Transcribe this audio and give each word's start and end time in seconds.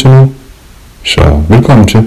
til 0.00 0.10
nu. 0.10 0.24
Så 1.04 1.22
velkommen 1.54 1.88
til. 1.88 2.02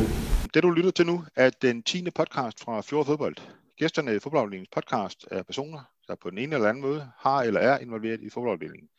Det 0.53 0.63
du 0.63 0.69
lytter 0.71 0.91
til 0.91 1.05
nu 1.05 1.23
er 1.35 1.49
den 1.49 1.83
10. 1.83 2.09
podcast 2.11 2.59
fra 2.63 2.81
Fjord 2.81 3.05
Fodbold. 3.05 3.35
Gæsterne 3.77 4.15
i 4.15 4.19
fodboldafdelingens 4.19 4.69
podcast 4.71 5.27
er 5.31 5.43
personer, 5.43 5.81
der 6.07 6.15
på 6.15 6.29
den 6.29 6.37
ene 6.37 6.55
eller 6.55 6.69
anden 6.69 6.81
måde 6.81 7.11
har 7.17 7.43
eller 7.43 7.59
er 7.59 7.79
involveret 7.79 8.21
i 8.21 8.29
fodboldafdelingen. 8.29 8.89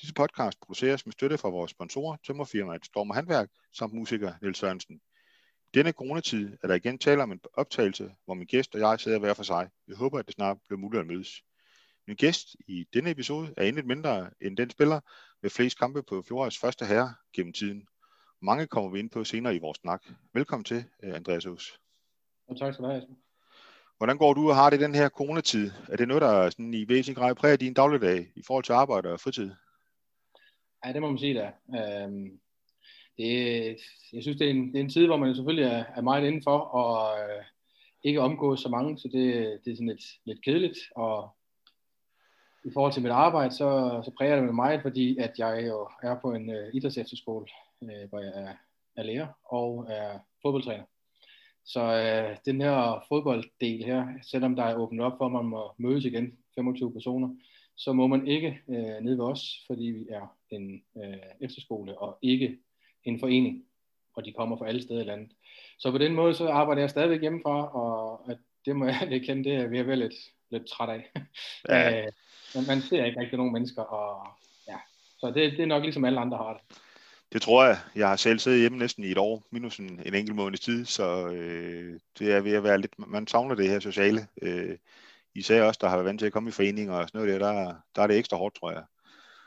Disse 0.00 0.14
podcast 0.14 0.60
produceres 0.60 1.06
med 1.06 1.12
støtte 1.12 1.38
fra 1.38 1.48
vores 1.48 1.70
sponsorer, 1.70 2.16
tømmerfirmaet 2.26 2.86
Storm 2.86 3.10
og 3.10 3.16
Handværk, 3.16 3.48
samt 3.72 3.94
musiker 3.94 4.32
Niels 4.42 4.58
Sørensen. 4.58 4.96
I 5.66 5.70
denne 5.74 5.92
coronatid 5.92 6.56
er 6.62 6.68
der 6.68 6.74
igen 6.74 6.98
tale 6.98 7.22
om 7.22 7.32
en 7.32 7.40
optagelse, 7.54 8.10
hvor 8.24 8.34
min 8.34 8.46
gæst 8.46 8.74
og 8.74 8.80
jeg 8.80 9.00
sidder 9.00 9.18
hver 9.18 9.34
for 9.34 9.42
sig. 9.42 9.68
Jeg 9.88 9.96
håber, 9.96 10.18
at 10.18 10.26
det 10.26 10.34
snart 10.34 10.56
bliver 10.68 10.80
muligt 10.80 11.00
at 11.00 11.06
mødes. 11.06 11.42
Min 12.06 12.16
gæst 12.16 12.56
i 12.68 12.84
denne 12.94 13.10
episode 13.10 13.54
er 13.56 13.64
intet 13.64 13.86
mindre 13.86 14.30
end 14.40 14.56
den 14.56 14.70
spiller 14.70 15.00
med 15.42 15.50
flest 15.50 15.78
kampe 15.78 16.02
på 16.02 16.24
Fjordets 16.28 16.58
første 16.58 16.84
herre 16.84 17.14
gennem 17.32 17.52
tiden. 17.52 17.86
Mange 18.44 18.66
kommer 18.66 18.90
vi 18.90 18.98
ind 18.98 19.10
på 19.10 19.24
senere 19.24 19.56
i 19.56 19.58
vores 19.58 19.78
snak. 19.78 20.02
Velkommen 20.32 20.64
til, 20.64 20.84
øh, 21.02 21.14
Andreas 21.14 21.46
Aas. 21.46 21.78
Og 22.48 22.58
tak 22.58 22.74
skal 22.74 22.84
du 22.84 22.90
have, 22.90 23.02
Hvordan 23.96 24.18
går 24.18 24.34
du 24.34 24.48
og 24.48 24.56
har 24.56 24.70
det 24.70 24.80
i 24.80 24.84
den 24.84 24.94
her 24.94 25.08
coronatid? 25.08 25.70
Er 25.88 25.96
det 25.96 26.08
noget, 26.08 26.22
der 26.22 26.50
sådan 26.50 26.74
i 26.74 26.88
væsentlig 26.88 27.16
grad 27.16 27.34
præger 27.34 27.56
din 27.56 27.74
dagligdag 27.74 28.32
i 28.36 28.42
forhold 28.46 28.64
til 28.64 28.72
arbejde 28.72 29.12
og 29.12 29.20
fritid? 29.20 29.50
Ja, 30.84 30.92
det 30.92 31.00
må 31.00 31.08
man 31.08 31.18
sige 31.18 31.34
da. 31.34 31.52
Øhm, 31.78 32.40
det, 33.18 33.30
jeg 34.12 34.22
synes, 34.22 34.38
det 34.38 34.46
er, 34.46 34.50
en, 34.50 34.72
det 34.72 34.76
er 34.76 34.84
en 34.84 34.90
tid, 34.90 35.06
hvor 35.06 35.16
man 35.16 35.34
selvfølgelig 35.34 35.70
er, 35.72 35.84
er 35.96 36.00
meget 36.00 36.26
indenfor 36.26 36.58
og 36.58 37.18
øh, 37.20 37.44
ikke 38.02 38.20
omgås 38.20 38.60
så 38.60 38.68
mange, 38.68 38.98
så 38.98 39.08
det, 39.12 39.24
det 39.64 39.70
er 39.70 39.76
sådan 39.76 39.88
lidt, 39.88 40.04
lidt 40.24 40.44
kedeligt. 40.44 40.78
Og 40.96 41.36
i 42.64 42.70
forhold 42.74 42.92
til 42.92 43.02
mit 43.02 43.12
arbejde, 43.12 43.54
så, 43.54 44.00
så 44.04 44.10
præger 44.18 44.34
det 44.36 44.44
mig 44.44 44.54
meget, 44.54 44.82
fordi 44.82 45.18
at 45.18 45.32
jeg 45.38 45.64
jo 45.68 45.88
er 46.02 46.20
på 46.22 46.32
en 46.32 46.50
øh, 46.50 46.74
idrætsefterskole, 46.74 47.46
øh, 47.90 48.08
hvor 48.08 48.20
jeg 48.20 48.32
er, 48.34 48.54
er 48.96 49.02
lærer 49.02 49.28
og 49.44 49.86
er 49.88 50.18
fodboldtræner. 50.42 50.84
Så 51.64 51.80
øh, 51.80 52.36
den 52.44 52.60
her 52.60 53.04
fodbolddel 53.08 53.84
her, 53.84 54.06
selvom 54.22 54.56
der 54.56 54.62
er 54.62 54.76
åbnet 54.76 55.04
op 55.04 55.12
for, 55.18 55.26
at 55.26 55.32
man 55.32 55.44
må 55.44 55.72
mødes 55.78 56.04
igen, 56.04 56.38
25 56.54 56.92
personer, 56.92 57.28
så 57.76 57.92
må 57.92 58.06
man 58.06 58.26
ikke 58.26 58.60
øh, 58.68 59.00
nede 59.00 59.18
ved 59.18 59.24
os, 59.24 59.64
fordi 59.66 59.84
vi 59.84 60.06
er 60.10 60.36
en 60.50 60.82
øh, 60.96 61.16
efterskole 61.40 61.98
og 61.98 62.18
ikke 62.22 62.58
en 63.04 63.20
forening, 63.20 63.64
og 64.16 64.24
de 64.24 64.32
kommer 64.32 64.56
fra 64.56 64.68
alle 64.68 64.82
steder 64.82 65.00
i 65.00 65.04
landet. 65.04 65.30
Så 65.78 65.90
på 65.90 65.98
den 65.98 66.14
måde, 66.14 66.34
så 66.34 66.48
arbejder 66.48 66.82
jeg 66.82 66.90
stadigvæk 66.90 67.20
hjemmefra, 67.20 67.76
og 67.76 68.20
at 68.30 68.38
det 68.66 68.76
må 68.76 68.86
jeg 69.10 69.22
kende, 69.22 69.44
det 69.44 69.54
er 69.54 69.66
vi 69.66 69.78
er 69.78 69.82
vel 69.82 69.98
lidt, 69.98 70.14
lidt 70.50 70.66
træt 70.66 70.88
af. 70.88 71.10
Ja. 71.68 72.06
Øh, 72.06 72.12
man 72.68 72.80
ser 72.80 73.04
ikke 73.04 73.20
rigtig 73.20 73.36
nogen 73.36 73.52
mennesker, 73.52 73.82
og 73.82 74.26
ja, 74.68 74.76
så 75.18 75.26
det, 75.26 75.52
det 75.52 75.60
er 75.60 75.66
nok 75.66 75.82
ligesom 75.82 76.04
alle 76.04 76.20
andre 76.20 76.36
har 76.36 76.52
det. 76.52 76.78
Det 77.34 77.42
tror 77.42 77.64
jeg. 77.64 77.78
Jeg 77.94 78.08
har 78.08 78.16
selv 78.16 78.38
siddet 78.38 78.60
hjemme 78.60 78.78
næsten 78.78 79.04
i 79.04 79.10
et 79.10 79.18
år, 79.18 79.42
minus 79.50 79.78
en, 79.78 80.00
en 80.06 80.14
enkelt 80.14 80.36
måneds 80.36 80.60
tid, 80.60 80.84
så 80.84 81.28
øh, 81.28 82.00
det 82.18 82.32
er 82.32 82.40
ved 82.40 82.52
at 82.52 82.62
være 82.64 82.80
lidt, 82.80 82.94
man 82.98 83.26
savner 83.26 83.54
det 83.54 83.68
her 83.68 83.80
sociale. 83.80 84.26
Øh, 84.42 84.76
især 85.34 85.62
også, 85.62 85.78
der 85.80 85.88
har 85.88 85.96
været 85.96 86.06
vant 86.06 86.18
til 86.18 86.26
at 86.26 86.32
komme 86.32 86.48
i 86.48 86.52
foreninger 86.52 86.94
og 86.94 87.08
sådan 87.08 87.20
noget 87.20 87.40
der, 87.40 87.52
der, 87.52 87.74
der 87.96 88.02
er 88.02 88.06
det 88.06 88.18
ekstra 88.18 88.36
hårdt, 88.36 88.54
tror 88.54 88.70
jeg. 88.70 88.84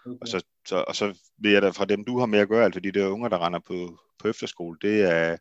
Okay. 0.05 0.17
Og, 0.21 0.27
så, 0.27 0.43
så, 0.65 0.83
og 0.87 0.95
så 0.95 1.19
ved 1.37 1.51
jeg 1.51 1.61
da 1.61 1.69
fra 1.69 1.85
dem, 1.85 2.05
du 2.05 2.19
har 2.19 2.25
med 2.25 2.39
at 2.39 2.49
gøre, 2.49 2.65
altså 2.65 2.79
de 2.79 2.91
der 2.91 3.07
unger, 3.07 3.29
der 3.29 3.45
render 3.45 3.59
på, 3.59 3.99
på 4.19 4.27
efterskole, 4.27 4.77
det 4.81 5.01
er 5.01 5.37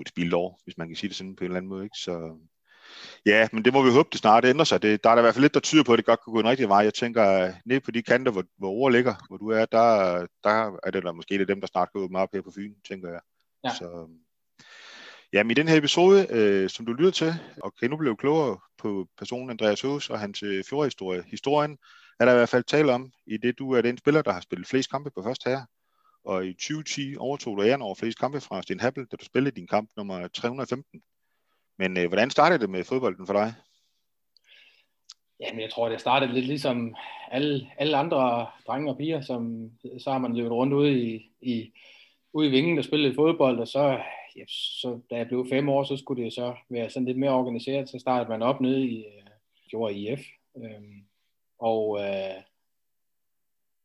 et 0.00 0.08
spildår, 0.08 0.60
hvis 0.64 0.78
man 0.78 0.88
kan 0.88 0.96
sige 0.96 1.08
det 1.08 1.16
sådan 1.16 1.36
på 1.36 1.44
en 1.44 1.50
eller 1.50 1.56
anden 1.56 1.68
måde. 1.68 1.84
Ikke? 1.84 1.98
Så, 1.98 2.38
Ja, 3.26 3.48
men 3.52 3.64
det 3.64 3.72
må 3.72 3.82
vi 3.82 3.90
håbe, 3.90 4.08
det 4.12 4.20
snart 4.20 4.44
ændrer 4.44 4.64
sig. 4.64 4.82
Det, 4.82 5.04
der 5.04 5.10
er 5.10 5.14
der 5.14 5.22
i 5.22 5.24
hvert 5.24 5.34
fald 5.34 5.44
lidt, 5.44 5.54
der 5.54 5.60
tyder 5.60 5.82
på, 5.82 5.92
at 5.92 5.96
det 5.96 6.06
godt 6.06 6.20
kan 6.24 6.32
gå 6.32 6.40
en 6.40 6.48
rigtig 6.48 6.68
vej. 6.68 6.78
Jeg 6.78 6.94
tænker, 6.94 7.52
ned 7.64 7.80
på 7.80 7.90
de 7.90 8.02
kanter, 8.02 8.32
hvor, 8.32 8.44
hvor 8.58 8.70
ord 8.70 8.92
ligger, 8.92 9.14
hvor 9.28 9.36
du 9.36 9.48
er, 9.48 9.64
der, 9.64 10.26
der 10.44 10.78
er 10.82 10.90
det 10.90 11.02
der 11.02 11.12
måske 11.12 11.38
det 11.38 11.48
dem, 11.48 11.60
der 11.60 11.66
snart 11.66 11.88
kan 11.92 12.00
åbne 12.00 12.18
op 12.18 12.28
her 12.34 12.42
på 12.42 12.52
Fyn, 12.56 12.74
tænker 12.88 13.08
jeg. 13.08 13.20
Ja. 13.64 13.70
Så, 13.74 14.06
Jamen 15.32 15.50
i 15.50 15.54
den 15.54 15.68
her 15.68 15.76
episode, 15.76 16.26
øh, 16.30 16.70
som 16.70 16.86
du 16.86 16.92
lytter 16.92 17.10
til, 17.10 17.34
og 17.62 17.74
kan 17.74 17.90
nu 17.90 17.96
blive 17.96 18.16
klogere 18.16 18.58
på 18.78 19.06
personen 19.18 19.50
Andreas 19.50 19.80
Hus 19.80 20.10
og 20.10 20.20
hans 20.20 20.42
øh, 20.42 20.64
fjordhistorie. 20.64 21.24
Historien 21.26 21.78
er 22.20 22.24
der 22.24 22.32
i 22.32 22.36
hvert 22.36 22.48
fald 22.48 22.64
tale 22.64 22.92
om, 22.92 23.12
i 23.26 23.36
det 23.36 23.58
du 23.58 23.72
er 23.72 23.82
den 23.82 23.98
spiller, 23.98 24.22
der 24.22 24.32
har 24.32 24.40
spillet 24.40 24.68
flest 24.68 24.90
kampe 24.90 25.10
på 25.10 25.22
første 25.22 25.50
her. 25.50 25.62
Og 26.24 26.46
i 26.46 26.52
2010 26.52 27.16
overtog 27.16 27.56
du 27.56 27.62
æren 27.62 27.82
over 27.82 27.94
flest 27.94 28.18
kampe 28.18 28.40
fra 28.40 28.62
Sten 28.62 28.80
Happel, 28.80 29.06
da 29.06 29.16
du 29.16 29.24
spillede 29.24 29.56
din 29.56 29.66
kamp 29.66 29.90
nummer 29.96 30.28
315. 30.28 31.02
Men 31.80 31.96
øh, 31.98 32.08
hvordan 32.08 32.30
startede 32.30 32.60
det 32.60 32.70
med 32.70 32.84
fodbolden 32.84 33.26
for 33.26 33.32
dig? 33.32 33.54
Jamen, 35.40 35.60
jeg 35.60 35.70
tror, 35.70 35.88
det 35.88 36.00
startede 36.00 36.32
lidt 36.32 36.46
ligesom 36.46 36.96
alle, 37.30 37.70
alle 37.78 37.96
andre 37.96 38.46
drenge 38.66 38.90
og 38.90 38.98
piger, 38.98 39.20
som 39.20 39.70
så 39.98 40.10
har 40.10 40.18
man 40.18 40.36
løbet 40.36 40.52
rundt 40.52 40.72
ude 40.72 40.92
i, 40.92 41.30
i, 41.40 41.72
ude 42.32 42.48
i 42.48 42.50
vingen 42.50 42.78
og 42.78 42.84
spillet 42.84 43.14
fodbold, 43.14 43.58
og 43.58 43.68
så, 43.68 44.00
ja, 44.36 44.44
så 44.48 45.00
da 45.10 45.16
jeg 45.16 45.28
blev 45.28 45.46
fem 45.48 45.68
år, 45.68 45.84
så 45.84 45.96
skulle 45.96 46.24
det 46.24 46.32
så 46.32 46.54
være 46.68 46.90
sådan 46.90 47.06
lidt 47.06 47.18
mere 47.18 47.30
organiseret, 47.30 47.88
så 47.88 47.98
startede 47.98 48.30
man 48.30 48.42
op 48.42 48.60
nede 48.60 48.84
i 48.84 48.98
øh, 48.98 49.26
Fjord 49.70 49.92
IF. 49.92 50.20
Øhm, 50.56 51.04
og 51.58 52.00
øh, 52.00 52.42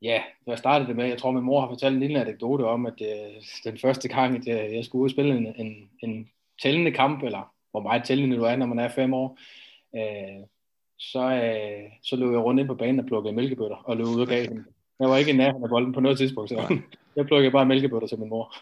ja, 0.01 0.23
jeg 0.47 0.57
startede 0.57 0.87
det 0.87 0.95
med, 0.95 1.05
jeg 1.05 1.17
tror 1.17 1.31
min 1.31 1.43
mor 1.43 1.61
har 1.61 1.67
fortalt 1.67 1.93
en 1.93 1.99
lille 1.99 2.21
anekdote 2.21 2.61
om, 2.61 2.85
at 2.85 3.01
øh, 3.01 3.41
den 3.63 3.77
første 3.77 4.07
gang, 4.07 4.35
at 4.37 4.47
jeg, 4.47 4.73
jeg 4.73 4.85
skulle 4.85 5.01
ud 5.01 5.07
og 5.07 5.11
spille 5.11 5.37
en, 5.37 5.55
en, 5.55 5.89
en 5.99 6.29
tællende 6.61 6.91
kamp, 6.91 7.23
eller 7.23 7.54
hvor 7.75 7.89
meget 7.89 8.03
tællende 8.03 8.37
du 8.37 8.43
er, 8.43 8.55
når 8.55 8.65
man 8.65 8.79
er 8.79 8.89
fem 8.89 9.13
år, 9.13 9.39
øh, 9.95 10.45
så, 10.99 11.19
øh, 11.19 11.91
så 12.03 12.15
løb 12.15 12.31
jeg 12.31 12.39
rundt 12.39 12.59
ind 12.59 12.67
på 12.67 12.75
banen 12.75 12.99
og 12.99 13.05
plukkede 13.05 13.35
mælkebøtter 13.35 13.75
og 13.75 13.97
løb 13.97 14.05
ud 14.05 14.21
og 14.21 14.27
gav 14.27 14.45
dem. 14.45 14.65
Jeg 14.99 15.09
var 15.09 15.17
ikke 15.17 15.31
i 15.31 15.37
nærheden 15.37 15.63
af 15.63 15.69
bolden 15.69 15.93
på 15.93 15.99
noget 15.99 16.17
tidspunkt, 16.17 16.49
så 16.49 16.77
jeg 17.15 17.25
plukkede 17.25 17.51
bare 17.51 17.65
mælkebøtter 17.65 18.07
til 18.07 18.19
min 18.19 18.29
mor. 18.29 18.55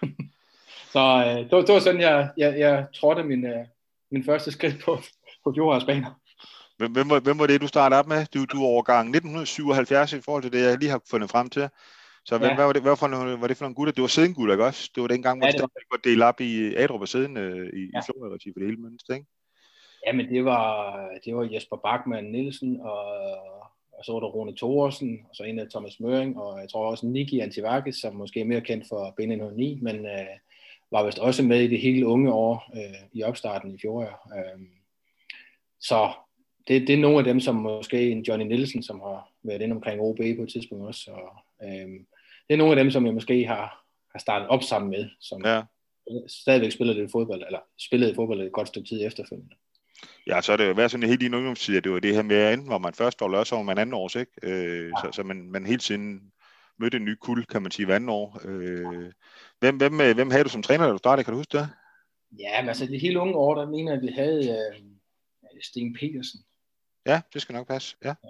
så 0.93 1.23
øh, 1.27 1.43
det, 1.43 1.51
var, 1.51 1.61
det 1.61 1.73
var 1.73 1.79
sådan, 1.79 2.01
jeg, 2.01 2.29
jeg, 2.37 2.59
jeg 2.59 2.85
trådte 2.95 3.23
min, 3.23 3.45
øh, 3.45 3.65
min 4.11 4.23
første 4.23 4.51
skridt 4.51 4.75
på, 4.85 4.97
på 5.43 5.53
fjordhavsbaner. 5.55 6.19
Hvem, 6.77 6.91
hvem, 6.91 7.09
var, 7.09 7.19
hvem 7.19 7.39
var 7.39 7.47
det, 7.47 7.61
du 7.61 7.67
startede 7.67 7.99
op 7.99 8.07
med? 8.07 8.25
Du, 8.33 8.45
du 8.45 8.63
er 8.63 8.67
overgang 8.67 9.09
1977 9.09 10.13
i 10.13 10.21
forhold 10.21 10.43
til 10.43 10.51
det, 10.51 10.61
jeg 10.61 10.77
lige 10.77 10.89
har 10.89 11.01
fundet 11.09 11.29
frem 11.29 11.49
til. 11.49 11.69
Så 12.25 12.37
hvem, 12.37 12.49
ja. 12.49 12.55
hvad 12.55 12.65
var 12.65 12.73
det, 12.73 12.81
hvad 12.81 12.97
for 12.97 13.07
nogle, 13.07 13.41
var 13.41 13.47
det 13.47 13.57
for 13.57 13.65
nogle 13.65 13.75
gutter? 13.75 13.93
Det 13.93 14.01
var 14.01 14.07
siden 14.07 14.51
ikke 14.51 14.65
også? 14.65 14.91
Det 14.95 15.01
var 15.01 15.07
dengang, 15.07 15.39
hvor 15.39 15.47
ja, 15.47 15.51
det 15.51 15.61
var 15.91 15.99
delt 16.03 16.23
op 16.23 16.41
i 16.41 16.75
Adrup 16.75 17.01
og 17.01 17.07
siden 17.07 17.37
øh, 17.37 17.67
i, 17.79 17.81
ja. 17.93 17.99
i 17.99 18.01
Florida 18.05 18.33
for 18.33 18.59
det 18.59 18.67
hele 18.69 18.81
mønster, 18.81 19.13
ikke? 19.13 19.27
Ja, 20.07 20.13
men 20.13 20.29
det 20.29 20.45
var, 20.45 21.09
det 21.25 21.35
var 21.35 21.49
Jesper 21.53 21.77
Bachmann 21.77 22.31
Nielsen, 22.31 22.81
og, 22.81 23.05
og 23.97 24.05
så 24.05 24.13
var 24.13 24.19
der 24.19 24.27
Rune 24.27 24.55
Thorsen, 24.55 25.25
og 25.29 25.35
så 25.35 25.43
en 25.43 25.59
af 25.59 25.69
Thomas 25.69 25.99
Møring, 25.99 26.37
og 26.37 26.59
jeg 26.59 26.69
tror 26.69 26.89
også 26.91 27.07
Niki 27.07 27.39
Antivakis, 27.39 27.95
som 27.95 28.15
måske 28.15 28.39
er 28.39 28.45
mere 28.45 28.61
kendt 28.61 28.87
for 28.87 29.15
B909, 29.21 29.83
men 29.83 30.05
øh, 30.05 30.35
var 30.91 31.05
vist 31.05 31.19
også 31.19 31.43
med 31.43 31.61
i 31.61 31.67
det 31.67 31.81
hele 31.81 32.07
unge 32.07 32.33
år 32.33 32.71
øh, 32.75 33.07
i 33.13 33.23
opstarten 33.23 33.75
i 33.75 33.77
fjor. 33.81 34.01
Øh, 34.37 34.61
så 35.79 36.11
det, 36.67 36.87
det 36.87 36.95
er 36.95 37.01
nogle 37.01 37.17
af 37.17 37.23
dem, 37.23 37.39
som 37.39 37.55
måske 37.55 38.11
en 38.11 38.21
Johnny 38.21 38.45
Nielsen, 38.45 38.83
som 38.83 38.99
har 38.99 39.31
været 39.43 39.61
inde 39.61 39.75
omkring 39.75 40.01
OB 40.01 40.17
på 40.17 40.43
et 40.43 40.49
tidspunkt 40.49 40.87
også, 40.87 41.11
og, 41.11 41.67
øh, 41.67 41.89
det 42.47 42.53
er 42.53 42.57
nogle 42.57 42.71
af 42.71 42.83
dem, 42.83 42.91
som 42.91 43.05
jeg 43.05 43.13
måske 43.13 43.45
har, 43.45 43.85
har 44.11 44.19
startet 44.19 44.47
op 44.47 44.63
sammen 44.63 44.91
med, 44.91 45.09
som 45.19 45.45
ja. 45.45 45.61
stadigvæk 46.27 46.71
spiller 46.71 46.93
lidt 46.93 47.11
fodbold, 47.11 47.43
eller 47.45 47.59
spillede 47.79 48.15
fodbold 48.15 48.41
et 48.41 48.51
godt 48.51 48.67
stykke 48.67 48.87
tid 48.87 49.05
efterfølgende. 49.05 49.55
Ja, 50.27 50.41
så 50.41 50.53
er 50.53 50.57
det 50.57 50.67
jo 50.67 50.73
været 50.73 50.91
sådan 50.91 51.09
helt 51.09 51.23
i 51.23 51.25
din 51.25 51.33
ungdomstid, 51.33 51.77
at 51.77 51.83
det 51.83 51.91
var 51.91 51.99
det 51.99 52.15
her 52.15 52.21
med, 52.21 52.53
enten 52.53 52.67
hvor 52.67 52.77
man 52.77 52.93
først 52.93 53.21
år 53.21 53.27
løs, 53.27 53.51
og 53.51 53.65
man 53.65 53.77
anden 53.77 53.93
års, 53.93 54.15
ikke? 54.15 54.31
Øh, 54.43 54.85
ja. 54.85 54.91
så, 55.01 55.09
så 55.11 55.23
man, 55.23 55.51
man 55.51 55.65
hele 55.65 55.79
tiden 55.79 56.31
mødte 56.79 56.97
en 56.97 57.05
ny 57.05 57.15
kul, 57.15 57.45
kan 57.45 57.61
man 57.61 57.71
sige, 57.71 57.85
hver 57.85 57.95
anden 57.95 58.09
år. 58.09 58.41
Øh, 58.45 59.11
hvem, 59.59 59.77
hvem, 59.77 60.01
øh, 60.01 60.15
hvem 60.15 60.31
havde 60.31 60.43
du 60.43 60.49
som 60.49 60.63
træner, 60.63 60.85
da 60.85 60.91
du 60.91 60.97
startede? 60.97 61.23
Kan 61.23 61.31
du 61.31 61.37
huske 61.37 61.57
det? 61.57 61.69
Ja, 62.39 62.61
men 62.61 62.69
altså 62.69 62.85
det 62.85 63.01
hele 63.01 63.19
unge 63.19 63.35
år, 63.35 63.55
der 63.55 63.69
mener 63.69 63.91
jeg, 63.91 63.97
at 63.97 64.07
vi 64.07 64.13
havde 64.13 64.49
øh, 64.49 64.81
Sten 65.61 65.93
Petersen. 65.93 66.39
Ja, 67.05 67.21
det 67.33 67.41
skal 67.41 67.53
nok 67.53 67.67
passe, 67.67 67.97
ja. 68.03 68.07
ja. 68.23 68.29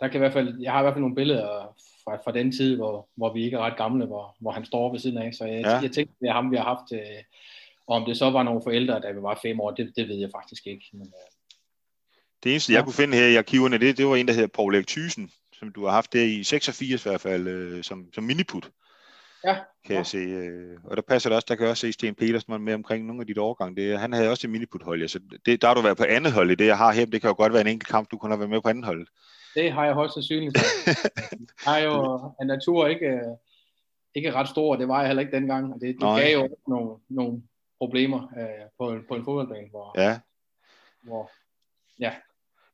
Der 0.00 0.08
kan 0.08 0.18
i 0.18 0.18
hvert 0.18 0.32
fald, 0.32 0.60
jeg 0.60 0.72
har 0.72 0.80
i 0.80 0.82
hvert 0.82 0.94
fald 0.94 1.00
nogle 1.00 1.14
billeder 1.14 1.76
fra, 2.04 2.16
fra 2.24 2.32
den 2.32 2.52
tid, 2.52 2.76
hvor, 2.76 3.08
hvor 3.16 3.32
vi 3.32 3.44
ikke 3.44 3.56
er 3.56 3.60
ret 3.60 3.76
gamle, 3.76 4.06
hvor, 4.06 4.36
hvor 4.40 4.50
han 4.50 4.64
står 4.64 4.90
ved 4.90 4.98
siden 4.98 5.18
af. 5.18 5.34
Så 5.34 5.44
jeg, 5.44 5.60
ja. 5.60 5.76
jeg 5.76 5.92
tænkte, 5.92 6.14
det 6.20 6.28
er 6.28 6.32
ham, 6.32 6.50
vi 6.50 6.56
har 6.56 6.64
haft. 6.64 6.92
Øh, 6.92 7.22
og 7.86 7.96
om 7.96 8.04
det 8.04 8.16
så 8.16 8.30
var 8.30 8.42
nogle 8.42 8.62
forældre, 8.64 9.00
da 9.00 9.10
vi 9.10 9.22
var 9.22 9.38
fem 9.42 9.60
år, 9.60 9.70
det, 9.70 9.92
det 9.96 10.08
ved 10.08 10.16
jeg 10.16 10.30
faktisk 10.34 10.66
ikke. 10.66 10.84
Men, 10.92 11.06
øh, 11.06 11.32
det 12.44 12.50
eneste, 12.50 12.72
ja. 12.72 12.76
jeg 12.76 12.84
kunne 12.84 12.94
finde 12.94 13.16
her 13.16 13.26
i 13.26 13.36
arkiverne, 13.36 13.78
det, 13.78 13.98
det 13.98 14.06
var 14.06 14.16
en, 14.16 14.28
der 14.28 14.34
hedder 14.34 14.48
Paul 14.48 14.74
Erik 14.74 14.86
Thysen, 14.86 15.30
som 15.52 15.72
du 15.72 15.84
har 15.84 15.92
haft 15.92 16.12
der 16.12 16.22
i 16.24 16.42
86 16.44 17.06
i 17.06 17.08
hvert 17.08 17.20
fald, 17.20 17.48
øh, 17.48 17.84
som, 17.84 18.12
som 18.14 18.24
miniput. 18.24 18.70
Ja. 19.44 19.54
Kan 19.84 19.92
ja. 19.92 19.96
jeg 19.96 20.06
se. 20.06 20.18
Øh, 20.18 20.78
og 20.84 20.96
der 20.96 21.02
passer 21.02 21.30
det 21.30 21.36
også, 21.36 21.46
der 21.48 21.54
kan 21.54 21.66
også 21.66 21.80
se 21.80 21.92
Sten 21.92 22.14
Petersen 22.14 22.64
med 22.64 22.74
omkring 22.74 23.06
nogle 23.06 23.20
af 23.20 23.26
de 23.26 23.40
årgange. 23.40 23.82
Det, 23.82 23.98
han 23.98 24.12
havde 24.12 24.30
også 24.30 24.46
et 24.46 24.50
miniput-hold, 24.50 25.08
så 25.08 25.20
det, 25.46 25.62
der 25.62 25.68
har 25.68 25.74
du 25.74 25.80
været 25.80 25.96
på 25.96 26.04
andet 26.08 26.32
hold 26.32 26.50
i 26.50 26.54
det, 26.54 26.66
jeg 26.66 26.78
har 26.78 26.92
her. 26.92 27.06
Det 27.06 27.20
kan 27.20 27.28
jo 27.28 27.34
godt 27.34 27.52
være 27.52 27.60
en 27.60 27.66
enkelt 27.66 27.88
kamp, 27.88 28.10
du 28.10 28.18
kunne 28.18 28.32
have 28.32 28.38
været 28.38 28.50
med 28.50 28.60
på 28.60 28.68
andet 28.68 28.84
hold. 28.84 29.06
Det 29.54 29.72
har 29.72 29.84
jeg 29.84 29.94
højst 29.94 30.14
sandsynligt. 30.14 30.58
Jeg 30.86 30.94
har 31.66 31.78
jo 31.78 32.20
en 32.40 32.46
natur 32.46 32.86
ikke, 32.86 33.20
ikke 34.14 34.32
ret 34.32 34.48
stor, 34.48 34.76
det 34.76 34.88
var 34.88 34.98
jeg 34.98 35.06
heller 35.06 35.20
ikke 35.20 35.36
dengang. 35.36 35.74
Og 35.74 35.80
det, 35.80 35.94
det 36.00 36.00
gav 36.00 36.38
jo 36.38 36.56
nogle, 36.66 36.98
nogle 37.08 37.42
problemer 37.78 38.20
øh, 38.38 38.66
på, 38.78 39.02
på 39.08 39.14
en 39.14 39.24
fodboldbane, 39.24 39.68
hvor, 39.70 40.00
ja. 40.00 40.18
hvor 41.02 41.30
ja, 42.00 42.12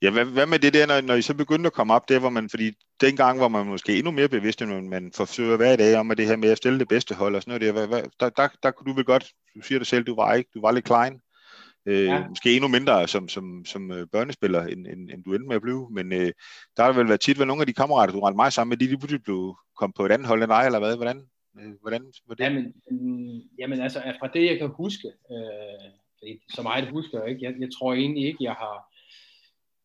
Ja, 0.02 0.10
hvad, 0.10 0.24
hvad 0.24 0.46
med 0.46 0.58
det 0.58 0.74
der, 0.74 0.86
når, 0.86 1.00
når 1.00 1.14
I 1.14 1.22
så 1.22 1.34
begyndte 1.34 1.66
at 1.66 1.72
komme 1.72 1.94
op 1.94 2.08
der, 2.08 2.18
hvor 2.18 2.28
man, 2.28 2.50
fordi 2.50 2.72
dengang 3.00 3.40
var 3.40 3.48
man 3.48 3.66
måske 3.66 3.96
endnu 3.96 4.10
mere 4.10 4.28
bevidst, 4.28 4.62
end 4.62 4.70
man, 4.70 4.88
man 4.88 5.12
forsøger 5.14 5.56
hver 5.56 5.76
dag 5.76 5.96
om, 5.96 6.10
at 6.10 6.18
det 6.18 6.26
her 6.26 6.36
med 6.36 6.50
at 6.50 6.56
stille 6.56 6.78
det 6.78 6.88
bedste 6.88 7.14
hold 7.14 7.36
og 7.36 7.42
sådan 7.42 7.50
noget 7.50 7.62
der, 7.62 7.72
hvad, 7.72 7.86
hvad, 7.86 8.02
der, 8.20 8.28
der, 8.28 8.48
der 8.62 8.70
kunne 8.70 8.90
du 8.90 8.96
vel 8.96 9.04
godt, 9.04 9.32
du 9.54 9.60
siger 9.60 9.78
det 9.78 9.86
selv, 9.88 10.04
du 10.04 10.14
var 10.14 10.34
ikke, 10.34 10.50
du 10.54 10.60
var 10.60 10.72
lidt 10.72 10.84
klein, 10.84 11.20
øh, 11.88 12.04
ja. 12.04 12.28
måske 12.28 12.54
endnu 12.56 12.68
mindre 12.68 13.08
som, 13.08 13.28
som, 13.28 13.64
som 13.64 13.92
øh, 13.92 14.06
børnespiller, 14.12 14.62
end, 14.62 14.86
end, 14.86 15.10
end 15.10 15.24
du 15.24 15.34
endte 15.34 15.48
med 15.48 15.56
at 15.56 15.62
blive, 15.62 15.88
men 15.90 16.12
øh, 16.12 16.32
der 16.76 16.82
har 16.82 16.92
vel 16.92 17.08
været 17.08 17.20
tit, 17.20 17.38
været 17.38 17.46
nogle 17.46 17.62
af 17.62 17.66
de 17.66 17.72
kammerater, 17.72 18.12
du 18.12 18.20
rendte 18.20 18.36
meget 18.36 18.52
sammen 18.52 18.70
med, 18.70 18.76
de 18.76 18.86
lige 18.86 18.98
pludselig 18.98 19.22
blev, 19.22 19.56
kom 19.76 19.92
på 19.92 20.06
et 20.06 20.12
andet 20.12 20.28
hold 20.28 20.42
end 20.42 20.50
dig, 20.50 20.62
eller 20.66 20.78
hvad, 20.78 20.96
hvordan, 20.96 21.18
øh, 21.60 21.72
hvordan 21.80 22.02
var 22.28 22.34
det? 22.34 22.44
Jamen, 22.44 22.64
mm, 22.90 23.40
jamen 23.58 23.80
altså, 23.80 23.98
fra 24.20 24.28
det 24.34 24.44
jeg 24.46 24.58
kan 24.58 24.68
huske, 24.68 25.08
øh, 25.32 26.36
så 26.54 26.62
meget 26.62 26.90
husker 26.90 27.20
jeg 27.20 27.30
ikke, 27.30 27.44
jeg, 27.44 27.54
jeg 27.60 27.68
tror 27.78 27.94
egentlig 27.94 28.24
ikke, 28.26 28.44
jeg 28.44 28.52
har 28.52 28.94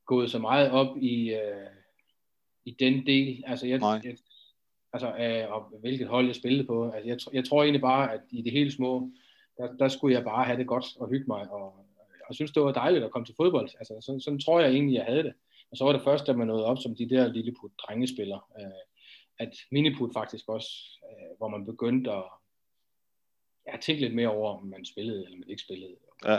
gået 0.05 0.31
så 0.31 0.39
meget 0.39 0.71
op 0.71 0.97
i, 0.97 1.33
øh, 1.33 1.69
i 2.65 2.75
den 2.79 3.05
del. 3.05 3.43
Altså, 3.47 3.67
jeg, 3.67 3.81
jeg, 3.81 4.17
altså 4.93 5.07
øh, 5.07 5.53
og 5.53 5.79
hvilket 5.79 6.07
hold 6.07 6.25
jeg 6.25 6.35
spillede 6.35 6.67
på. 6.67 6.91
Altså, 6.91 7.07
jeg, 7.07 7.17
jeg 7.33 7.49
tror 7.49 7.63
egentlig 7.63 7.81
bare, 7.81 8.13
at 8.13 8.21
i 8.31 8.41
det 8.41 8.51
hele 8.51 8.71
små, 8.71 9.11
der, 9.57 9.73
der 9.79 9.87
skulle 9.87 10.15
jeg 10.15 10.23
bare 10.23 10.45
have 10.45 10.57
det 10.57 10.67
godt 10.67 10.85
og 10.99 11.09
hygge 11.09 11.25
mig, 11.27 11.51
og, 11.51 11.82
og 12.27 12.35
synes, 12.35 12.51
det 12.51 12.63
var 12.63 12.71
dejligt 12.71 13.03
at 13.03 13.11
komme 13.11 13.25
til 13.25 13.35
fodbold. 13.37 13.69
Altså, 13.79 13.97
sådan, 14.01 14.21
sådan 14.21 14.39
tror 14.39 14.59
jeg 14.59 14.71
egentlig, 14.71 14.95
jeg 14.95 15.05
havde 15.05 15.23
det. 15.23 15.33
Og 15.71 15.77
så 15.77 15.83
var 15.85 15.91
det 15.91 16.01
først, 16.01 16.27
da 16.27 16.33
man 16.33 16.47
nåede 16.47 16.65
op 16.65 16.77
som 16.79 16.95
de 16.95 17.09
der 17.09 17.27
lilleput 17.27 17.71
drengespillere, 17.77 18.41
øh, 18.59 18.83
at 19.39 19.53
miniput 19.71 20.13
faktisk 20.13 20.49
også, 20.49 20.69
øh, 21.03 21.37
hvor 21.37 21.47
man 21.47 21.65
begyndte 21.65 22.11
at 22.11 22.23
ja, 23.67 23.77
tænke 23.77 24.01
lidt 24.01 24.15
mere 24.15 24.27
over, 24.27 24.57
om 24.57 24.65
man 24.65 24.85
spillede 24.85 25.25
eller 25.25 25.37
man 25.37 25.49
ikke 25.49 25.63
spillede. 25.63 25.95
Ja. 26.25 26.37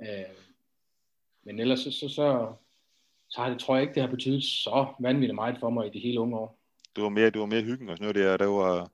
Øh, 0.00 0.36
men 1.42 1.60
ellers 1.60 1.80
så, 1.80 1.92
så, 1.92 2.08
så, 2.08 2.52
så 3.28 3.40
har 3.40 3.50
det, 3.50 3.60
tror 3.60 3.74
jeg 3.74 3.82
ikke, 3.82 3.94
det 3.94 4.02
har 4.02 4.10
betydet 4.10 4.44
så 4.44 4.94
vanvittigt 5.00 5.34
meget 5.34 5.56
for 5.60 5.70
mig 5.70 5.86
i 5.86 5.90
de 5.90 5.98
hele 5.98 6.20
unge 6.20 6.38
år. 6.38 6.58
Du 6.96 7.02
var 7.02 7.08
mere, 7.08 7.30
du 7.30 7.38
var 7.38 7.46
mere 7.46 7.62
hyggen 7.62 7.88
og 7.88 7.96
sådan 7.96 8.14
noget 8.14 8.28
der, 8.28 8.36
der 8.36 8.46
var, 8.46 8.90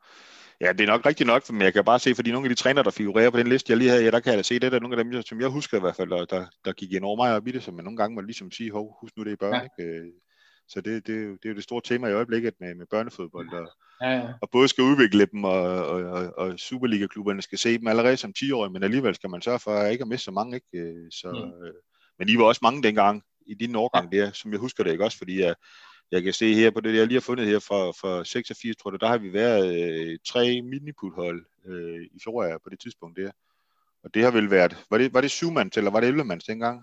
Ja, 0.63 0.73
det 0.73 0.81
er 0.81 0.87
nok 0.87 1.07
rigtigt 1.07 1.27
nok, 1.27 1.51
men 1.51 1.63
jeg 1.63 1.73
kan 1.73 1.85
bare 1.85 1.99
se, 1.99 2.15
fordi 2.15 2.33
nogle 2.33 2.47
af 2.47 2.57
de 2.57 2.63
træner, 2.63 2.83
der 2.83 2.91
figurerer 2.91 3.31
på 3.31 3.39
den 3.39 3.47
liste, 3.47 3.71
jeg 3.71 3.79
lige 3.79 3.91
havde, 3.91 4.05
ja, 4.05 4.11
der 4.11 4.21
kan 4.21 4.31
jeg 4.31 4.39
da 4.39 4.43
se, 4.43 4.59
det 4.59 4.75
er 4.75 4.81
nogle 4.81 4.99
af 4.99 5.05
dem, 5.05 5.23
som 5.23 5.41
jeg 5.41 5.49
husker 5.49 5.77
i 5.77 5.81
hvert 5.81 5.97
fald, 5.97 6.11
der, 6.11 6.25
der, 6.25 6.47
der 6.65 6.73
gik 6.73 6.93
ind 6.93 7.05
over 7.05 7.17
mig 7.17 7.37
op 7.37 7.47
i 7.47 7.53
det, 7.53 7.63
som 7.63 7.75
man 7.75 7.85
nogle 7.85 7.97
gange 7.97 8.15
må 8.15 8.21
ligesom 8.21 8.51
sige, 8.51 8.73
hov, 8.73 8.97
husk 9.01 9.17
nu 9.17 9.25
det 9.25 9.33
er 9.33 9.37
børn, 9.37 9.55
ja. 9.55 9.63
ikke? 9.63 9.99
Øh, 9.99 10.07
så 10.69 10.81
det, 10.81 11.07
det, 11.07 11.17
det 11.17 11.45
er 11.45 11.49
jo 11.49 11.55
det 11.55 11.63
store 11.63 11.81
tema 11.85 12.09
i 12.09 12.13
øjeblikket 12.13 12.55
med, 12.61 12.75
med 12.75 12.87
børnefodbold, 12.91 13.53
og, 13.53 13.69
ja, 14.03 14.11
ja. 14.11 14.29
og 14.43 14.51
både 14.51 14.69
skal 14.69 14.85
udvikle 14.85 15.27
dem, 15.27 15.45
og, 15.45 15.87
og, 15.87 16.03
og, 16.03 16.33
og 16.39 16.59
Superliga-klubberne 16.59 17.43
skal 17.43 17.59
se 17.59 17.79
dem 17.79 17.87
allerede 17.87 18.17
som 18.17 18.33
10-årige, 18.39 18.73
men 18.73 18.83
alligevel 18.83 19.15
skal 19.15 19.31
man 19.31 19.43
sørge 19.43 19.59
for 19.59 19.71
at 19.71 19.93
ikke 19.93 20.03
at 20.03 20.09
miste 20.09 20.25
så 20.25 20.31
mange, 20.31 20.55
ikke? 20.55 20.87
Øh, 20.89 21.11
så, 21.11 21.29
mm. 21.31 21.73
Men 22.19 22.29
I 22.29 22.39
var 22.39 22.45
også 22.45 22.61
mange 22.63 22.83
dengang, 22.83 23.23
i 23.47 23.55
din 23.55 23.75
årgang 23.75 24.13
der, 24.13 24.33
som 24.33 24.53
jeg 24.53 24.61
husker 24.61 24.85
det 24.85 24.93
ikke 24.93 25.05
også, 25.05 25.19
fordi 25.19 25.41
jeg, 25.41 25.55
jeg 26.13 26.23
kan 26.23 26.33
se 26.33 26.55
her 26.55 26.71
på 26.71 26.81
det, 26.81 26.97
jeg 26.97 27.07
lige 27.07 27.17
har 27.17 27.21
fundet 27.21 27.47
her 27.47 27.59
fra, 27.59 27.91
fra 27.91 28.25
86, 28.25 28.77
tror 28.77 28.93
jeg, 28.93 29.01
der 29.01 29.07
har 29.07 29.19
vi 29.19 29.33
været 29.33 29.67
øh, 29.83 30.19
tre 30.27 30.63
miniputhold 30.63 31.47
øh, 31.67 32.03
i 32.03 32.19
fjor 32.25 32.61
på 32.65 32.71
det 32.71 32.81
tidspunkt 32.81 33.17
der. 33.17 33.31
Og 34.05 34.15
det 34.15 34.25
har 34.25 34.31
vel 34.31 34.51
været, 34.51 34.85
var 34.91 34.99
det, 34.99 35.15
var 35.15 35.21
det 35.21 35.31
syv 35.31 35.51
mands, 35.51 35.77
eller 35.77 35.91
var 35.91 36.01
det 36.01 36.07
11 36.07 36.25
mands 36.25 36.45
dengang? 36.45 36.83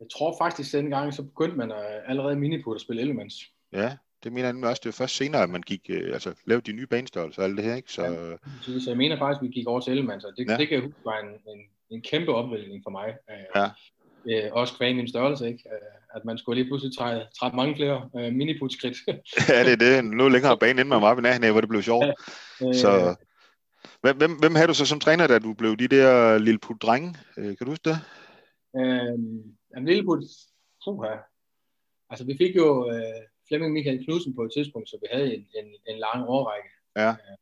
Jeg 0.00 0.08
tror 0.12 0.34
faktisk, 0.38 0.74
at 0.74 0.82
dengang 0.82 1.14
så 1.14 1.22
begyndte 1.22 1.56
man 1.56 1.72
allerede 2.06 2.36
miniput 2.36 2.74
at 2.74 2.80
spille 2.80 3.02
11 3.02 3.14
mands. 3.14 3.34
Ja, 3.72 3.96
det 4.24 4.32
mener 4.32 4.54
jeg 4.54 4.64
også. 4.64 4.80
Det 4.80 4.86
var 4.86 5.04
først 5.04 5.16
senere, 5.16 5.42
at 5.42 5.50
man 5.50 5.62
gik, 5.62 5.80
øh, 5.88 6.12
altså 6.12 6.34
lavede 6.44 6.72
de 6.72 6.76
nye 6.76 6.86
banestørrelser 6.86 7.42
og 7.42 7.48
alt 7.48 7.56
det 7.56 7.64
her, 7.64 7.74
ikke? 7.74 7.92
Så, 7.92 8.02
ja, 8.02 8.36
så 8.80 8.90
jeg 8.90 8.96
mener 8.96 9.18
faktisk, 9.18 9.42
at 9.42 9.48
vi 9.48 9.52
gik 9.52 9.66
over 9.66 9.80
til 9.80 9.90
11 9.90 10.06
mands, 10.06 10.24
og 10.24 10.32
det, 10.36 10.48
ja. 10.48 10.56
det 10.56 10.68
kan 10.68 10.74
jeg 10.74 10.84
huske 10.84 11.00
var 11.04 11.18
en, 11.18 11.28
en, 11.28 11.60
en 11.90 12.02
kæmpe 12.02 12.34
opvælgning 12.34 12.82
for 12.84 12.90
mig. 12.90 13.16
Øh, 13.30 13.36
ja. 13.56 13.68
Øh, 14.46 14.52
også 14.52 14.74
kvæg 14.76 14.96
min 14.96 15.08
størrelse, 15.08 15.46
ikke? 15.46 15.64
Øh, 15.72 15.97
at 16.14 16.24
man 16.24 16.38
skulle 16.38 16.62
lige 16.62 16.70
pludselig 16.70 16.96
træde, 16.96 17.28
træde 17.38 17.56
mange 17.56 17.76
flere 17.76 18.10
øh, 18.16 18.32
miniputskridt. 18.32 18.96
ja, 19.48 19.64
det 19.64 19.72
er 19.72 19.76
det. 19.76 20.04
Nu 20.04 20.28
længere 20.28 20.58
bane, 20.58 20.70
inden 20.70 20.88
man 20.88 21.02
var 21.02 21.14
ved 21.14 21.22
nærheden 21.22 21.44
af, 21.44 21.52
hvor 21.52 21.60
det 21.60 21.68
blev 21.68 21.82
sjovt. 21.82 22.06
Ja, 22.06 22.68
øh, 22.68 22.74
så, 22.74 23.16
hvem, 24.00 24.38
hvem 24.38 24.54
havde 24.54 24.68
du 24.68 24.74
så 24.74 24.86
som 24.86 25.00
træner, 25.00 25.26
da 25.26 25.38
du 25.38 25.54
blev 25.54 25.76
de 25.76 25.88
der 25.88 26.38
lille 26.38 26.58
put 26.58 26.82
drenge? 26.82 27.16
Øh, 27.38 27.56
kan 27.56 27.64
du 27.64 27.70
huske 27.70 27.90
det? 27.90 27.98
Øh, 28.76 29.18
jamen, 29.70 29.86
lille 29.86 30.04
put, 30.04 30.24
puha. 30.84 31.16
Altså, 32.10 32.24
vi 32.26 32.34
fik 32.38 32.56
jo 32.56 32.90
øh, 32.92 33.20
Flemming 33.48 33.72
Michael 33.72 34.04
Knudsen 34.04 34.34
på 34.34 34.42
et 34.42 34.50
tidspunkt, 34.56 34.88
så 34.88 34.98
vi 35.02 35.06
havde 35.12 35.34
en, 35.34 35.46
en, 35.58 35.66
en 35.86 35.98
lang 35.98 36.28
årrække. 36.28 36.68
Ja. 36.96 37.10
Øh, 37.10 37.36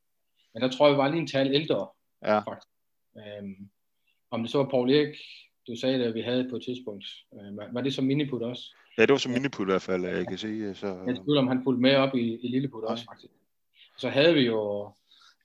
men 0.55 0.63
der 0.63 0.71
tror 0.71 0.87
jeg, 0.87 0.95
vi 0.95 0.99
var 0.99 1.09
lige 1.09 1.21
en 1.21 1.27
tal 1.27 1.55
ældre, 1.55 1.89
ja. 2.23 2.39
faktisk. 2.39 2.69
Øh, 3.17 3.43
om 4.31 4.43
det 4.43 4.51
så 4.51 4.59
var 4.59 4.69
Paul 4.69 4.91
Erik, 4.91 5.17
du 5.69 5.77
sagde 5.81 5.99
det, 5.99 6.05
at 6.05 6.15
vi 6.15 6.21
havde 6.21 6.49
på 6.51 6.57
et 6.57 6.63
tidspunkt. 6.63 7.05
Øh, 7.35 7.75
var 7.75 7.81
det 7.81 7.95
som 7.95 8.05
miniput 8.05 8.43
også? 8.43 8.63
Ja, 8.99 9.03
det 9.03 9.13
var 9.13 9.19
som 9.19 9.33
miniput 9.33 9.69
i 9.69 9.71
hvert 9.71 9.83
fald, 9.83 10.05
jeg 10.05 10.27
kan 10.29 10.39
sige. 10.39 10.75
Så... 10.75 10.87
Jeg 10.87 11.17
tvivl 11.17 11.39
om 11.39 11.49
han 11.49 11.61
fulgte 11.65 11.83
med 11.83 11.95
op 11.95 12.15
i, 12.15 12.39
i 12.43 12.49
lilleput 12.49 12.85
også, 12.85 13.05
faktisk. 13.05 13.33
Så 13.99 14.09
havde 14.09 14.35
vi 14.35 14.41
jo... 14.41 14.91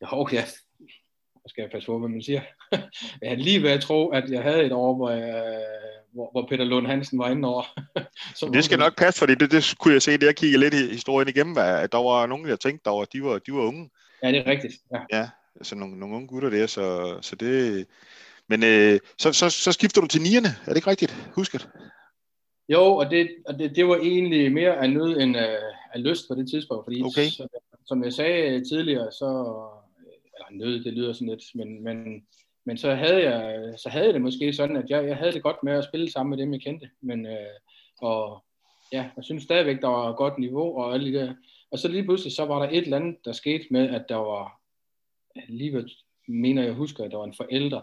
Jo, 0.02 0.28
ja, 0.38 0.46
skal 1.48 1.62
jeg 1.62 1.72
passe 1.72 1.88
på, 1.88 2.00
hvad 2.00 2.10
man 2.10 2.22
siger. 2.22 2.42
jeg 3.22 3.30
havde 3.30 3.42
lige 3.42 3.64
ved 3.64 3.70
at 3.70 3.82
tro, 3.82 4.10
at 4.10 4.30
jeg 4.30 4.44
havde 4.44 4.66
et 4.66 4.72
år, 4.72 4.96
hvor, 4.96 5.10
jeg, 5.10 5.66
hvor, 6.14 6.32
hvor 6.32 6.48
Peter 6.50 6.64
Lund 6.64 6.88
Hansen 6.88 7.20
var 7.20 7.30
inde 7.30 7.48
over. 7.48 7.64
det 8.54 8.64
skal 8.64 8.80
nok 8.80 8.98
passe, 8.98 9.20
fordi 9.20 9.36
det, 9.36 9.52
det 9.52 9.76
kunne 9.80 9.94
jeg 9.94 10.02
se, 10.02 10.12
det 10.12 10.26
jeg 10.26 10.36
kiggede 10.36 10.60
lidt 10.60 10.74
i 10.74 10.92
historien 10.92 11.28
igennem, 11.28 11.58
at 11.58 11.92
der 11.92 11.98
var 11.98 12.26
nogen, 12.26 12.48
jeg 12.48 12.60
tænkte, 12.60 12.84
der 12.86 12.92
var, 12.92 13.06
de, 13.06 13.24
var, 13.24 13.40
de 13.40 13.54
var 13.54 13.62
unge. 13.62 13.90
Ja, 14.24 14.28
det 14.32 14.38
er 14.38 14.48
rigtigt. 14.48 14.74
Ja, 14.92 15.00
ja 15.18 15.30
altså 15.56 15.76
nogle, 15.76 16.00
nogle 16.00 16.16
unge 16.16 16.28
gutter 16.28 16.50
der, 16.50 16.68
så, 16.68 17.18
så 17.22 17.36
det, 17.36 17.88
men 18.52 18.64
øh, 18.64 19.00
så, 19.18 19.34
så, 19.34 19.50
så 19.50 19.72
skifter 19.72 20.02
du 20.02 20.08
til 20.08 20.22
nierne, 20.22 20.48
er 20.66 20.70
det 20.72 20.76
ikke 20.76 20.90
rigtigt? 20.90 21.32
Husk 21.36 21.54
det. 21.54 21.70
Jo, 22.70 22.84
og 23.02 23.12
det, 23.12 23.30
og 23.48 23.60
det, 23.60 23.76
det 23.76 23.88
var 23.88 23.96
egentlig 23.96 24.52
mere 24.52 24.76
af 24.78 24.90
nød 24.90 25.20
end 25.22 25.38
af, 25.38 25.58
af 25.94 26.04
lyst 26.04 26.28
på 26.28 26.36
det 26.36 26.50
tidspunkt, 26.50 26.86
fordi 26.86 27.04
okay. 27.04 27.26
så, 27.26 27.48
som 27.86 28.04
jeg 28.04 28.14
sagde 28.14 28.66
tidligere, 28.70 29.12
så 29.12 29.30
eller 30.36 30.50
nød, 30.52 30.84
det 30.84 30.94
lyder 30.94 31.14
sådan 31.14 31.30
lidt, 31.30 31.44
men, 31.56 31.84
men, 31.84 32.26
men 32.66 32.78
så 32.78 32.96
havde 32.96 33.22
jeg 33.30 33.74
så 33.80 33.90
havde 33.90 34.06
jeg 34.06 34.14
det 34.14 34.22
måske 34.22 34.54
sådan, 34.54 34.76
at 34.76 34.90
jeg, 34.90 35.08
jeg 35.08 35.18
havde 35.18 35.32
det 35.32 35.44
godt 35.44 35.64
med 35.64 35.74
at 35.74 35.84
spille 35.84 36.12
sammen 36.12 36.30
med 36.30 36.38
dem, 36.38 36.54
jeg 36.54 36.62
kendte, 36.62 36.90
men 37.02 37.26
øh, 37.26 37.56
og 38.02 38.44
ja, 38.92 39.10
jeg 39.16 39.24
synes 39.24 39.44
stadigvæk, 39.44 39.82
der 39.82 39.88
var 39.88 40.10
et 40.10 40.18
godt 40.18 40.38
niveau 40.40 40.78
og 40.78 40.94
alt 40.94 41.06
det 41.06 41.14
der. 41.14 41.34
Og 41.72 41.80
så 41.80 41.88
lige 41.88 42.04
pludselig, 42.04 42.34
så 42.34 42.46
var 42.46 42.60
der 42.60 42.70
et 42.70 42.84
eller 42.84 42.98
andet, 42.98 43.16
der 43.26 43.32
skete 43.32 43.66
med, 43.72 43.90
at 43.90 44.06
der 44.10 44.16
var, 44.16 44.62
alligevel 45.36 45.92
mener 46.28 46.64
jeg 46.64 46.74
husker, 46.74 47.04
at 47.04 47.12
der 47.12 47.18
var 47.18 47.26
en 47.26 47.34
forælder, 47.34 47.82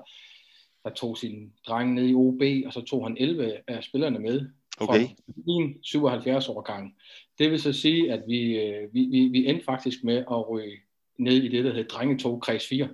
der 0.85 0.91
tog 0.91 1.19
sin 1.19 1.53
dreng 1.67 1.95
ned 1.95 2.09
i 2.09 2.15
OB, 2.15 2.43
og 2.67 2.73
så 2.73 2.81
tog 2.81 3.07
han 3.07 3.17
11 3.21 3.57
af 3.69 3.85
spillerne 3.85 4.19
med 4.19 4.49
okay. 4.81 5.07
min 5.47 5.83
77 5.83 6.49
gang. 6.65 6.97
Det 7.39 7.51
vil 7.51 7.61
så 7.61 7.73
sige, 7.73 8.13
at 8.13 8.23
vi, 8.29 8.57
øh, 8.57 8.95
vi, 8.95 9.07
vi, 9.11 9.29
vi 9.29 9.47
endte 9.47 9.65
faktisk 9.65 10.05
med 10.05 10.17
at 10.17 10.49
ryge 10.49 10.77
ned 11.19 11.35
i 11.43 11.49
det, 11.49 11.65
der 11.65 11.73
hedder 11.73 11.89
Drengetog 11.89 12.43
Kreds 12.43 12.69
4, 12.69 12.89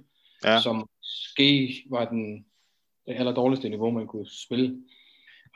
ja. 0.44 0.60
som 0.60 0.88
ske 1.02 1.74
var 1.90 2.04
den 2.04 2.44
det 3.06 3.14
aller 3.14 3.34
dårligste 3.34 3.68
niveau, 3.68 3.90
man 3.90 4.06
kunne 4.06 4.30
spille. 4.30 4.82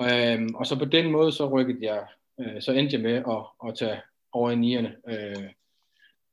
Øhm, 0.03 0.55
og 0.55 0.67
så 0.67 0.79
på 0.79 0.85
den 0.85 1.11
måde, 1.11 1.33
så 1.33 1.49
rykkede 1.49 1.79
jeg, 1.93 2.07
øh, 2.41 2.63
så 2.63 2.73
endte 2.73 2.95
jeg 2.95 3.03
med 3.03 3.15
at, 3.15 3.69
at 3.69 3.79
tage 3.79 4.01
over 4.33 4.51
i 4.51 4.57
nierne, 4.57 4.97
øh, 5.09 5.51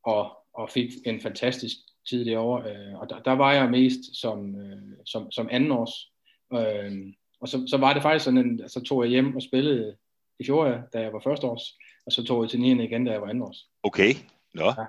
og, 0.04 0.38
og 0.54 0.70
fik 0.70 0.92
en 1.06 1.22
fantastisk 1.22 1.76
tid 2.10 2.26
derovre, 2.26 2.72
øh, 2.72 3.00
og 3.00 3.10
der, 3.10 3.20
der 3.20 3.32
var 3.32 3.54
jeg 3.54 3.70
mest 3.70 4.00
som, 4.22 4.56
øh, 4.56 4.78
som, 5.06 5.32
som 5.32 5.48
anden 5.52 5.72
års. 5.72 6.12
Øh, 6.54 7.14
og 7.42 7.48
så, 7.48 7.68
så 7.68 7.78
var 7.78 7.94
det 7.94 8.02
faktisk 8.02 8.26
sådan, 8.26 8.60
at 8.64 8.72
så 8.72 8.84
tog 8.84 9.04
jeg 9.04 9.10
hjem 9.10 9.36
og 9.36 9.42
spillede 9.42 9.96
i 10.40 10.46
fjor, 10.46 10.82
da 10.94 11.02
jeg 11.02 11.14
var 11.14 11.20
første 11.20 11.48
års, 11.48 11.78
og 12.06 12.12
så 12.12 12.24
tog 12.24 12.44
jeg 12.44 12.50
til 12.50 12.60
9. 12.60 12.84
igen, 12.84 13.06
da 13.06 13.12
jeg 13.12 13.22
var 13.22 13.28
anden 13.28 13.44
års. 13.44 13.70
Okay, 13.84 14.14
nå. 14.54 14.66
Ja. 14.66 14.86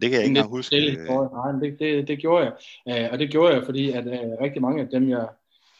Det 0.00 0.10
kan 0.10 0.12
jeg 0.12 0.20
ikke 0.20 0.28
engang 0.28 0.48
huske. 0.48 0.66
Stille, 0.66 1.04
Nej, 1.04 1.52
det, 1.62 1.78
det, 1.78 2.08
det 2.08 2.18
gjorde 2.18 2.44
jeg. 2.44 3.04
Øh, 3.04 3.12
og 3.12 3.18
det 3.18 3.30
gjorde 3.30 3.54
jeg, 3.54 3.64
fordi 3.64 3.90
at 3.90 4.06
øh, 4.06 4.30
rigtig 4.40 4.62
mange 4.62 4.82
af 4.82 4.88
dem, 4.88 5.08
jeg 5.08 5.28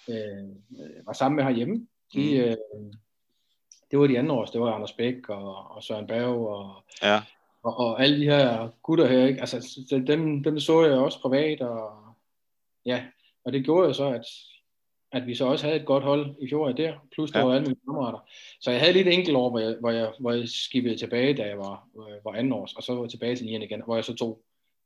øh, 0.09 1.07
var 1.07 1.12
sammen 1.12 1.37
med 1.37 1.45
herhjemme, 1.45 1.87
de, 2.14 2.19
mm. 2.19 2.38
øh, 2.38 2.57
det 3.91 3.99
var 3.99 4.07
de 4.07 4.19
andre 4.19 4.35
års. 4.35 4.50
Det 4.50 4.61
var 4.61 4.73
Anders 4.73 4.93
Bæk 4.93 5.29
og, 5.29 5.71
og 5.71 5.83
Søren 5.83 6.07
Berg 6.07 6.49
og, 6.49 6.85
ja 7.02 7.23
og, 7.62 7.76
og 7.76 8.02
alle 8.02 8.21
de 8.21 8.25
her 8.25 8.69
gutter 8.83 9.07
her, 9.07 9.26
ikke? 9.26 9.40
Altså, 9.40 9.81
dem, 10.07 10.42
dem 10.42 10.61
så 10.61 10.85
jeg 10.85 10.99
også 10.99 11.21
privat, 11.21 11.61
og 11.61 11.92
ja, 12.87 13.04
og 13.45 13.52
det 13.52 13.64
gjorde 13.64 13.87
jo 13.87 13.92
så, 13.92 14.07
at, 14.07 14.25
at 15.12 15.26
vi 15.26 15.35
så 15.35 15.47
også 15.47 15.66
havde 15.66 15.81
et 15.81 15.87
godt 15.87 16.04
hold 16.04 16.37
i 16.40 16.49
fjor 16.49 16.73
der, 16.73 16.95
plus 17.12 17.31
der 17.31 17.38
ja. 17.38 17.45
var 17.45 17.54
alle 17.54 17.66
mine 17.66 17.81
kammerater. 17.87 18.19
Så 18.61 18.71
jeg 18.71 18.81
havde 18.81 18.92
lidt 18.92 19.09
enkelt 19.09 19.37
år, 19.37 19.50
hvor 19.50 19.59
jeg, 19.59 19.76
hvor 19.81 19.90
jeg, 19.90 20.12
hvor 20.21 20.33
jeg 20.33 20.49
skibede 20.49 20.97
tilbage, 20.97 21.35
da 21.35 21.42
jeg 21.47 21.59
var, 21.59 21.88
øh, 21.97 22.25
var 22.25 22.33
anden 22.33 22.52
års, 22.52 22.73
og 22.73 22.83
så 22.83 22.95
var 22.95 23.02
jeg 23.02 23.11
tilbage 23.11 23.37
til 23.37 23.47
9. 23.47 23.64
igen, 23.64 23.83
hvor 23.85 23.95
jeg 23.95 24.04
så 24.04 24.14
tog 24.14 24.42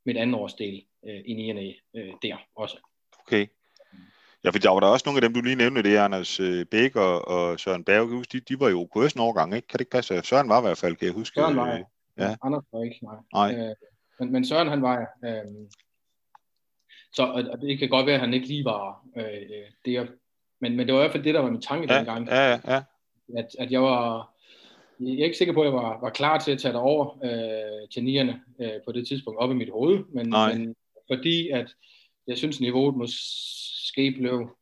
mit 0.06 0.16
anden 0.16 0.34
års 0.34 0.54
del 0.54 0.84
øh, 1.08 1.20
i 1.24 1.34
9. 1.34 1.80
Øh, 1.96 2.12
der 2.22 2.36
også. 2.56 2.76
Okay. 3.26 3.46
Ja, 4.44 4.50
for 4.50 4.58
der 4.58 4.70
var 4.70 4.80
der 4.80 4.86
også 4.86 5.02
nogle 5.06 5.18
af 5.18 5.22
dem, 5.22 5.34
du 5.34 5.40
lige 5.40 5.56
nævnte, 5.56 5.82
det 5.82 5.96
er 5.96 6.04
Anders 6.04 6.40
øh, 6.40 6.66
Bæk 6.66 6.96
og, 6.96 7.28
og 7.28 7.60
Søren 7.60 7.84
Berg, 7.84 8.32
de, 8.32 8.40
de 8.40 8.60
var 8.60 8.68
jo 8.68 8.88
på 8.92 9.02
en 9.02 9.20
årgang, 9.20 9.54
ikke? 9.54 9.68
Kan 9.68 9.78
det 9.78 9.80
ikke 9.80 9.90
passe? 9.90 10.22
Søren 10.22 10.48
var 10.48 10.58
i 10.58 10.62
hvert 10.62 10.78
fald, 10.78 10.96
kan 10.96 11.06
jeg 11.06 11.14
huske. 11.14 11.34
Søren 11.34 11.56
var, 11.56 11.82
ja. 12.18 12.28
Ja. 12.28 12.36
Anders 12.42 12.64
var 12.72 12.82
ikke, 12.82 12.98
nej. 13.02 13.16
nej. 13.32 13.68
Øh, 13.68 13.74
men, 14.20 14.32
men 14.32 14.44
Søren 14.44 14.68
han 14.68 14.82
var 14.82 15.06
øh, 15.24 15.68
så, 17.12 17.22
og, 17.22 17.60
det 17.60 17.78
kan 17.78 17.88
godt 17.88 18.06
være, 18.06 18.14
at 18.14 18.20
han 18.20 18.34
ikke 18.34 18.46
lige 18.46 18.64
var 18.64 19.06
øh, 19.16 19.24
det, 19.84 20.10
men, 20.60 20.76
men 20.76 20.86
det 20.86 20.94
var 20.94 21.00
i 21.00 21.02
hvert 21.02 21.12
fald 21.12 21.24
det, 21.24 21.34
der 21.34 21.40
var 21.40 21.50
min 21.50 21.60
tanke 21.60 21.92
ja, 21.92 21.98
dengang. 21.98 22.28
Ja, 22.28 22.50
ja, 22.50 22.60
ja. 22.66 22.82
at, 23.38 23.48
at 23.58 23.72
jeg 23.72 23.82
var, 23.82 24.32
jeg 25.00 25.20
er 25.20 25.24
ikke 25.24 25.36
sikker 25.36 25.54
på, 25.54 25.60
at 25.60 25.66
jeg 25.66 25.74
var, 25.74 26.00
var 26.00 26.10
klar 26.10 26.38
til 26.38 26.52
at 26.52 26.58
tage 26.58 26.72
det 26.72 26.80
over 26.80 27.18
øh, 27.24 27.88
til 27.88 28.04
nierne 28.04 28.40
øh, 28.60 28.80
på 28.84 28.92
det 28.92 29.08
tidspunkt 29.08 29.40
op 29.40 29.50
i 29.50 29.54
mit 29.54 29.70
hoved, 29.70 30.04
men, 30.12 30.30
men 30.30 30.74
fordi 31.10 31.48
at 31.48 31.74
jeg 32.26 32.38
synes, 32.38 32.60
niveauet 32.60 32.96
måske 32.96 34.14
blev 34.18 34.56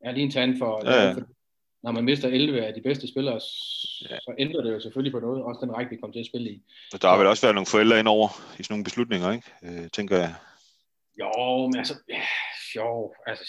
er 0.00 0.12
lige 0.12 0.24
en 0.24 0.30
tand 0.30 0.58
for, 0.58 0.82
ja, 0.84 1.04
ja. 1.04 1.12
for 1.12 1.20
når 1.82 1.92
man 1.92 2.04
mister 2.04 2.28
11 2.28 2.66
af 2.66 2.74
de 2.74 2.82
bedste 2.82 3.08
spillere, 3.08 3.34
ja. 4.10 4.18
så 4.26 4.34
ændrer 4.38 4.62
det 4.62 4.72
jo 4.72 4.80
selvfølgelig 4.80 5.12
på 5.12 5.20
noget, 5.20 5.42
også 5.42 5.60
den 5.60 5.74
række, 5.76 5.90
vi 5.90 5.96
kom 5.96 6.12
til 6.12 6.20
at 6.20 6.26
spille 6.26 6.50
i. 6.50 6.62
Og 6.92 7.02
der 7.02 7.08
har 7.08 7.18
vel 7.18 7.26
også 7.26 7.46
været 7.46 7.54
nogle 7.54 7.66
forældre 7.66 7.98
ind 7.98 8.08
over 8.08 8.28
i 8.58 8.62
sådan 8.62 8.72
nogle 8.72 8.84
beslutninger, 8.84 9.32
ikke? 9.32 9.46
Øh, 9.62 9.90
tænker 9.90 10.16
jeg. 10.16 10.34
Jo, 11.20 11.66
men 11.66 11.76
altså, 11.76 11.94
ja, 12.08 12.22
jo, 12.76 13.14
altså... 13.26 13.44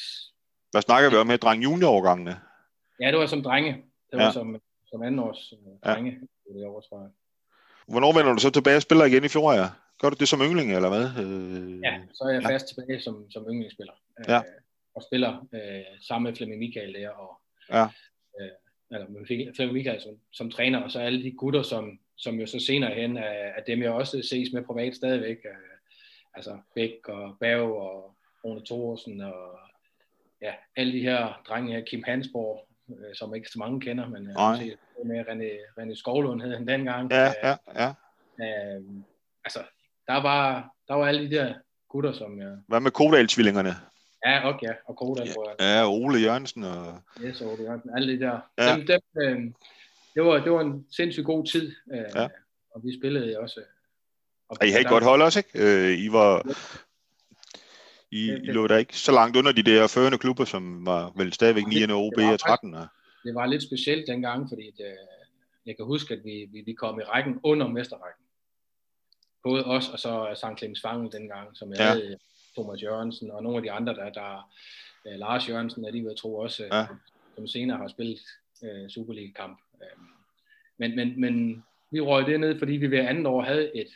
Hvad 0.71 0.81
snakker 0.81 1.09
vi 1.09 1.15
om 1.15 1.29
her? 1.29 1.37
Dreng 1.37 1.63
juniorårgangene? 1.63 2.39
Ja, 3.01 3.07
det 3.11 3.19
var 3.19 3.25
som 3.25 3.43
drenge. 3.43 3.71
Det 4.11 4.17
var 4.19 4.23
ja. 4.23 4.31
som, 4.31 4.61
som 4.89 5.03
anden 5.03 5.19
års 5.19 5.53
uh, 5.53 5.93
drenge. 5.93 6.11
Ja. 6.11 6.53
Det 6.53 6.67
år, 6.67 6.81
tror 6.81 7.01
jeg. 7.01 7.09
Hvornår 7.87 8.13
vender 8.17 8.33
du 8.33 8.39
så 8.39 8.49
tilbage 8.49 8.75
og 8.75 8.81
spiller 8.81 9.05
igen 9.05 9.23
i 9.23 9.27
fjor, 9.27 9.53
ja? 9.53 9.67
Gør 10.01 10.09
du 10.09 10.15
det 10.19 10.27
som 10.27 10.41
yngling, 10.41 10.75
eller 10.75 10.89
hvad? 10.89 11.05
Øh... 11.23 11.79
Ja, 11.83 11.93
så 12.13 12.23
er 12.23 12.29
jeg 12.29 12.41
ja. 12.41 12.49
fast 12.49 12.67
tilbage 12.67 13.01
som, 13.01 13.31
som 13.31 13.43
yndlingsspiller. 13.49 13.93
Ja. 14.27 14.37
Øh, 14.37 14.43
og 14.95 15.03
spiller 15.03 15.47
øh, 15.53 16.01
sammen 16.07 16.29
med 16.29 16.37
Flemming 16.37 16.59
Michael 16.59 16.93
der, 16.93 17.09
og 17.09 17.41
ja. 17.69 17.87
Øh, 18.39 18.49
eller 18.91 19.07
med 19.09 19.53
Flemming 19.55 19.73
Michael 19.73 20.01
som, 20.01 20.19
som 20.31 20.51
træner, 20.51 20.79
og 20.79 20.91
så 20.91 20.99
alle 20.99 21.23
de 21.23 21.31
gutter, 21.31 21.61
som, 21.61 21.99
som 22.15 22.39
jo 22.39 22.45
så 22.45 22.59
senere 22.59 22.93
hen 22.95 23.17
er, 23.17 23.21
er 23.57 23.63
dem, 23.67 23.81
jeg 23.81 23.91
også 23.91 24.21
ses 24.21 24.53
med 24.53 24.63
privat 24.63 24.95
stadigvæk. 24.95 25.37
Øh, 25.45 25.77
altså 26.33 26.57
Bæk 26.75 27.07
og 27.07 27.37
Bav 27.39 27.61
og 27.61 28.15
Rune 28.45 28.65
Thorsen 28.65 29.21
og 29.21 29.59
ja, 30.41 30.53
alle 30.75 30.93
de 30.93 31.01
her 31.01 31.41
drenge 31.47 31.73
her, 31.73 31.85
Kim 31.85 32.03
Hansborg, 32.03 32.67
øh, 32.89 33.15
som 33.15 33.35
ikke 33.35 33.49
så 33.49 33.59
mange 33.59 33.81
kender, 33.81 34.09
men 34.09 34.27
øh, 34.27 34.35
med 35.05 35.25
René, 35.25 35.81
René 35.81 35.95
Skovlund 35.95 36.41
hed 36.41 36.53
han 36.53 36.67
dengang. 36.67 37.11
Ja, 37.11 37.33
ja, 37.43 37.55
ja. 37.75 37.89
Øh, 38.41 38.83
altså, 39.43 39.59
der 40.07 40.21
var, 40.21 40.73
der 40.87 40.93
var 40.93 41.07
alle 41.07 41.29
de 41.29 41.35
der 41.35 41.53
gutter, 41.89 42.11
som 42.11 42.39
jeg... 42.41 42.57
Hvad 42.67 42.79
med 42.79 42.91
Kodal-tvillingerne? 42.91 43.69
Ja, 44.25 44.49
okay, 44.49 44.67
ja. 44.67 44.73
Og 44.85 44.97
Kodal, 44.97 45.27
ja, 45.27 45.33
tror 45.33 45.49
jeg. 45.49 45.55
Ja, 45.59 45.87
Ole 45.89 46.19
Jørgensen 46.19 46.63
og... 46.63 47.01
Yes, 47.21 47.41
Ole 47.41 47.63
Jørgensen. 47.63 47.91
Alle 47.95 48.13
de 48.13 48.19
der. 48.19 48.39
Ja. 48.57 48.75
Dem, 48.75 48.87
dem, 48.87 49.01
øh, 49.21 49.41
det, 50.15 50.23
var, 50.23 50.43
det 50.43 50.51
var 50.51 50.61
en 50.61 50.85
sindssygt 50.91 51.25
god 51.25 51.45
tid. 51.45 51.75
Øh, 51.93 52.05
ja. 52.15 52.27
Og 52.75 52.81
vi 52.83 52.99
spillede 52.99 53.39
også... 53.39 53.61
Og 54.49 54.67
I 54.67 54.69
havde 54.69 54.83
godt 54.83 55.03
hold 55.03 55.21
også, 55.21 55.39
ikke? 55.39 55.49
Øh, 55.53 55.99
I 55.99 56.11
var... 56.11 56.55
I, 58.11 58.27
det, 58.27 58.41
det, 58.41 58.47
I 58.47 58.51
lå 58.51 58.67
der 58.67 58.77
ikke 58.77 58.97
så 58.97 59.11
langt 59.11 59.37
under 59.37 59.51
de 59.51 59.63
der 59.63 59.87
førende 59.87 60.17
klubber, 60.17 60.45
som 60.45 60.85
var 60.85 61.11
vel 61.15 61.33
stadigvæk 61.33 61.67
9. 61.67 61.91
OB 61.91 62.17
og 62.17 62.39
13. 62.39 62.73
Det 63.23 63.35
var 63.35 63.45
lidt 63.45 63.63
specielt 63.63 64.07
dengang, 64.07 64.49
fordi 64.49 64.71
det, 64.77 64.97
jeg 65.65 65.75
kan 65.75 65.85
huske, 65.85 66.13
at 66.13 66.19
vi, 66.25 66.47
vi, 66.51 66.61
vi 66.65 66.73
kom 66.73 66.99
i 66.99 67.03
rækken 67.03 67.39
under 67.43 67.67
mesterrækken 67.67 68.25
både 69.43 69.65
os 69.65 69.89
og 69.89 69.99
så 69.99 70.33
St. 70.35 70.59
Clemens 70.59 70.81
Fangen 70.81 71.11
dengang, 71.11 71.57
som 71.57 71.71
jeg 71.71 71.79
ja. 71.79 71.85
havde 71.85 72.17
Thomas 72.61 72.83
Jørgensen 72.83 73.31
og 73.31 73.43
nogle 73.43 73.57
af 73.57 73.63
de 73.63 73.71
andre, 73.71 73.93
der, 73.95 74.09
der 74.09 74.49
uh, 75.05 75.19
Lars 75.19 75.49
Jørgensen, 75.49 75.85
er 75.85 75.91
de 75.91 76.03
ved 76.03 76.11
at 76.11 76.17
tro 76.17 76.35
også, 76.35 76.63
ja. 76.71 76.85
som 77.35 77.47
senere 77.47 77.77
har 77.77 77.87
spillet 77.87 78.19
uh, 78.61 78.89
Superliga-kamp. 78.89 79.59
Uh, 79.73 80.03
men, 80.77 80.95
men, 80.95 81.21
men 81.21 81.63
vi 81.91 81.99
røg 81.99 82.25
det 82.25 82.39
ned, 82.39 82.59
fordi 82.59 82.73
vi 82.73 82.91
ved 82.91 82.99
andet 82.99 83.27
år 83.27 83.41
havde 83.41 83.77
et 83.77 83.89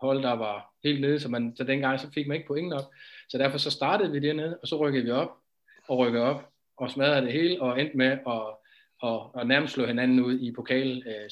hold, 0.00 0.22
der 0.22 0.32
var 0.32 0.72
helt 0.84 1.00
nede, 1.00 1.20
så, 1.20 1.28
man, 1.28 1.56
så 1.56 1.64
dengang 1.64 2.00
så 2.00 2.10
fik 2.10 2.26
man 2.26 2.36
ikke 2.36 2.46
point 2.46 2.68
nok. 2.68 2.94
Så 3.28 3.38
derfor 3.38 3.58
så 3.58 3.70
startede 3.70 4.12
vi 4.12 4.18
dernede, 4.18 4.58
og 4.62 4.68
så 4.68 4.76
rykkede 4.76 5.04
vi 5.04 5.10
op, 5.10 5.30
og 5.88 5.98
rykkede 5.98 6.24
op, 6.24 6.48
og 6.76 6.90
smadrede 6.90 7.22
det 7.22 7.32
hele, 7.32 7.62
og 7.62 7.80
endte 7.80 7.96
med 7.96 8.06
at 8.06 8.55
og, 9.02 9.34
og 9.34 9.46
nærmest 9.46 9.74
slå 9.74 9.86
hinanden 9.86 10.20
ud 10.20 10.38
i 10.40 10.52
pokal 10.52 11.02
øh. 11.06 11.30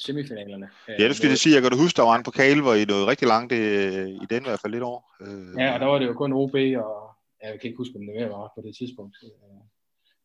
Øh, 0.89 0.95
ja, 0.99 1.07
det 1.07 1.15
skulle 1.15 1.29
jeg 1.29 1.37
sige. 1.37 1.53
Jeg 1.53 1.61
kan 1.61 1.71
du 1.71 1.77
huske, 1.77 1.97
der 1.97 2.03
var 2.03 2.15
en 2.15 2.23
pokal, 2.23 2.61
hvor 2.61 2.73
I 2.73 2.85
nåede 2.85 3.07
rigtig 3.07 3.27
langt 3.27 3.51
øh, 3.53 4.07
i 4.07 4.25
den 4.29 4.41
i 4.43 4.47
hvert 4.49 4.59
fald 4.59 4.73
lidt 4.73 4.83
over. 4.83 5.01
Øh, 5.21 5.61
ja, 5.61 5.73
og 5.73 5.79
der 5.79 5.85
var 5.85 5.99
det 5.99 6.07
jo 6.07 6.13
kun 6.13 6.33
OB, 6.33 6.55
og 6.55 6.95
jeg 7.43 7.59
kan 7.59 7.67
ikke 7.69 7.77
huske, 7.77 7.95
om 7.95 8.05
det 8.07 8.29
var 8.29 8.51
på 8.55 8.61
det 8.65 8.75
tidspunkt. 8.79 9.17
Øh, 9.23 9.29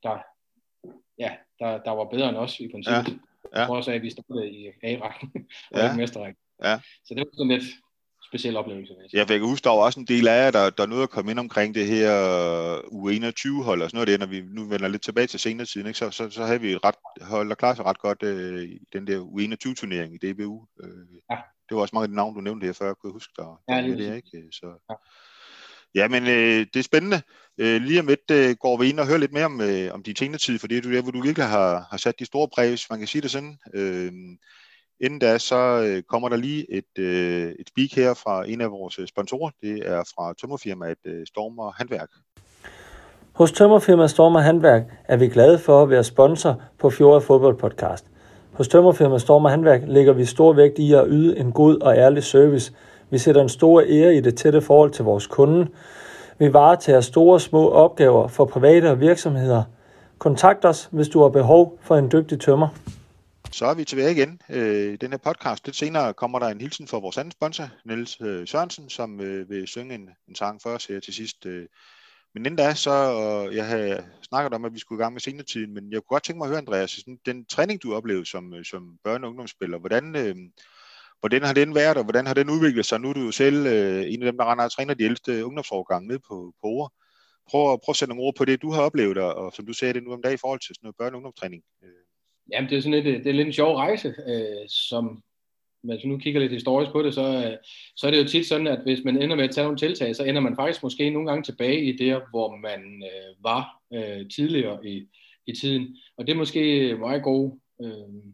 der, 0.02 0.18
ja, 1.18 1.30
der, 1.58 1.82
der 1.86 1.90
var 1.90 2.04
bedre 2.04 2.28
end 2.28 2.36
os 2.36 2.60
i 2.60 2.68
princippet. 2.72 3.18
Ja, 3.54 3.60
ja. 3.60 3.66
Trods 3.66 3.88
af, 3.88 3.94
at 3.94 4.02
vi 4.02 4.10
startede 4.10 4.50
i 4.50 4.68
A-rækken 4.82 5.30
og 5.72 5.78
ja. 5.78 5.84
ikke 5.84 5.96
mesterrækken. 5.96 6.42
Ja. 6.64 6.80
Så 7.04 7.14
det 7.14 7.18
var 7.18 7.30
sådan 7.32 7.52
lidt, 7.56 7.64
speciel 8.30 8.56
oplevelse. 8.56 8.94
Jeg, 9.12 9.26
kan 9.26 9.40
huske, 9.40 9.64
der 9.64 9.70
var 9.70 9.76
også 9.76 10.00
en 10.00 10.06
del 10.06 10.28
af 10.28 10.44
jer, 10.44 10.50
der, 10.50 10.70
der 10.70 10.86
nåede 10.86 11.02
at 11.02 11.10
komme 11.10 11.30
ind 11.30 11.38
omkring 11.38 11.74
det 11.74 11.86
her 11.86 12.12
U21-hold 12.78 13.82
og 13.82 13.90
sådan 13.90 13.96
noget 13.96 14.08
det, 14.08 14.20
når 14.20 14.26
vi 14.26 14.40
nu 14.40 14.64
vender 14.68 14.88
lidt 14.88 15.02
tilbage 15.02 15.26
til 15.26 15.40
senere 15.40 15.66
tiden, 15.66 15.86
ikke? 15.86 15.98
Så, 15.98 16.10
så, 16.10 16.30
så 16.30 16.44
havde 16.44 16.60
vi 16.60 16.72
et 16.72 16.84
ret, 16.84 16.94
hold, 17.22 17.48
der 17.48 17.54
klarede 17.54 17.76
sig 17.76 17.84
ret 17.84 17.98
godt 17.98 18.22
øh, 18.22 18.62
i 18.62 18.78
den 18.92 19.06
der 19.06 19.20
U21-turnering 19.20 20.14
i 20.14 20.32
DBU. 20.32 20.66
Øh, 20.82 20.90
ja. 21.30 21.36
Det 21.68 21.74
var 21.74 21.80
også 21.80 21.94
mange 21.94 22.04
af 22.04 22.08
de 22.08 22.14
navne, 22.14 22.36
du 22.36 22.40
nævnte 22.40 22.66
her 22.66 22.72
før, 22.72 22.94
kunne 22.94 23.08
jeg 23.08 23.12
huske, 23.12 23.32
der, 23.36 23.62
der 23.68 23.76
ja, 23.76 23.82
det, 23.82 23.98
det, 23.98 24.16
ikke? 24.16 24.48
Så, 24.52 24.66
ja. 24.90 24.94
Ja, 25.94 26.08
men 26.08 26.22
øh, 26.22 26.66
det 26.74 26.76
er 26.76 26.82
spændende. 26.82 27.22
Øh, 27.58 27.82
lige 27.82 28.00
om 28.00 28.06
lidt 28.06 28.30
øh, 28.30 28.56
går 28.56 28.76
vi 28.76 28.88
ind 28.88 29.00
og 29.00 29.06
hører 29.06 29.18
lidt 29.18 29.32
mere 29.32 29.44
om, 29.44 29.60
øh, 29.60 29.94
om 29.94 30.02
din 30.02 30.14
tjenertid, 30.14 30.58
for 30.58 30.66
det 30.66 30.76
er 30.76 30.90
der, 30.90 31.02
hvor 31.02 31.10
du 31.10 31.22
virkelig 31.22 31.46
har, 31.46 31.86
har 31.90 31.96
sat 31.96 32.18
de 32.18 32.24
store 32.24 32.48
præg, 32.54 32.78
man 32.90 32.98
kan 32.98 33.08
sige 33.08 33.22
det 33.22 33.30
sådan. 33.30 33.58
Øh, 33.74 34.12
Inden 35.00 35.18
da, 35.18 35.38
så 35.38 35.82
øh, 35.86 36.02
kommer 36.02 36.28
der 36.28 36.36
lige 36.36 36.72
et, 36.72 36.98
øh, 36.98 37.52
et 37.58 37.68
speak 37.68 37.92
her 38.04 38.14
fra 38.14 38.48
en 38.48 38.60
af 38.60 38.70
vores 38.70 38.98
øh, 38.98 39.06
sponsorer. 39.06 39.50
Det 39.62 39.88
er 39.88 40.12
fra 40.14 40.34
tømmerfirmaet 40.40 40.98
øh, 41.04 41.26
Stormer 41.26 41.72
Handværk. 41.76 42.08
Hos 43.32 43.52
tømmerfirmaet 43.52 44.10
Stormer 44.10 44.40
Handværk 44.40 44.82
er 45.04 45.16
vi 45.16 45.28
glade 45.28 45.58
for 45.58 45.82
at 45.82 45.90
være 45.90 46.04
sponsor 46.04 46.62
på 46.78 46.90
Fjord 46.90 47.22
Fodbold 47.22 47.56
Podcast. 47.56 48.04
Hos 48.52 48.68
tømmerfirmaet 48.68 49.20
Stormer 49.20 49.48
Handværk 49.48 49.80
lægger 49.86 50.12
vi 50.12 50.24
stor 50.24 50.52
vægt 50.52 50.78
i 50.78 50.92
at 50.92 51.04
yde 51.08 51.38
en 51.38 51.52
god 51.52 51.78
og 51.80 51.96
ærlig 51.96 52.22
service. 52.22 52.72
Vi 53.10 53.18
sætter 53.18 53.42
en 53.42 53.48
stor 53.48 53.80
ære 53.80 54.14
i 54.14 54.20
det 54.20 54.36
tætte 54.36 54.60
forhold 54.60 54.90
til 54.90 55.04
vores 55.04 55.26
kunde. 55.26 55.68
Vi 56.38 56.52
varetager 56.52 57.00
store 57.00 57.34
og 57.34 57.40
små 57.40 57.68
opgaver 57.70 58.28
for 58.28 58.44
private 58.44 58.90
og 58.90 59.00
virksomheder. 59.00 59.62
Kontakt 60.18 60.64
os, 60.64 60.88
hvis 60.92 61.08
du 61.08 61.22
har 61.22 61.28
behov 61.28 61.78
for 61.82 61.96
en 61.96 62.10
dygtig 62.12 62.40
tømmer. 62.40 62.68
Så 63.52 63.66
er 63.66 63.74
vi 63.74 63.84
tilbage 63.84 64.12
igen 64.12 64.40
øh, 64.50 64.92
i 64.92 64.96
den 64.96 65.10
her 65.10 65.18
podcast. 65.18 65.66
Lidt 65.66 65.76
senere 65.76 66.14
kommer 66.14 66.38
der 66.38 66.46
en 66.48 66.60
hilsen 66.60 66.88
fra 66.88 66.98
vores 66.98 67.18
anden 67.18 67.32
sponsor, 67.32 67.68
Niels 67.84 68.20
øh, 68.20 68.48
Sørensen, 68.48 68.90
som 68.90 69.20
øh, 69.20 69.50
vil 69.50 69.66
synge 69.66 69.94
en, 69.94 70.08
en 70.28 70.34
sang 70.34 70.62
for 70.62 70.70
os 70.70 70.86
her 70.86 71.00
til 71.00 71.14
sidst. 71.14 71.46
Øh. 71.46 71.66
Men 72.34 72.46
inden 72.46 72.56
da, 72.56 72.74
så 72.74 72.90
og 72.90 73.54
jeg 73.54 73.66
havde 73.66 74.06
snakket 74.22 74.54
om, 74.54 74.64
at 74.64 74.74
vi 74.74 74.78
skulle 74.78 75.00
i 75.00 75.02
gang 75.02 75.12
med 75.12 75.20
senetiden, 75.20 75.74
men 75.74 75.92
jeg 75.92 76.00
kunne 76.00 76.14
godt 76.14 76.24
tænke 76.24 76.38
mig 76.38 76.44
at 76.44 76.48
høre, 76.48 76.58
Andreas, 76.58 76.90
sådan, 76.90 77.18
den 77.26 77.44
træning, 77.44 77.82
du 77.82 77.94
oplevede 77.94 78.26
som, 78.26 78.54
øh, 78.54 78.64
som 78.64 78.98
børne- 79.08 79.24
og 79.24 79.28
ungdomsspiller, 79.28 79.78
hvordan, 79.78 80.16
øh, 80.16 80.36
hvordan 81.20 81.42
har 81.42 81.52
den 81.52 81.74
været, 81.74 81.96
og 81.96 82.02
hvordan 82.04 82.26
har 82.26 82.34
den 82.34 82.50
udviklet 82.50 82.86
sig? 82.86 83.00
Nu 83.00 83.08
er 83.08 83.12
du 83.12 83.20
jo 83.20 83.30
selv 83.32 83.66
øh, 83.66 84.12
en 84.12 84.22
af 84.22 84.26
dem, 84.32 84.38
der 84.38 84.50
render 84.50 84.64
og 84.64 84.72
træner 84.72 84.94
de 84.94 85.04
ældste 85.04 85.44
ungdomsårgange 85.44 86.08
ned 86.08 86.18
på, 86.18 86.54
på 86.60 86.66
ord. 86.66 86.92
Prøv, 87.50 87.80
prøv 87.84 87.92
at 87.92 87.96
sætte 87.96 88.14
nogle 88.14 88.26
ord 88.26 88.34
på 88.36 88.44
det, 88.44 88.62
du 88.62 88.70
har 88.72 88.82
oplevet, 88.82 89.18
og, 89.18 89.34
og 89.34 89.52
som 89.52 89.66
du 89.66 89.72
sagde 89.72 89.94
det 89.94 90.02
nu 90.02 90.12
om 90.12 90.22
dagen 90.22 90.34
i 90.34 90.44
forhold 90.44 90.60
til 90.60 90.74
sådan 90.74 90.86
noget 90.86 91.00
børne- 91.00 91.14
og 91.14 91.16
ungdomstræning. 91.16 91.62
Øh. 91.82 92.09
Jamen, 92.52 92.70
det 92.70 92.76
er 92.76 92.82
sådan 92.82 93.02
lidt, 93.02 93.06
øh, 93.06 93.24
det 93.24 93.26
er 93.26 93.32
lidt 93.32 93.46
en 93.46 93.52
sjov 93.52 93.76
rejse, 93.76 94.14
øh, 94.26 94.68
som 94.68 95.22
hvis 95.82 96.04
nu 96.04 96.18
kigger 96.18 96.40
lidt 96.40 96.52
historisk 96.52 96.92
på 96.92 97.02
det, 97.02 97.14
så, 97.14 97.22
øh, 97.22 97.56
så 97.96 98.06
er 98.06 98.10
det 98.10 98.18
jo 98.22 98.28
tit 98.28 98.46
sådan, 98.46 98.66
at 98.66 98.82
hvis 98.82 99.04
man 99.04 99.22
ender 99.22 99.36
med 99.36 99.44
at 99.44 99.50
tage 99.50 99.64
nogle 99.64 99.78
tiltag, 99.78 100.16
så 100.16 100.24
ender 100.24 100.40
man 100.40 100.56
faktisk 100.56 100.82
måske 100.82 101.10
nogle 101.10 101.28
gange 101.28 101.42
tilbage 101.42 101.84
i 101.84 101.96
det, 101.96 102.22
hvor 102.30 102.56
man 102.56 103.02
øh, 103.04 103.44
var 103.44 103.80
øh, 103.92 104.30
tidligere 104.30 104.86
i, 104.86 105.06
i 105.46 105.52
tiden. 105.52 105.96
Og 106.16 106.26
det 106.26 106.32
er 106.32 106.36
måske 106.36 106.96
meget 106.98 107.22
god 107.22 107.58
øh, 107.82 108.32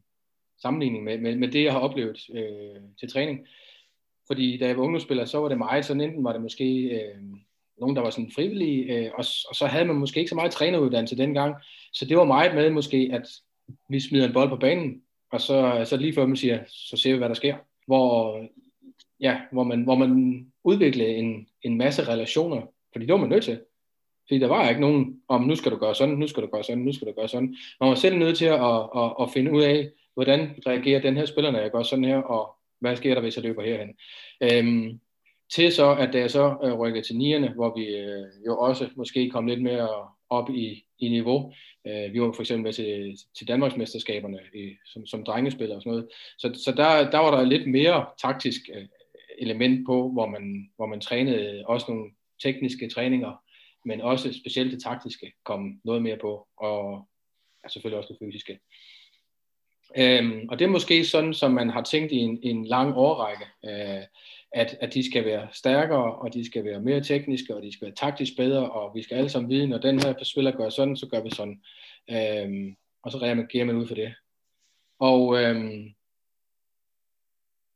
sammenligning 0.63 1.05
med, 1.05 1.19
med, 1.19 1.37
med 1.37 1.49
det, 1.49 1.65
jeg 1.65 1.73
har 1.73 1.81
oplevet 1.81 2.19
øh, 2.35 2.81
til 3.01 3.13
træning. 3.13 3.47
Fordi 4.27 4.59
da 4.59 4.67
jeg 4.67 4.77
var 4.77 4.83
ungdomsspiller, 4.83 5.25
så 5.25 5.39
var 5.39 5.49
det 5.49 5.59
meget 5.59 5.85
sådan, 5.85 6.01
enten 6.01 6.25
var 6.25 6.33
det 6.33 6.43
måske 6.43 6.83
øh, 6.83 7.23
nogen, 7.79 7.97
der 7.97 8.03
var 8.03 8.11
sådan 8.11 8.33
frivillige, 8.35 8.85
øh, 8.85 9.11
og, 9.15 9.25
og 9.49 9.55
så 9.55 9.67
havde 9.67 9.85
man 9.85 9.97
måske 9.97 10.21
ikke 10.21 10.29
så 10.29 10.35
meget 10.35 10.53
træneruddannelse 10.53 11.17
dengang. 11.17 11.55
Så 11.93 12.05
det 12.05 12.17
var 12.17 12.25
meget 12.25 12.55
med 12.55 12.71
måske, 12.71 13.11
at 13.13 13.23
vi 13.89 14.01
smider 14.01 14.27
en 14.27 14.33
bold 14.33 14.49
på 14.49 14.57
banen, 14.57 15.03
og 15.33 15.41
så, 15.41 15.83
så 15.85 15.97
lige 15.97 16.15
før 16.15 16.27
man 16.27 16.37
siger, 16.37 16.61
så 16.69 16.97
ser 16.97 17.13
vi, 17.13 17.19
hvad 17.19 17.29
der 17.29 17.35
sker. 17.35 17.57
Hvor, 17.87 18.41
ja, 19.21 19.41
hvor, 19.53 19.65
man, 19.65 19.83
hvor 19.83 19.95
man 19.95 20.47
udviklede 20.65 21.09
en, 21.09 21.49
en 21.63 21.79
masse 21.79 22.09
relationer, 22.09 22.63
fordi 22.93 23.07
det 23.07 23.13
var 23.13 23.21
man 23.21 23.29
nødt 23.29 23.45
til. 23.45 23.61
Fordi 24.29 24.39
der 24.39 24.47
var 24.47 24.69
ikke 24.69 24.81
nogen 24.81 25.21
om, 25.29 25.43
nu 25.43 25.55
skal 25.55 25.73
du 25.73 25.77
gøre 25.77 25.95
sådan, 25.95 26.15
nu 26.15 26.27
skal 26.27 26.43
du 26.43 26.49
gøre 26.49 26.65
sådan, 26.65 26.83
nu 26.83 26.93
skal 26.93 27.09
du 27.09 27.13
gøre 27.13 27.29
sådan. 27.29 27.57
Man 27.81 27.89
var 27.89 27.95
selv 27.95 28.19
nødt 28.19 28.39
til 28.39 28.45
at, 28.45 28.61
at, 28.65 28.89
at, 28.97 29.15
at 29.21 29.31
finde 29.31 29.53
ud 29.53 29.63
af, 29.63 29.91
hvordan 30.15 30.63
reagerer 30.67 31.01
den 31.01 31.17
her 31.17 31.27
spiller, 31.27 31.51
når 31.51 31.59
jeg 31.59 31.71
gør 31.71 31.83
sådan 31.83 32.05
her, 32.05 32.19
og 32.19 32.57
hvad 32.81 32.97
sker 32.97 33.15
der, 33.15 33.21
hvis 33.21 33.37
jeg 33.37 33.45
løber 33.45 33.63
herhen. 33.63 33.95
Øhm, 34.41 35.01
til 35.55 35.73
så, 35.73 35.95
at 35.95 36.13
da 36.13 36.19
jeg 36.19 36.31
så 36.31 36.57
øh, 36.65 36.73
rykkede 36.73 37.07
til 37.07 37.17
nierne, 37.17 37.49
hvor 37.49 37.75
vi 37.77 37.87
øh, 37.97 38.47
jo 38.47 38.59
også 38.59 38.89
måske 38.97 39.31
kom 39.31 39.47
lidt 39.47 39.63
mere 39.63 39.89
op 40.31 40.51
i, 40.51 40.85
i 40.99 41.09
niveau. 41.09 41.53
Øh, 41.87 42.13
vi 42.13 42.21
var 42.21 42.33
for 42.33 42.43
eksempel 42.43 42.63
med 42.63 42.73
til, 42.73 43.19
til 43.37 43.49
Danmarksmesterskaberne 43.49 44.41
i, 44.55 44.77
som, 44.87 45.07
som 45.07 45.25
drengespiller 45.25 45.77
og 45.77 45.83
sådan 45.83 45.91
noget. 45.91 46.09
Så, 46.39 46.61
så 46.65 46.73
der, 46.73 47.11
der 47.11 47.19
var 47.19 47.37
der 47.37 47.45
lidt 47.45 47.71
mere 47.71 48.07
taktisk 48.23 48.61
øh, 48.75 48.87
element 49.39 49.87
på, 49.87 50.11
hvor 50.13 50.27
man, 50.27 50.71
hvor 50.77 50.87
man 50.87 51.01
trænede 51.01 51.65
også 51.67 51.87
nogle 51.89 52.11
tekniske 52.43 52.89
træninger, 52.89 53.43
men 53.85 54.01
også 54.01 54.33
specielt 54.33 54.73
det 54.73 54.83
taktiske 54.83 55.33
kom 55.45 55.81
noget 55.85 56.03
mere 56.03 56.17
på, 56.17 56.49
og 56.57 57.09
ja, 57.65 57.69
selvfølgelig 57.69 57.99
også 57.99 58.13
det 58.13 58.27
fysiske. 58.27 58.59
Øhm, 59.99 60.49
og 60.49 60.59
det 60.59 60.65
er 60.65 60.69
måske 60.69 61.05
sådan, 61.05 61.35
som 61.35 61.51
man 61.51 61.71
har 61.71 61.83
tænkt 61.83 62.13
i 62.13 62.17
en, 62.17 62.39
en 62.43 62.65
lang 62.65 62.95
årrække, 62.97 63.45
øh, 63.65 64.03
at, 64.53 64.77
at 64.81 64.95
de 64.95 65.11
skal 65.11 65.25
være 65.25 65.49
stærkere, 65.53 66.15
og 66.15 66.35
de 66.35 66.47
skal 66.47 66.65
være 66.65 66.81
mere 66.81 67.01
tekniske, 67.01 67.57
og 67.57 67.63
de 67.63 67.73
skal 67.73 67.87
være 67.87 67.95
taktisk 67.95 68.37
bedre, 68.37 68.71
og 68.71 68.95
vi 68.95 69.03
skal 69.03 69.17
alle 69.17 69.31
sammen 69.31 69.51
vide, 69.51 69.67
når 69.67 69.79
den 69.79 70.03
her 70.03 70.25
spiller 70.25 70.51
gør 70.51 70.69
sådan, 70.69 70.97
så 70.97 71.07
gør 71.07 71.21
vi 71.21 71.31
sådan. 71.31 71.63
Øhm, 72.11 72.77
og 73.03 73.13
så 73.13 73.19
reagerer 73.19 73.65
man 73.65 73.77
ud 73.77 73.87
for 73.87 73.95
det. 73.95 74.15
Og, 74.99 75.43
øhm, 75.43 75.95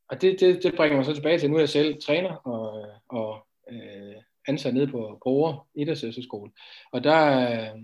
og 0.08 0.22
det, 0.22 0.40
det, 0.40 0.62
det 0.62 0.76
bringer 0.76 0.96
mig 0.96 1.04
så 1.04 1.14
tilbage 1.14 1.38
til, 1.38 1.50
nu 1.50 1.56
er 1.56 1.60
jeg 1.60 1.68
selv 1.68 2.02
træner 2.02 2.34
og, 2.34 2.86
og 3.08 3.46
øh, 3.70 4.14
ansat 4.48 4.74
nede 4.74 4.86
på 4.86 5.18
Broer 5.22 5.68
Idrætshøjskole. 5.74 6.50
Og 6.92 7.04
der, 7.04 7.74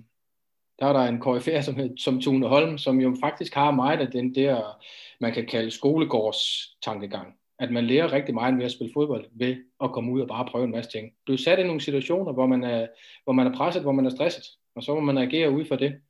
der 0.78 0.86
er 0.86 0.92
der 0.92 1.00
en 1.00 1.20
KFR, 1.20 1.60
som, 1.60 1.96
som 1.96 2.20
Tune 2.20 2.46
Holm, 2.46 2.78
som 2.78 3.00
jo 3.00 3.16
faktisk 3.20 3.54
har 3.54 3.70
meget 3.70 4.00
af 4.00 4.10
den 4.10 4.34
der, 4.34 4.78
man 5.20 5.32
kan 5.32 5.46
kalde 5.46 5.70
skolegårds 5.70 6.70
tankegang. 6.82 7.34
At 7.58 7.70
man 7.70 7.86
lærer 7.86 8.12
rigtig 8.12 8.34
meget 8.34 8.58
ved 8.58 8.64
at 8.64 8.72
spille 8.72 8.92
fodbold, 8.94 9.26
ved 9.32 9.56
at 9.80 9.92
komme 9.92 10.12
ud 10.12 10.20
og 10.20 10.28
bare 10.28 10.48
prøve 10.50 10.64
en 10.64 10.70
masse 10.70 10.90
ting. 10.90 11.12
Du 11.26 11.32
er 11.32 11.36
sat 11.36 11.58
i 11.58 11.62
nogle 11.62 11.80
situationer, 11.80 12.32
hvor 12.32 12.46
man 12.46 12.64
er, 12.64 12.86
hvor 13.24 13.32
man 13.32 13.46
er 13.46 13.56
presset, 13.56 13.82
hvor 13.82 13.92
man 13.92 14.06
er 14.06 14.10
stresset, 14.10 14.44
og 14.74 14.82
så 14.82 14.94
må 14.94 15.00
man 15.00 15.18
agere 15.18 15.50
ud 15.50 15.64
fra 15.64 15.76
det. 15.76 16.00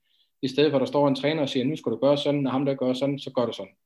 I 0.43 0.49
stedet 0.49 0.71
for, 0.71 0.79
at 0.79 0.81
der 0.81 0.87
står 0.87 1.09
en 1.09 1.15
træner 1.15 1.43
og 1.43 1.49
siger, 1.49 1.65
nu 1.65 1.77
skal 1.77 1.93
du 1.93 1.97
gøre 1.97 2.17
sådan, 2.17 2.47
og 2.47 2.53
ham 2.53 2.65
der 2.65 2.75
gør 2.75 2.93
sådan, 2.93 3.19
så 3.19 3.31
gør 3.33 3.47
du 3.47 3.53
sådan. 3.53 3.77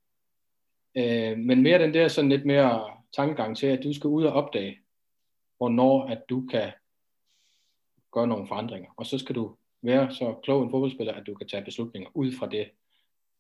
Øh, 0.97 1.39
men 1.39 1.63
mere 1.63 1.79
den 1.79 1.95
der 1.95 2.09
sådan 2.09 2.31
lidt 2.31 2.47
mere 2.47 2.85
tankegang 3.17 3.57
til, 3.57 3.67
at 3.67 3.81
du 3.85 3.93
skal 3.93 4.09
ud 4.09 4.25
og 4.25 4.33
opdage, 4.33 4.79
hvornår 5.57 6.07
at 6.07 6.23
du 6.29 6.47
kan 6.51 6.73
gøre 8.13 8.27
nogle 8.27 8.47
forandringer. 8.47 8.91
Og 8.97 9.07
så 9.07 9.19
skal 9.19 9.35
du 9.35 9.57
være 9.83 10.15
så 10.15 10.35
klog 10.45 10.63
en 10.63 10.71
fodboldspiller, 10.71 11.13
at 11.15 11.27
du 11.27 11.35
kan 11.35 11.49
tage 11.49 11.65
beslutninger 11.65 12.11
ud 12.15 12.33
fra 12.33 12.49
det, 12.49 12.71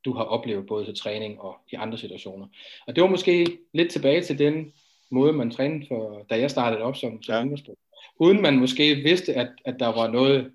du 0.04 0.12
har 0.12 0.24
oplevet 0.24 0.66
både 0.66 0.84
til 0.84 0.96
træning 0.96 1.40
og 1.40 1.56
i 1.72 1.74
andre 1.74 1.98
situationer. 1.98 2.46
Og 2.86 2.96
det 2.96 3.02
var 3.02 3.10
måske 3.10 3.58
lidt 3.74 3.92
tilbage 3.92 4.22
til 4.22 4.38
den 4.38 4.72
måde, 5.10 5.32
man 5.32 5.50
trænede, 5.50 5.86
for, 5.88 6.26
da 6.30 6.38
jeg 6.38 6.50
startede 6.50 6.82
op 6.82 6.96
som, 6.96 7.22
som 7.22 7.48
ja. 7.48 7.72
Uden 8.16 8.42
man 8.42 8.58
måske 8.58 8.94
vidste, 8.94 9.34
at, 9.34 9.48
at 9.64 9.76
der 9.78 9.86
var 9.86 10.10
noget 10.10 10.52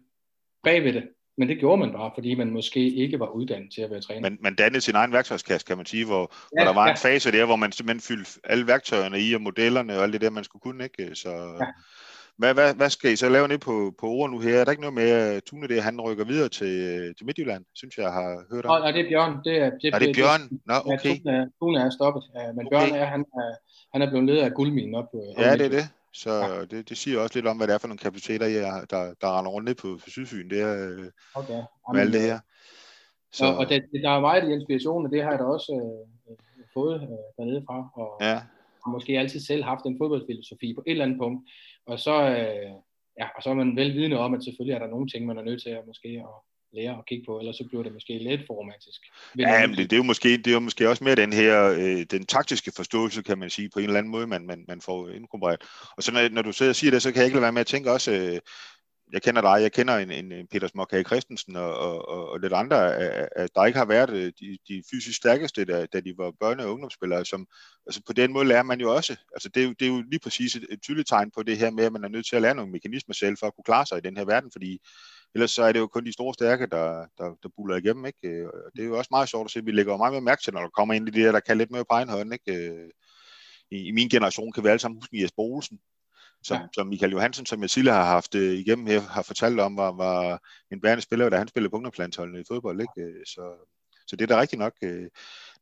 bagved 0.63 0.94
det. 0.94 1.04
Men 1.38 1.50
det 1.50 1.60
gjorde 1.60 1.77
man 1.77 1.92
bare, 1.92 2.12
fordi 2.15 2.36
man 2.36 2.50
måske 2.50 2.80
ikke 2.80 3.20
var 3.20 3.27
uddannet 3.27 3.74
til 3.74 3.82
at 3.82 3.92
være 3.92 4.01
træner. 4.01 4.30
Men 4.30 4.38
man 4.42 4.56
dannede 4.56 4.82
sin 4.82 4.96
egen 4.96 5.12
værktøjskasse, 5.12 5.68
kan 5.68 5.77
man 5.77 5.86
sige, 5.86 6.06
hvor, 6.06 6.22
ja, 6.22 6.63
hvor 6.63 6.65
der 6.65 6.74
var 6.74 6.86
ja. 6.86 6.92
en 6.92 6.98
fase 6.98 7.32
der, 7.32 7.46
hvor 7.46 7.56
man 7.56 7.72
simpelthen 7.72 8.01
fyldte 8.01 8.39
alle 8.44 8.68
værktøjerne 8.68 9.20
i, 9.20 9.34
og 9.34 9.42
modellerne 9.42 9.98
og 9.98 10.04
alt 10.04 10.13
det 10.13 10.22
der, 10.22 10.30
man 10.30 10.44
skulle 10.44 10.62
kunne, 10.62 10.84
ikke? 10.84 11.15
Så, 11.15 11.30
ja. 11.30 11.65
Hvad, 12.38 12.54
hvad, 12.54 12.75
hvad 12.75 12.89
skal 12.89 13.12
I 13.12 13.15
så 13.15 13.30
lave 13.30 13.48
ned 13.48 13.58
på, 13.58 13.94
på 14.00 14.08
ord 14.08 14.30
nu 14.30 14.39
her? 14.39 14.60
Er 14.60 14.63
der 14.63 14.72
ikke 14.72 14.82
noget 14.82 14.94
med, 14.94 15.10
at 15.10 15.44
Tune 15.44 15.68
det, 15.68 15.84
han 15.84 16.01
rykker 16.01 16.25
videre 16.25 16.50
til, 16.50 16.75
til 17.18 17.25
Midtjylland, 17.25 17.65
synes 17.74 17.98
jeg 17.98 18.12
har 18.12 18.46
hørt 18.51 18.65
om? 18.65 18.82
Nej, 18.82 18.92
det 18.92 19.01
er 19.01 19.10
Bjørn. 19.10 19.34
Det 19.44 19.58
er, 19.58 19.70
det, 19.82 19.94
er 19.94 20.00
det 20.00 20.15
Bjørn? 20.15 20.42
Nå, 20.65 20.74
okay. 20.94 21.10
Ja, 21.10 21.32
Tune, 21.32 21.51
Tune 21.60 21.80
er 21.80 21.89
stoppet, 21.89 22.24
men 22.56 22.68
okay. 22.68 22.77
Bjørn 22.77 23.01
er, 23.01 23.06
han 23.06 23.22
er, 23.22 23.56
han 23.94 24.01
er 24.01 24.10
blevet 24.10 24.25
leder 24.25 24.46
af 24.46 24.54
guldminen 24.54 24.96
op. 24.96 25.10
Ja, 25.38 25.54
det 25.54 25.65
er 25.65 25.70
det. 25.70 25.88
Så 26.13 26.32
ja. 26.34 26.65
det, 26.65 26.89
det 26.89 26.98
siger 26.98 27.20
også 27.20 27.36
lidt 27.36 27.48
om, 27.48 27.58
hvad 27.58 27.68
det 27.68 27.74
er 27.74 27.77
for 27.77 27.88
nogle 27.88 27.98
kapaciteter, 27.98 28.46
jeg, 28.46 28.84
der, 28.89 29.13
der 29.22 29.38
render 29.38 29.51
rundt 29.51 29.68
ned 29.68 29.75
på, 29.75 29.88
på 30.04 30.10
Sydfyn, 30.10 30.50
det 30.50 30.62
er, 30.62 30.74
øh, 30.89 31.06
okay. 31.36 31.62
med 31.94 32.01
alt 32.01 32.13
det 32.13 32.22
her. 32.22 32.39
Så. 33.34 33.46
Og, 33.46 33.58
og 33.58 33.70
det, 33.70 33.84
der 34.04 34.10
er 34.10 34.20
meget 34.20 34.51
inspiration, 34.51 35.06
og 35.06 35.12
det 35.12 35.24
har 35.24 35.30
jeg 35.30 35.39
da 35.39 35.44
også 35.44 35.72
øh, 36.30 36.38
fået 36.74 36.96
øh, 37.01 37.08
dernede 37.38 37.63
fra, 37.68 37.77
og 38.01 38.10
ja. 38.22 38.36
har 38.84 38.92
måske 38.92 39.20
altid 39.20 39.39
selv 39.39 39.63
haft 39.63 39.86
en 39.86 39.98
fodboldfilosofi 40.01 40.74
på 40.74 40.84
et 40.88 40.92
eller 40.92 41.06
andet 41.06 41.20
punkt, 41.20 41.50
og 41.86 42.00
så, 42.00 42.15
øh, 42.22 42.72
ja, 43.20 43.27
og 43.36 43.44
så 43.44 43.50
er 43.50 43.54
man 43.54 43.75
vel 43.75 43.94
vidne 43.94 44.20
om, 44.20 44.34
at 44.34 44.44
selvfølgelig 44.44 44.75
er 44.75 44.80
der 44.80 44.88
nogle 44.88 45.08
ting, 45.08 45.25
man 45.25 45.38
er 45.38 45.44
nødt 45.44 45.62
til 45.62 45.70
at 45.70 45.88
måske 45.88 46.08
at, 46.08 46.36
lære 46.75 46.98
at 46.98 47.06
kigge 47.06 47.25
på, 47.25 47.39
ellers 47.39 47.56
så 47.56 47.63
bliver 47.68 47.84
det 47.84 47.94
måske 47.94 48.18
lidt 48.18 48.42
for 48.48 48.54
romantisk. 48.54 49.01
Ja, 49.39 49.68
men 49.68 49.77
det, 49.77 49.89
det, 49.89 49.94
er 49.94 49.98
jo 49.98 50.04
måske, 50.04 50.30
det 50.38 50.48
er 50.48 50.51
jo 50.51 50.60
måske 50.60 50.89
også 50.89 51.04
mere 51.04 51.15
den 51.15 51.34
her, 51.34 51.63
øh, 51.63 52.06
den 52.12 52.25
taktiske 52.25 52.71
forståelse, 52.76 53.24
kan 53.24 53.38
man 53.38 53.50
sige, 53.50 53.69
på 53.69 53.80
en 53.80 53.86
eller 53.86 53.98
anden 53.98 54.12
måde, 54.12 54.28
man, 54.28 54.45
man, 54.45 54.65
man 54.67 54.82
får 54.82 55.10
inkorporeret. 55.10 55.62
Og 55.98 56.04
så 56.04 56.12
når, 56.12 56.30
når 56.30 56.41
du 56.41 56.52
sidder 56.52 56.71
og 56.71 56.76
siger 56.76 56.91
det, 56.91 57.02
så 57.02 57.12
kan 57.12 57.17
jeg 57.17 57.26
ikke 57.26 57.36
lade 57.36 57.41
være 57.41 57.52
med 57.52 57.62
at 57.62 57.67
tænke 57.67 57.91
også, 57.91 58.12
øh, 58.12 58.39
jeg 59.12 59.22
kender 59.22 59.41
dig, 59.41 59.62
jeg 59.62 59.72
kender 59.72 59.98
en, 59.98 60.12
en, 60.12 60.32
en 60.32 60.48
Peter 60.48 60.68
Smokke 60.68 61.04
Christensen 61.04 61.56
og, 61.56 61.78
og, 61.78 62.10
og, 62.10 62.30
og 62.30 62.39
lidt 62.39 62.54
andre, 62.54 62.96
at 63.38 63.50
der 63.56 63.65
ikke 63.65 63.80
har 63.80 63.86
været 63.86 64.10
øh, 64.10 64.34
de, 64.39 64.58
de 64.68 64.84
fysisk 64.91 65.18
stærkeste, 65.18 65.65
da, 65.65 65.86
da 65.86 66.00
de 66.00 66.13
var 66.18 66.32
børne- 66.44 66.63
og 66.63 66.72
ungdomsspillere. 66.72 67.26
Som, 67.26 67.48
altså 67.86 68.02
på 68.08 68.13
den 68.13 68.34
måde 68.34 68.48
lærer 68.48 68.63
man 68.63 68.82
jo 68.82 68.96
også. 68.96 69.15
Altså 69.34 69.50
det, 69.50 69.63
er 69.63 69.68
jo, 69.68 69.74
det 69.80 69.88
er 69.88 69.89
jo 69.89 70.02
lige 70.02 70.20
præcis 70.20 70.56
et, 70.56 70.65
et 70.70 70.82
tydeligt 70.82 71.08
tegn 71.08 71.32
på 71.32 71.44
det 71.44 71.58
her 71.58 71.72
med, 71.72 71.84
at 71.84 71.94
man 71.94 72.04
er 72.04 72.10
nødt 72.10 72.28
til 72.28 72.36
at 72.36 72.41
lære 72.41 72.56
nogle 72.56 72.72
mekanismer 72.72 73.13
selv 73.13 73.38
for 73.39 73.48
at 73.48 73.56
kunne 73.56 73.63
klare 73.63 73.86
sig 73.86 73.98
i 73.98 74.02
den 74.02 74.18
her 74.18 74.26
verden, 74.26 74.52
fordi 74.52 74.80
ellers 75.36 75.52
så 75.52 75.63
er 75.63 75.72
det 75.72 75.80
jo 75.80 75.88
kun 75.88 76.06
de 76.06 76.13
store 76.13 76.34
stærke, 76.34 76.68
der, 76.68 77.06
der, 77.18 77.36
der 77.44 77.50
buller 77.56 77.76
igennem. 77.76 78.06
Ikke? 78.06 78.28
Øh, 78.28 78.48
og 78.48 78.72
det 78.76 78.82
er 78.82 78.88
jo 78.88 78.98
også 78.98 79.10
meget 79.12 79.30
sjovt 79.30 79.46
at 79.46 79.52
se, 79.52 79.60
at 79.60 79.65
vi 79.65 79.72
lægger 79.72 79.94
jo 79.94 79.98
meget 79.98 80.13
mere 80.13 80.22
mærke 80.22 80.41
til, 80.44 80.54
når 80.54 80.62
der 80.62 80.70
kommer 80.70 80.94
ind 80.94 81.08
i 81.08 81.12
det 81.12 81.26
der, 81.26 81.32
der 81.32 81.39
kan 81.39 81.58
lidt 81.58 81.72
mere 81.72 81.86
på 81.86 81.94
egen 81.96 82.10
hånd. 82.10 82.34
Ikke? 82.34 82.70
Øh, 82.70 82.89
I, 83.72 83.88
I 83.88 83.91
min 83.91 84.10
generation 84.10 84.52
kan 84.52 84.63
vi 84.63 84.70
alle 84.70 84.80
sammen 84.80 85.02
huske 85.02 85.22
Jesper 85.22 85.44
Olsen, 85.44 85.80
som, 86.45 86.58
ja. 86.58 86.67
som 86.73 86.88
Michael 86.88 87.12
Johansen, 87.12 87.45
som 87.45 87.62
jeg 87.62 87.69
tidligere 87.69 87.97
har 87.97 88.05
haft 88.05 88.36
øh, 88.36 88.53
igennem 88.53 88.88
her, 88.88 89.01
har 89.01 89.21
fortalt 89.21 89.60
om, 89.60 89.77
var, 89.77 89.91
var 89.91 90.39
en 90.71 90.81
bærende 90.81 91.01
spiller, 91.01 91.29
da 91.29 91.38
han 91.38 91.47
spillede 91.47 91.69
på 91.69 91.75
ungdomslandsholdene 91.75 92.39
i 92.39 92.43
fodbold. 92.47 92.81
Ikke? 92.81 93.13
Så, 93.25 93.41
så 94.08 94.15
det 94.15 94.21
er 94.21 94.36
da 94.36 94.41
rigtigt 94.41 94.60
nok. 94.60 94.73
Øh. 94.84 95.10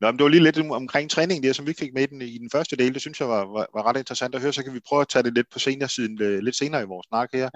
Nå, 0.01 0.11
men 0.11 0.17
det 0.17 0.23
var 0.23 0.29
lige 0.29 0.43
lidt 0.43 0.59
omkring 0.59 1.09
træningen 1.09 1.43
der, 1.43 1.53
som 1.53 1.67
vi 1.67 1.73
fik 1.79 1.93
med 1.93 2.03
i 2.03 2.05
den, 2.05 2.21
i 2.21 2.37
den 2.37 2.49
første 2.51 2.75
del. 2.75 2.93
Det 2.93 3.01
synes 3.01 3.19
jeg 3.19 3.29
var, 3.29 3.45
var, 3.45 3.67
var 3.73 3.83
ret 3.87 3.97
interessant 3.97 4.35
at 4.35 4.41
høre. 4.41 4.53
Så 4.53 4.63
kan 4.63 4.73
vi 4.73 4.79
prøve 4.87 5.01
at 5.01 5.07
tage 5.07 5.23
det 5.23 5.33
lidt 5.33 5.47
på 5.51 5.59
senere 5.59 5.89
øh, 6.21 6.39
lidt 6.39 6.55
senere 6.55 6.81
i 6.81 6.85
vores 6.85 7.07
snak 7.07 7.29
her. 7.33 7.49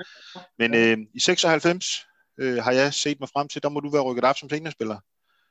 Men 0.59 0.73
øh, 0.75 0.97
i 1.15 1.19
96 1.19 1.85
øh, 2.39 2.57
har 2.57 2.71
jeg 2.71 2.93
set 2.93 3.19
mig 3.19 3.29
frem 3.29 3.47
til, 3.47 3.63
der 3.63 3.69
må 3.69 3.79
du 3.79 3.89
være 3.89 4.01
rykket 4.01 4.23
op 4.23 4.37
som 4.37 4.49
seniorspiller. 4.49 4.99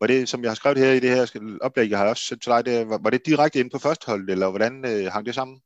Var 0.01 0.07
det, 0.07 0.29
som 0.29 0.43
jeg 0.43 0.51
har 0.51 0.55
skrevet 0.55 0.79
her 0.79 0.93
i 0.93 1.01
det 1.01 1.11
her 1.11 1.59
oplæg, 1.61 1.91
jeg 1.91 1.99
har 1.99 2.09
også 2.09 2.25
sendt 2.25 2.43
til 2.43 2.53
dig, 2.53 2.65
det, 2.67 2.89
var, 2.89 2.99
var 3.03 3.11
det 3.11 3.27
direkte 3.27 3.61
ind 3.61 3.71
på 3.71 3.79
første 3.79 4.07
hold, 4.07 4.31
eller 4.31 4.51
hvordan 4.51 4.85
øh, 4.85 5.13
hang 5.13 5.27
det 5.27 5.35
sammen? 5.35 5.61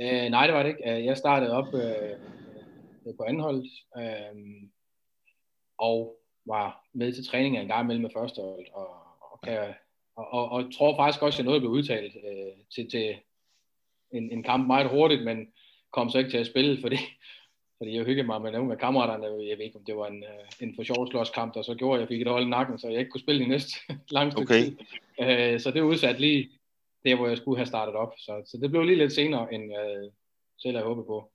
Øh, 0.00 0.30
nej, 0.30 0.46
det 0.46 0.54
var 0.54 0.62
det 0.62 0.70
ikke. 0.70 0.90
Øh, 0.90 1.04
jeg 1.04 1.16
startede 1.16 1.52
op 1.52 1.74
øh, 1.74 3.16
på 3.16 3.22
anden 3.22 3.42
hold, 3.42 3.64
øh, 3.98 4.68
og 5.78 6.16
var 6.46 6.84
med 6.92 7.12
til 7.12 7.26
træning 7.26 7.58
en 7.58 7.68
gang 7.68 7.84
imellem 7.84 8.02
med 8.02 8.10
første 8.16 8.40
hold, 8.42 8.66
og, 8.72 8.88
og, 9.20 9.40
kan, 9.44 9.74
og, 10.16 10.32
og, 10.32 10.50
og 10.50 10.74
tror 10.74 10.96
faktisk 10.96 11.22
også, 11.22 11.42
at 11.42 11.46
noget 11.46 11.62
blev 11.62 11.70
udtalt 11.70 12.16
øh, 12.16 12.64
til, 12.74 12.90
til 12.90 13.16
en, 14.12 14.30
en 14.32 14.42
kamp 14.42 14.66
meget 14.66 14.90
hurtigt, 14.90 15.24
men 15.24 15.52
kom 15.92 16.10
så 16.10 16.18
ikke 16.18 16.30
til 16.30 16.38
at 16.38 16.46
spille, 16.46 16.80
fordi 16.80 16.96
fordi 17.82 17.96
jeg 17.96 18.04
hyggede 18.04 18.26
mig 18.26 18.42
med 18.42 18.52
nogle 18.52 18.72
af 18.72 18.78
kammeraterne. 18.78 19.24
Jeg 19.24 19.58
ved 19.58 19.64
ikke, 19.64 19.78
om 19.78 19.84
det 19.84 19.96
var 19.96 20.06
en, 20.06 20.24
øh, 20.24 20.68
en 20.68 20.74
for 20.76 20.82
sjov 20.82 21.10
slåskamp, 21.10 21.54
der 21.54 21.62
så 21.62 21.74
gjorde, 21.74 21.94
at 21.94 22.00
jeg 22.00 22.08
fik 22.08 22.20
et 22.20 22.28
hold 22.28 22.44
i 22.44 22.48
nakken, 22.48 22.78
så 22.78 22.88
jeg 22.88 22.98
ikke 22.98 23.10
kunne 23.10 23.20
spille 23.20 23.44
i 23.44 23.48
næste 23.48 23.72
lang 24.16 24.38
okay. 24.38 24.64
tid. 24.64 24.76
Øh, 25.20 25.60
så 25.60 25.70
det 25.70 25.80
udsat 25.80 26.20
lige 26.20 26.50
der, 27.04 27.16
hvor 27.16 27.28
jeg 27.28 27.36
skulle 27.36 27.58
have 27.58 27.66
startet 27.66 27.94
op. 27.94 28.12
Så, 28.18 28.42
så 28.46 28.58
det 28.62 28.70
blev 28.70 28.82
lige 28.82 28.98
lidt 28.98 29.12
senere, 29.12 29.54
end 29.54 29.72
jeg 29.72 30.10
selv 30.58 30.76
havde 30.76 30.88
håbet 30.88 31.06
på. 31.06 31.32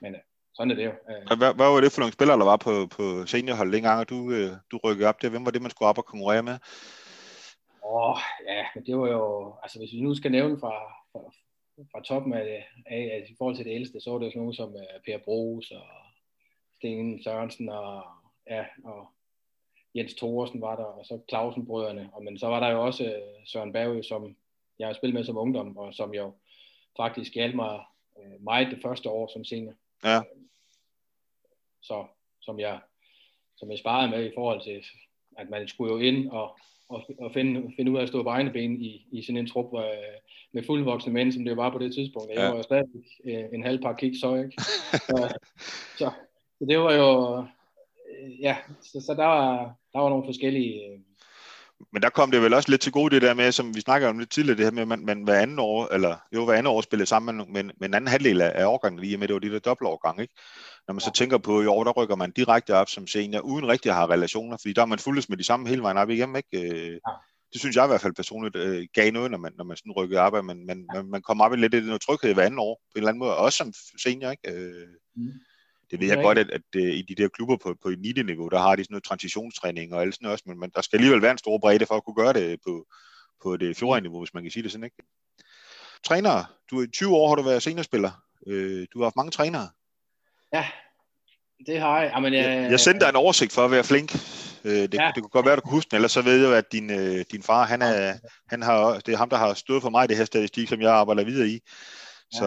Men 0.00 0.14
øh, 0.14 0.20
sådan 0.54 0.70
er 0.70 0.74
det 0.74 0.84
jo. 0.84 0.92
Hvad, 1.26 1.54
hvad 1.54 1.68
var 1.72 1.80
det 1.80 1.92
for 1.92 2.00
nogle 2.00 2.12
spillere, 2.12 2.38
der 2.38 2.44
var 2.44 2.56
på, 2.56 2.86
på 2.96 3.26
seniorhold 3.26 3.72
dengang, 3.72 4.08
du, 4.08 4.18
du 4.70 4.76
rykkede 4.84 5.08
op 5.08 5.22
der? 5.22 5.30
Hvem 5.30 5.44
var 5.44 5.50
det, 5.50 5.62
man 5.62 5.70
skulle 5.70 5.88
op 5.88 5.98
og 5.98 6.04
konkurrere 6.04 6.42
med? 6.42 6.56
Åh, 7.84 8.10
oh, 8.10 8.18
ja, 8.48 8.64
men 8.74 8.86
det 8.86 8.98
var 8.98 9.08
jo, 9.08 9.54
altså 9.62 9.78
hvis 9.78 9.92
vi 9.92 10.00
nu 10.00 10.14
skal 10.14 10.30
nævne 10.30 10.58
fra, 10.60 10.74
fra, 11.12 11.20
fra 11.92 12.02
toppen 12.02 12.32
af, 12.32 12.66
af, 12.86 13.02
af 13.14 13.26
i 13.30 13.34
forhold 13.38 13.56
til 13.56 13.64
det 13.64 13.74
ældste, 13.74 14.00
så 14.00 14.10
var 14.10 14.18
det 14.18 14.32
sådan 14.32 14.40
nogen 14.40 14.54
som 14.54 14.68
uh, 14.68 15.02
Per 15.06 15.18
Bros 15.24 15.70
og 15.70 15.86
Sten 16.76 17.22
Sørensen 17.22 17.68
og, 17.68 18.04
ja, 18.50 18.64
og 18.84 19.08
Jens 19.94 20.14
Thorsen 20.14 20.60
var 20.60 20.76
der, 20.76 20.84
og 20.84 21.06
så 21.06 21.20
Clausen-brødrene. 21.28 22.10
Og, 22.12 22.24
men 22.24 22.38
så 22.38 22.46
var 22.46 22.60
der 22.60 22.68
jo 22.68 22.84
også 22.84 23.04
uh, 23.04 23.46
Søren 23.46 23.72
Berge, 23.72 24.02
som 24.02 24.36
jeg 24.82 24.88
har 24.88 24.94
spillet 24.94 25.14
med 25.14 25.24
som 25.24 25.36
ungdom, 25.36 25.76
og 25.76 25.94
som 25.94 26.14
jo 26.14 26.32
faktisk 26.96 27.34
hjalp 27.34 27.54
mig 27.54 27.80
uh, 28.16 28.44
meget 28.44 28.70
det 28.70 28.82
første 28.82 29.08
år 29.08 29.30
som 29.32 29.44
senior. 29.44 29.74
Ja. 30.04 30.20
Så 31.82 32.06
som 32.40 32.60
jeg, 32.60 32.80
som 33.56 33.70
jeg 33.70 33.78
sparede 33.78 34.10
med 34.10 34.26
i 34.26 34.32
forhold 34.34 34.62
til, 34.62 34.84
at 35.38 35.50
man 35.50 35.68
skulle 35.68 35.92
jo 35.92 35.98
ind 35.98 36.30
og 36.30 36.58
og, 36.92 37.02
og 37.18 37.32
finde, 37.32 37.72
finde 37.76 37.92
ud 37.92 37.98
af 37.98 38.02
at 38.02 38.08
stå 38.08 38.22
på 38.22 38.28
egne 38.28 38.50
ben 38.50 38.82
i, 38.82 39.06
i 39.12 39.22
sådan 39.22 39.36
en 39.36 39.46
trup 39.46 39.74
øh, 39.74 39.82
med 40.52 40.62
fuldvoksne 40.62 41.12
mænd, 41.12 41.32
som 41.32 41.44
det 41.44 41.56
var 41.56 41.70
på 41.70 41.78
det 41.78 41.94
tidspunkt. 41.94 42.30
Jeg 42.30 42.38
ja. 42.38 42.48
var 42.48 42.56
jo 42.56 42.62
stadig 42.62 42.88
øh, 43.24 43.44
en 43.52 43.62
halv 43.62 43.82
par 43.82 43.92
kiks 43.92 44.20
så, 44.20 44.34
ikke? 44.34 44.62
så, 45.08 45.38
så, 45.98 46.10
så 46.58 46.64
det 46.64 46.78
var 46.78 46.92
jo, 46.92 47.38
øh, 47.38 48.40
ja, 48.40 48.56
så, 48.80 49.00
så 49.00 49.14
der, 49.14 49.24
var, 49.24 49.74
der 49.92 49.98
var 49.98 50.08
nogle 50.08 50.24
forskellige... 50.24 50.92
Øh, 50.92 50.98
men 51.92 52.02
der 52.02 52.10
kom 52.10 52.30
det 52.30 52.42
vel 52.42 52.54
også 52.54 52.70
lidt 52.70 52.80
til 52.80 52.92
gode 52.92 53.14
det 53.14 53.22
der 53.22 53.34
med, 53.34 53.52
som 53.52 53.74
vi 53.74 53.80
snakker 53.80 54.08
om 54.08 54.18
lidt 54.18 54.30
tidligere, 54.30 54.56
det 54.56 54.64
her 54.64 54.70
med, 54.70 54.82
at 54.82 54.88
man, 54.88 55.04
man 55.04 55.22
hver 55.22 55.40
anden 55.40 55.58
år, 55.58 55.88
eller 55.94 56.16
jo 56.34 56.44
hver 56.44 56.54
anden 56.54 56.66
år 56.66 56.80
spillede 56.80 57.06
sammen 57.06 57.36
med, 57.36 57.46
med, 57.46 57.72
med 57.80 57.88
en 57.88 57.94
anden 57.94 58.08
halvdel 58.08 58.40
af, 58.40 58.52
af 58.54 58.66
årgangen, 58.66 59.00
lige 59.00 59.16
med 59.16 59.28
det 59.28 59.34
var 59.34 59.40
de 59.40 59.50
der 59.50 59.58
dobbeltårgang, 59.58 60.20
ikke? 60.20 60.34
Når 60.88 60.94
man 60.94 61.00
så 61.00 61.12
tænker 61.12 61.38
på, 61.38 61.62
i 61.62 61.66
år, 61.66 61.84
der 61.84 61.92
rykker 61.92 62.16
man 62.16 62.32
direkte 62.32 62.74
op 62.74 62.88
som 62.88 63.06
senior, 63.06 63.40
uden 63.40 63.68
rigtig 63.68 63.90
at 63.90 63.96
have 63.96 64.10
relationer, 64.10 64.56
fordi 64.56 64.72
der 64.72 64.82
er 64.82 64.86
man 64.86 64.98
fuldt 64.98 65.28
med 65.28 65.38
de 65.38 65.44
samme 65.44 65.68
hele 65.68 65.82
vejen 65.82 65.96
op 65.96 66.10
igennem, 66.10 66.36
ikke? 66.36 66.92
Øh. 66.92 67.00
Det 67.52 67.60
synes 67.60 67.76
jeg 67.76 67.84
i 67.84 67.88
hvert 67.88 68.00
fald 68.00 68.14
personligt 68.14 68.56
øh, 68.56 68.86
gav 68.94 69.12
noget, 69.12 69.30
når 69.30 69.38
man, 69.38 69.52
når 69.58 69.64
man 69.64 69.76
sådan 69.76 69.92
rykkede 69.92 70.20
op, 70.20 70.34
at 70.34 70.44
man, 70.44 70.66
man, 70.66 70.86
man, 70.94 71.06
man 71.10 71.22
kommer 71.22 71.44
op 71.44 71.52
i 71.52 71.56
lidt 71.56 71.74
i 71.74 71.80
noget 71.80 72.00
tryghed 72.00 72.34
hver 72.34 72.42
anden 72.42 72.58
år, 72.58 72.74
på 72.74 72.96
en 72.96 72.98
eller 72.98 73.08
anden 73.08 73.18
måde, 73.18 73.36
også 73.36 73.56
som 73.56 73.72
senior, 74.02 74.30
ikke? 74.30 74.52
Øh, 74.52 74.88
mm. 75.16 75.32
Det 75.92 76.00
ved 76.00 76.08
jeg 76.08 76.16
Ja, 76.16 76.22
godt, 76.22 76.38
at, 76.38 76.50
at, 76.50 76.62
at 76.74 76.80
i 76.80 77.02
de 77.02 77.14
der 77.14 77.28
klubber 77.28 77.56
på, 77.56 77.76
på 77.82 77.88
elite-niveau, 77.88 78.48
der 78.48 78.58
har 78.58 78.76
de 78.76 78.84
sådan 78.84 78.94
noget 78.94 79.04
transitionstræning 79.04 79.94
og 79.94 80.02
alt 80.02 80.14
sådan 80.14 80.24
noget 80.24 80.32
også, 80.32 80.44
men 80.46 80.58
man, 80.58 80.70
der 80.74 80.82
skal 80.82 80.96
alligevel 80.96 81.22
være 81.22 81.30
en 81.30 81.38
stor 81.38 81.58
bredde 81.58 81.86
for 81.86 81.94
at 81.94 82.04
kunne 82.04 82.14
gøre 82.14 82.32
det 82.32 82.58
på, 82.66 82.86
på 83.42 83.56
det 83.56 83.76
fjerde 83.76 84.00
niveau, 84.00 84.20
hvis 84.20 84.34
man 84.34 84.42
kan 84.42 84.52
sige 84.52 84.62
det 84.62 84.72
sådan, 84.72 84.84
ikke? 84.84 84.96
Trænere, 86.04 86.44
du 86.70 86.80
er 86.80 86.84
i 86.84 86.90
20 86.90 87.16
år 87.16 87.28
har 87.28 87.34
du 87.34 87.42
været 87.42 87.62
seniorspiller. 87.62 88.10
Øh, 88.46 88.86
du 88.92 88.98
har 88.98 89.04
haft 89.04 89.16
mange 89.16 89.30
trænere. 89.30 89.68
Ja, 90.52 90.66
det 91.66 91.80
har 91.80 92.02
jeg. 92.02 92.12
Jamen, 92.14 92.34
Jeg, 92.34 92.70
jeg 92.70 92.80
sendte 92.80 93.00
dig 93.00 93.10
en 93.10 93.16
oversigt 93.16 93.52
for 93.52 93.64
at 93.64 93.70
være 93.70 93.84
flink. 93.84 94.14
Øh, 94.64 94.72
det, 94.72 94.94
ja. 94.94 95.12
Det 95.14 95.22
kunne 95.22 95.30
godt 95.30 95.46
være, 95.46 95.56
du 95.56 95.60
kunne 95.60 95.70
huske 95.70 95.90
den, 95.90 95.96
ellers 95.96 96.12
så 96.12 96.22
ved 96.22 96.48
jeg, 96.48 96.58
at 96.58 96.72
din, 96.72 96.90
øh, 96.90 97.24
din 97.32 97.42
far, 97.42 97.64
han 97.66 97.82
er, 97.82 98.14
han 98.48 98.62
har, 98.62 98.98
det 98.98 99.14
er 99.14 99.16
ham, 99.16 99.30
der 99.30 99.36
har 99.36 99.54
stået 99.54 99.82
for 99.82 99.90
mig 99.90 100.04
i 100.04 100.06
det 100.06 100.16
her 100.16 100.24
statistik, 100.24 100.68
som 100.68 100.80
jeg 100.80 100.92
arbejder 100.92 101.24
videre 101.24 101.48
i. 101.48 101.60
Så 102.32 102.46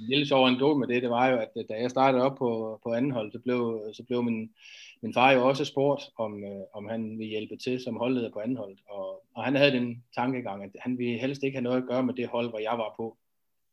en 0.00 0.08
lille 0.08 0.26
sjov 0.26 0.46
anekdote 0.46 0.78
med 0.78 0.88
det, 0.88 1.02
det 1.02 1.10
var 1.10 1.28
jo, 1.28 1.36
at 1.36 1.50
da 1.68 1.74
jeg 1.74 1.90
startede 1.90 2.22
op 2.22 2.36
på, 2.36 2.80
på 2.82 2.92
anden 2.92 3.10
hold, 3.10 3.32
så 3.32 3.38
blev, 3.38 3.90
så 3.92 4.02
blev 4.02 4.22
min, 4.22 4.54
min 5.02 5.14
far 5.14 5.32
jo 5.32 5.48
også 5.48 5.64
spurgt, 5.64 6.02
om, 6.16 6.44
øh, 6.44 6.64
om 6.72 6.88
han 6.88 7.18
ville 7.18 7.30
hjælpe 7.30 7.56
til 7.56 7.80
som 7.80 7.96
holdleder 7.96 8.30
på 8.30 8.40
anden 8.40 8.56
hold. 8.56 8.76
Og, 8.88 9.22
og 9.34 9.44
han 9.44 9.54
havde 9.54 9.72
den 9.72 10.04
tankegang, 10.14 10.64
at 10.64 10.70
han 10.80 10.98
ville 10.98 11.18
helst 11.18 11.42
ikke 11.42 11.56
have 11.56 11.62
noget 11.62 11.82
at 11.82 11.88
gøre 11.88 12.02
med 12.02 12.14
det 12.14 12.28
hold, 12.28 12.48
hvor 12.48 12.58
jeg 12.58 12.78
var 12.78 12.94
på, 12.96 13.18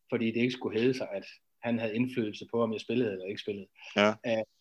fordi 0.09 0.25
det 0.25 0.41
ikke 0.41 0.51
skulle 0.51 0.79
hedde 0.79 0.93
sig, 0.93 1.07
at 1.11 1.25
han 1.63 1.79
havde 1.79 1.95
indflydelse 1.95 2.45
på, 2.51 2.63
om 2.63 2.73
jeg 2.73 2.81
spillede 2.81 3.11
eller 3.11 3.25
ikke 3.25 3.41
spillede. 3.41 3.67
Ja. 3.95 4.13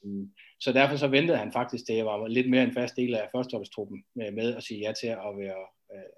Um, 0.05 0.33
så 0.61 0.73
derfor 0.73 0.97
så 0.97 1.09
ventede 1.09 1.39
han 1.39 1.53
faktisk 1.53 1.87
til, 1.87 1.95
jeg 1.95 2.07
var 2.07 2.27
lidt 2.27 2.51
mere 2.51 2.65
en 2.65 2.75
fast 2.75 2.97
del 2.97 3.15
af 3.15 3.29
førsteholdstruppen 3.33 4.05
med, 4.15 4.31
med 4.31 4.57
at 4.57 4.63
sige 4.63 4.81
ja 4.81 4.93
til 4.93 5.07
at 5.07 5.33
være 5.37 5.67
øh, 5.95 6.13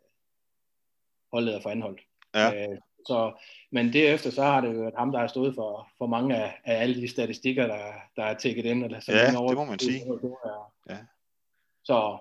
holdleder 1.32 1.60
for 1.60 1.70
anholdt. 1.70 2.00
Ja. 2.34 2.70
Øh, 2.70 2.78
så, 3.06 3.32
men 3.72 3.92
derefter 3.92 4.30
så 4.30 4.42
har 4.42 4.60
det 4.60 4.74
jo 4.74 4.80
været 4.80 4.94
ham, 4.98 5.12
der 5.12 5.18
har 5.18 5.26
stået 5.26 5.54
for, 5.54 5.88
for 5.98 6.06
mange 6.06 6.36
af, 6.36 6.60
af 6.64 6.82
alle 6.82 6.94
de 7.02 7.08
statistikker, 7.08 7.66
der, 7.66 7.82
der 8.16 8.24
er 8.24 8.34
tækket 8.34 8.64
ind. 8.64 8.84
Eller, 8.84 9.00
Ja, 9.08 9.38
over- 9.38 9.48
det 9.48 9.56
må 9.56 9.64
man 9.64 9.78
sige. 9.78 10.04
Ja. 10.90 10.96
Så 11.84 12.18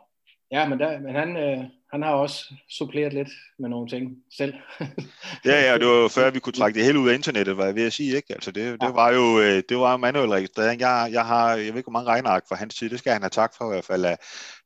ja, 0.52 0.68
men, 0.70 0.80
der, 0.80 1.00
men 1.00 1.16
han, 1.16 1.38
øh, 1.38 1.64
han 1.92 2.02
har 2.04 2.12
også 2.14 2.54
suppleret 2.70 3.14
lidt 3.14 3.30
med 3.60 3.70
nogle 3.70 3.90
ting 3.90 4.18
selv. 4.38 4.54
Ja, 5.46 5.72
ja, 5.72 5.78
det 5.78 5.88
var 5.88 5.94
jo 5.94 6.08
før, 6.08 6.32
vi 6.32 6.40
kunne 6.40 6.54
trække 6.54 6.78
det 6.78 6.86
hele 6.86 7.00
ud 7.00 7.10
af 7.10 7.14
internettet, 7.14 7.58
var 7.58 7.66
jeg 7.66 7.76
ved 7.76 7.86
at 7.86 7.94
sige, 7.94 8.16
ikke? 8.16 8.34
Altså, 8.34 8.52
det, 8.52 8.82
det 8.82 8.88
Ja. 8.88 8.92
var 8.92 9.12
jo 9.12 9.40
øh, 9.40 9.64
det 9.70 9.78
var 9.78 9.98
manuel 9.98 10.30
registrering. 10.30 10.82
Jeg, 10.82 11.10
jeg 11.12 11.26
har, 11.26 11.50
jeg 11.50 11.58
ved 11.58 11.66
ikke, 11.66 11.82
hvor 11.82 11.92
mange 11.92 12.08
regneark 12.10 12.44
fra 12.50 12.56
hans 12.56 12.76
side, 12.76 12.90
det 12.90 13.00
skal 13.00 13.14
han 13.14 13.22
have 13.22 13.30
tak 13.30 13.54
for 13.58 13.66
i 13.66 13.74
hvert 13.74 13.86
fald, 13.86 14.06
at, 14.06 14.18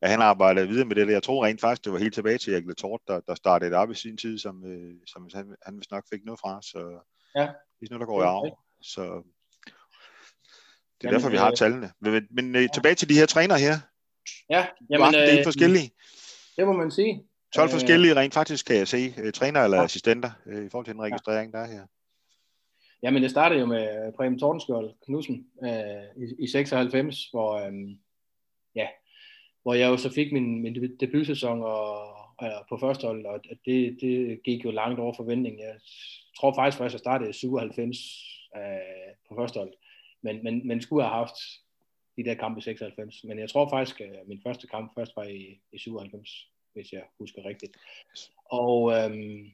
at 0.02 0.10
han 0.10 0.22
arbejder 0.22 0.66
videre 0.66 0.86
med 0.86 0.96
det. 0.96 1.10
Jeg 1.12 1.24
tror 1.24 1.46
rent 1.46 1.62
faktisk, 1.62 1.84
det 1.86 1.94
var 1.94 2.00
helt 2.00 2.14
tilbage 2.14 2.38
til 2.38 2.54
Erik 2.54 2.68
Letort, 2.68 3.02
der, 3.08 3.20
der 3.20 3.36
startede 3.36 3.70
det 3.72 3.78
op 3.78 3.92
i 3.92 3.96
sin 3.96 4.18
tid, 4.18 4.40
som, 4.40 4.66
øh, 4.66 4.94
som 5.08 5.30
han, 5.34 5.56
han 5.66 5.78
vist 5.78 5.92
nok 5.92 6.04
fik 6.14 6.26
noget 6.26 6.40
fra, 6.40 6.60
så 6.62 6.78
Ja. 7.36 7.42
det 7.80 7.86
er 7.86 7.88
noget, 7.90 8.00
der 8.00 8.06
går 8.06 8.22
i 8.22 8.26
Ja, 8.26 8.30
arv. 8.32 8.58
Så 8.82 9.02
det 9.02 9.08
er 9.10 9.22
Jamen, 11.04 11.14
derfor, 11.14 11.30
vi 11.30 11.38
har 11.38 11.52
øh, 11.52 11.56
tallene. 11.58 11.92
Men, 12.02 12.24
men 12.32 12.56
øh, 12.56 12.70
tilbage 12.74 12.96
til 12.96 13.10
de 13.10 13.14
her 13.14 13.26
træner 13.26 13.56
her. 13.58 13.78
ja, 14.50 14.66
Jamen, 14.90 15.14
det 15.14 15.34
er 15.34 15.38
øh, 15.40 15.44
forskellige. 15.44 15.92
Det 16.58 16.68
må 16.68 16.74
man 16.74 16.92
sige. 16.92 17.24
12 17.56 17.66
Øh, 17.66 17.72
forskellige 17.72 18.16
rent 18.16 18.34
faktisk, 18.34 18.66
kan 18.66 18.76
jeg 18.76 18.88
se. 18.88 19.14
Øh, 19.24 19.34
Træner 19.34 19.62
eller 19.64 19.78
Ja. 19.78 19.84
assistenter, 19.84 20.32
øh, 20.46 20.66
i 20.66 20.70
forhold 20.70 20.86
til 20.86 20.94
den 20.94 21.02
registrering, 21.02 21.54
der 21.54 21.60
er 21.60 21.68
her. 21.72 21.86
Jamen, 23.04 23.24
det 23.24 23.32
startede 23.32 23.60
jo 23.60 23.66
med 23.66 24.14
Preben 24.14 24.40
Tordenskjold 24.40 24.94
Knudsen 25.06 25.48
øh, 25.64 26.24
i, 26.24 26.44
i 26.44 26.48
96, 26.48 27.26
hvor, 27.32 27.54
øh, 27.54 27.74
ja, 28.76 28.88
hvor 29.64 29.74
jeg 29.74 29.88
jo 29.90 29.98
så 29.98 30.14
fik 30.14 30.34
min, 30.34 30.62
min 30.62 30.76
debut- 30.76 30.98
debutsæson 31.00 31.62
og, 31.64 31.98
og 32.38 32.66
på 32.70 32.78
første 32.78 33.08
hold, 33.08 33.26
og 33.26 33.40
det, 33.66 33.98
det 34.02 34.40
gik 34.44 34.66
jo 34.66 34.72
langt 34.72 35.00
over 35.00 35.14
forventning. 35.14 35.60
Jeg 35.60 35.76
tror 36.40 36.54
faktisk 36.56 36.78
først, 36.78 36.92
at 36.92 36.94
jeg 36.94 37.00
startede 37.00 37.30
i 37.30 37.34
97 37.34 37.98
øh, 38.58 38.62
på 39.30 39.36
første 39.40 39.58
hold, 39.60 39.74
men, 40.24 40.44
men, 40.44 40.68
men 40.68 40.82
skulle 40.82 41.04
have 41.04 41.16
haft 41.16 41.36
de 42.18 42.24
der 42.24 42.36
kampe 42.36 42.60
i 42.60 42.62
96. 42.62 43.24
Men 43.24 43.40
jeg 43.40 43.50
tror 43.50 43.70
faktisk, 43.70 44.02
at 44.02 44.10
øh, 44.10 44.28
min 44.28 44.42
første 44.44 44.68
kamp 44.68 44.96
først 44.96 45.16
var 45.16 45.24
i, 45.24 45.62
i 45.72 45.78
97, 45.78 46.50
hvis 46.74 46.94
jeg 46.94 47.04
husker 47.20 47.46
rigtigt. 47.46 47.78
Og 48.46 48.92
øhm, 48.92 49.52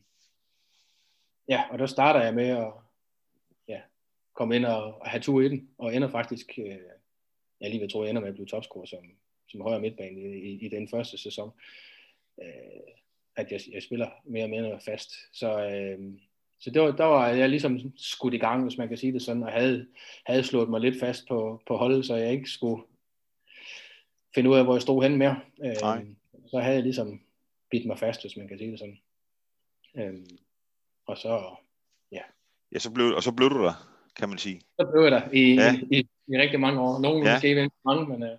ja, 1.47 1.63
og 1.71 1.79
der 1.79 1.85
starter 1.85 2.23
jeg 2.23 2.33
med 2.33 2.47
at 2.47 2.73
ja, 3.67 3.81
komme 4.33 4.55
ind 4.55 4.65
og, 4.65 5.01
og 5.01 5.09
have 5.09 5.21
tur 5.21 5.41
i 5.41 5.49
den, 5.49 5.69
og 5.77 5.95
ender 5.95 6.09
faktisk, 6.09 6.51
øh, 6.57 6.79
jeg 7.61 7.69
lige 7.69 7.81
ved 7.81 7.89
tror, 7.89 8.03
jeg 8.03 8.09
ender 8.09 8.21
med 8.21 8.29
at 8.29 8.35
blive 8.35 8.47
topscorer 8.47 8.85
som, 8.85 9.03
som 9.47 9.61
højre 9.61 9.81
midtbane 9.81 10.21
i, 10.21 10.25
i, 10.25 10.65
i 10.65 10.69
den 10.69 10.87
første 10.87 11.17
sæson. 11.17 11.51
Øh, 12.41 12.93
at 13.35 13.51
jeg, 13.51 13.61
jeg 13.71 13.83
spiller 13.83 14.09
mere 14.23 14.43
og 14.43 14.49
mere 14.49 14.79
fast. 14.79 15.11
Så, 15.33 15.65
øh, 15.65 16.13
så 16.61 16.69
det 16.69 16.81
var, 16.81 16.91
der 16.91 17.05
var 17.05 17.27
jeg 17.27 17.49
ligesom 17.49 17.79
skudt 17.97 18.33
i 18.33 18.37
gang, 18.37 18.63
hvis 18.63 18.77
man 18.77 18.87
kan 18.87 18.97
sige 18.97 19.13
det 19.13 19.21
sådan, 19.21 19.43
og 19.43 19.51
havde, 19.51 19.87
havde 20.25 20.43
slået 20.43 20.69
mig 20.69 20.81
lidt 20.81 20.99
fast 20.99 21.27
på, 21.27 21.61
på 21.67 21.77
holdet, 21.77 22.05
så 22.05 22.15
jeg 22.15 22.31
ikke 22.31 22.49
skulle 22.49 22.83
finde 24.35 24.49
ud 24.49 24.55
af, 24.55 24.63
hvor 24.63 24.75
jeg 24.75 24.81
stod 24.81 25.03
hen 25.03 25.17
mere. 25.17 25.39
Øh, 25.63 25.75
Nej. 25.81 26.05
så 26.47 26.59
havde 26.59 26.75
jeg 26.75 26.83
ligesom 26.83 27.21
bidt 27.71 27.85
mig 27.85 27.99
fast, 27.99 28.21
hvis 28.21 28.37
man 28.37 28.47
kan 28.47 28.57
sige 28.57 28.71
det 28.71 28.79
sådan. 28.79 28.99
Øh, 29.95 30.13
og 31.05 31.17
så, 31.17 31.55
Ja, 32.71 32.79
så 32.79 32.91
blev, 32.91 33.05
og 33.15 33.23
så 33.23 33.31
blev 33.31 33.49
du 33.49 33.63
der, 33.63 33.90
kan 34.15 34.29
man 34.29 34.37
sige. 34.37 34.61
så 34.79 34.89
blev 34.93 35.03
jeg 35.03 35.11
der 35.11 35.21
i, 35.33 35.53
Ja. 35.55 35.73
i, 35.91 35.97
i, 35.99 36.07
i 36.27 36.37
rigtig 36.37 36.59
mange 36.59 36.81
år. 36.81 36.99
Nogle 36.99 37.27
Ja. 37.29 37.35
måske 37.35 37.69
mange, 37.85 38.07
men... 38.09 38.23
Øh, 38.23 38.37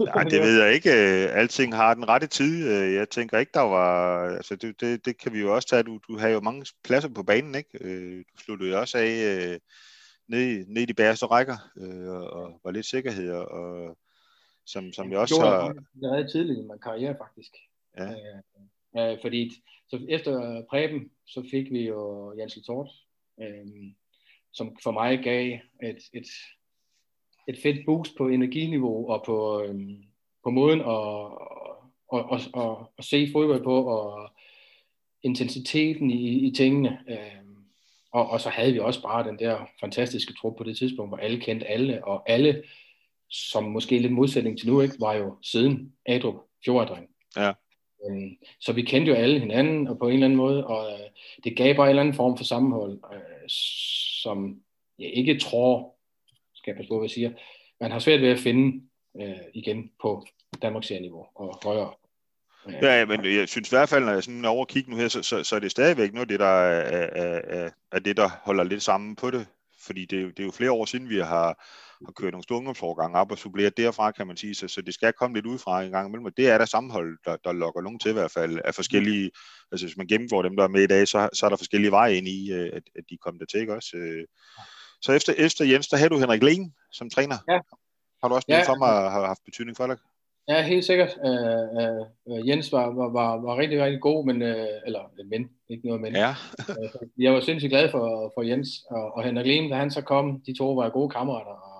Nej, 0.14 0.24
det 0.24 0.40
ved 0.40 0.62
jeg 0.62 0.74
ikke. 0.74 0.90
Øh, 0.90 1.38
Alting 1.40 1.74
har 1.74 1.94
den 1.94 2.08
rette 2.08 2.26
tid. 2.26 2.68
Øh, 2.68 2.94
Jeg 2.94 3.08
tænker 3.10 3.38
ikke, 3.38 3.50
der 3.54 3.60
var... 3.60 4.22
Altså, 4.36 4.56
det, 4.56 4.80
det, 4.80 5.04
det 5.06 5.18
kan 5.18 5.32
vi 5.32 5.40
jo 5.40 5.54
også 5.54 5.68
tage. 5.68 5.82
Du, 5.82 6.00
du 6.08 6.18
havde 6.18 6.32
jo 6.32 6.40
mange 6.40 6.66
pladser 6.84 7.08
på 7.08 7.22
banen, 7.22 7.54
ikke? 7.54 7.78
Øh, 7.80 8.18
Du 8.18 8.42
sluttede 8.44 8.70
jo 8.70 8.80
også 8.80 8.98
af 8.98 9.04
øh, 9.52 9.58
ned, 10.28 10.40
i- 10.40 10.64
ned 10.72 10.82
i 10.82 10.86
de 10.86 10.94
bagerste 10.94 11.26
rækker, 11.26 11.56
øh, 11.76 12.08
og, 12.10 12.60
var 12.64 12.70
lidt 12.70 12.86
sikkerhed, 12.86 13.30
og, 13.32 13.96
som, 14.66 14.92
som 14.92 15.10
jeg 15.12 15.18
også 15.18 15.34
gjorde 15.34 15.50
har... 15.50 15.62
jeg 15.62 16.10
allerede 16.10 16.32
tidligt 16.32 16.58
i 16.58 16.62
min 16.62 16.78
karriere, 16.82 17.16
faktisk. 17.18 17.52
Ja. 17.98 18.10
Øh, 19.12 19.18
fordi 19.22 19.62
så 19.90 20.00
efter 20.08 20.62
Preben, 20.70 21.10
så 21.26 21.48
fik 21.50 21.70
vi 21.70 21.86
jo 21.88 22.32
Jens 22.38 22.58
Tort, 22.66 22.88
øh, 23.40 23.66
som 24.52 24.76
for 24.82 24.90
mig 24.90 25.18
gav 25.18 25.58
et, 25.82 25.98
et, 26.12 26.26
et 27.48 27.58
fedt 27.62 27.86
boost 27.86 28.12
på 28.18 28.28
energiniveau 28.28 29.10
og 29.10 29.22
på, 29.26 29.62
øh, 29.62 29.74
på 30.44 30.50
måden 30.50 30.80
at, 30.80 30.86
og, 30.86 31.38
og, 32.08 32.40
og, 32.54 32.92
at 32.98 33.04
se 33.04 33.28
fodbold 33.32 33.64
på, 33.64 33.84
og 33.84 34.30
intensiteten 35.22 36.10
i, 36.10 36.46
i 36.46 36.50
tingene. 36.50 36.98
Øh, 37.08 37.42
og, 38.12 38.30
og 38.30 38.40
så 38.40 38.48
havde 38.48 38.72
vi 38.72 38.78
også 38.78 39.02
bare 39.02 39.28
den 39.28 39.38
der 39.38 39.68
fantastiske 39.80 40.34
trup 40.34 40.56
på 40.58 40.64
det 40.64 40.76
tidspunkt, 40.76 41.10
hvor 41.10 41.18
alle 41.18 41.40
kendte 41.40 41.66
alle, 41.66 42.04
og 42.04 42.30
alle, 42.30 42.62
som 43.30 43.64
måske 43.64 43.98
lidt 43.98 44.12
modsætning 44.12 44.58
til 44.58 44.68
nu, 44.68 44.80
ikke, 44.80 44.94
var 45.00 45.14
jo 45.14 45.36
siden 45.42 45.92
Adrup 46.06 46.34
Fjordring. 46.64 47.08
Ja. 47.36 47.52
Øhm, 48.10 48.36
Så 48.60 48.72
vi 48.72 48.82
kendte 48.82 49.10
jo 49.10 49.16
alle 49.16 49.40
hinanden 49.40 49.88
og 49.88 49.98
på 49.98 50.06
en 50.06 50.12
eller 50.12 50.26
anden 50.26 50.36
måde, 50.36 50.66
og 50.66 50.92
øh, 50.92 51.06
det 51.44 51.56
gav 51.56 51.74
bare 51.74 51.86
en 51.86 51.90
eller 51.90 52.02
anden 52.02 52.14
form 52.14 52.36
for 52.36 52.44
sammenhold, 52.44 53.00
øh, 53.12 53.31
som 54.22 54.56
jeg 54.98 55.10
ikke 55.14 55.38
tror, 55.38 55.94
skal 56.54 56.70
jeg 56.70 56.76
passe 56.76 56.88
på, 56.88 56.98
hvad 56.98 57.04
jeg 57.08 57.10
siger, 57.14 57.30
man 57.80 57.90
har 57.90 57.98
svært 57.98 58.20
ved 58.20 58.28
at 58.28 58.38
finde 58.38 58.82
øh, 59.20 59.36
igen 59.54 59.90
på 60.02 60.26
Danmarks 60.62 60.90
niveau 60.90 61.26
og 61.34 61.58
højere. 61.64 61.92
Øh, 62.68 62.74
Ja, 62.82 62.98
ja, 62.98 63.04
men 63.06 63.24
jeg 63.24 63.48
synes 63.48 63.68
i 63.68 63.74
hvert 63.74 63.88
fald, 63.88 64.04
når 64.04 64.12
jeg 64.12 64.22
sådan 64.24 64.44
over 64.44 64.64
kigger 64.64 64.90
nu 64.90 64.96
her, 64.96 65.08
så, 65.08 65.22
så, 65.22 65.44
så 65.44 65.56
er 65.56 65.60
det 65.60 65.70
stadigvæk 65.70 66.12
noget 66.12 66.24
af 66.24 66.28
det, 66.28 66.40
der 66.40 66.46
er, 66.46 66.80
er, 66.80 67.40
er, 67.44 67.70
er 67.92 67.98
det, 67.98 68.16
der 68.16 68.28
holder 68.28 68.64
lidt 68.64 68.82
sammen 68.82 69.16
på 69.16 69.30
det. 69.30 69.46
Fordi 69.80 70.04
det, 70.04 70.18
er 70.18 70.22
jo- 70.22 70.28
det 70.30 70.40
er 70.40 70.44
jo 70.44 70.50
flere 70.50 70.72
år 70.72 70.84
siden, 70.84 71.08
vi 71.08 71.18
har, 71.18 71.64
har 72.04 72.12
kørt 72.12 72.32
nogle 72.32 72.42
store 72.42 72.58
ungdomsårgange 72.58 73.18
op 73.18 73.30
og 73.32 73.38
suppleret 73.38 73.76
derfra, 73.76 74.10
kan 74.10 74.26
man 74.26 74.36
sige. 74.36 74.54
Så, 74.54 74.68
så 74.68 74.82
det 74.82 74.94
skal 74.94 75.12
komme 75.12 75.36
lidt 75.36 75.46
udefra 75.46 75.82
en 75.82 75.90
gang 75.90 76.08
imellem. 76.08 76.26
Og 76.26 76.36
det 76.36 76.50
er 76.50 76.58
der 76.58 76.64
sammenhold, 76.64 77.18
der, 77.24 77.36
der 77.44 77.52
lokker 77.52 77.80
nogen 77.80 77.98
til 77.98 78.10
i 78.10 78.12
hvert 78.12 78.30
fald 78.30 78.58
af 78.64 78.74
forskellige... 78.74 79.30
Altså 79.72 79.86
hvis 79.86 79.96
man 79.96 80.06
gennemgår 80.06 80.42
dem, 80.42 80.56
der 80.56 80.64
er 80.64 80.68
med 80.68 80.82
i 80.82 80.86
dag, 80.86 81.08
så, 81.08 81.28
så 81.32 81.46
er 81.46 81.50
der 81.50 81.56
forskellige 81.56 81.90
veje 81.90 82.14
ind 82.14 82.28
i, 82.28 82.52
øh, 82.52 82.70
at, 82.72 82.82
at 82.96 83.04
de 83.10 83.16
kommer 83.16 83.38
der 83.38 83.46
til, 83.46 83.60
ikke 83.60 83.74
også? 83.74 83.96
Øh, 83.96 84.24
Så 85.02 85.12
efter, 85.12 85.32
efter 85.38 85.64
Jens, 85.64 85.88
der 85.88 85.96
havde 85.96 86.10
du 86.10 86.18
Henrik 86.18 86.42
Lehn 86.42 86.74
som 86.92 87.10
træner. 87.10 87.36
Ja. 87.48 87.58
Har 88.22 88.28
du 88.28 88.34
også 88.34 88.46
Ja. 88.48 88.62
for 88.62 88.78
mig 88.78 88.88
har 88.88 89.26
haft 89.26 89.44
betydning 89.44 89.76
for 89.76 89.86
dig? 89.86 89.96
Ja, 90.48 90.62
helt 90.62 90.84
sikkert. 90.84 91.18
Øh, 91.26 91.32
øh, 91.80 92.00
øh, 92.38 92.48
Jens 92.48 92.72
var, 92.72 92.86
var, 92.86 93.08
var, 93.18 93.40
var 93.40 93.56
rigtig, 93.56 93.82
rigtig 93.84 94.00
god, 94.00 94.26
men, 94.26 94.42
øh, 94.42 94.66
eller 94.86 95.00
men, 95.30 95.50
ikke 95.68 95.86
noget 95.86 96.00
men. 96.00 96.16
Ja. 96.16 96.34
Jeg 97.18 97.32
var 97.32 97.40
sindssygt 97.40 97.70
glad 97.70 97.90
for, 97.90 98.32
for 98.34 98.42
Jens 98.42 98.68
og, 98.90 99.16
og 99.16 99.24
Henrik 99.24 99.46
Lehm, 99.46 99.68
da 99.70 99.76
han 99.76 99.90
så 99.90 100.02
kom. 100.02 100.40
De 100.46 100.58
to 100.58 100.72
var 100.74 100.88
gode 100.88 101.10
kammerater, 101.10 101.71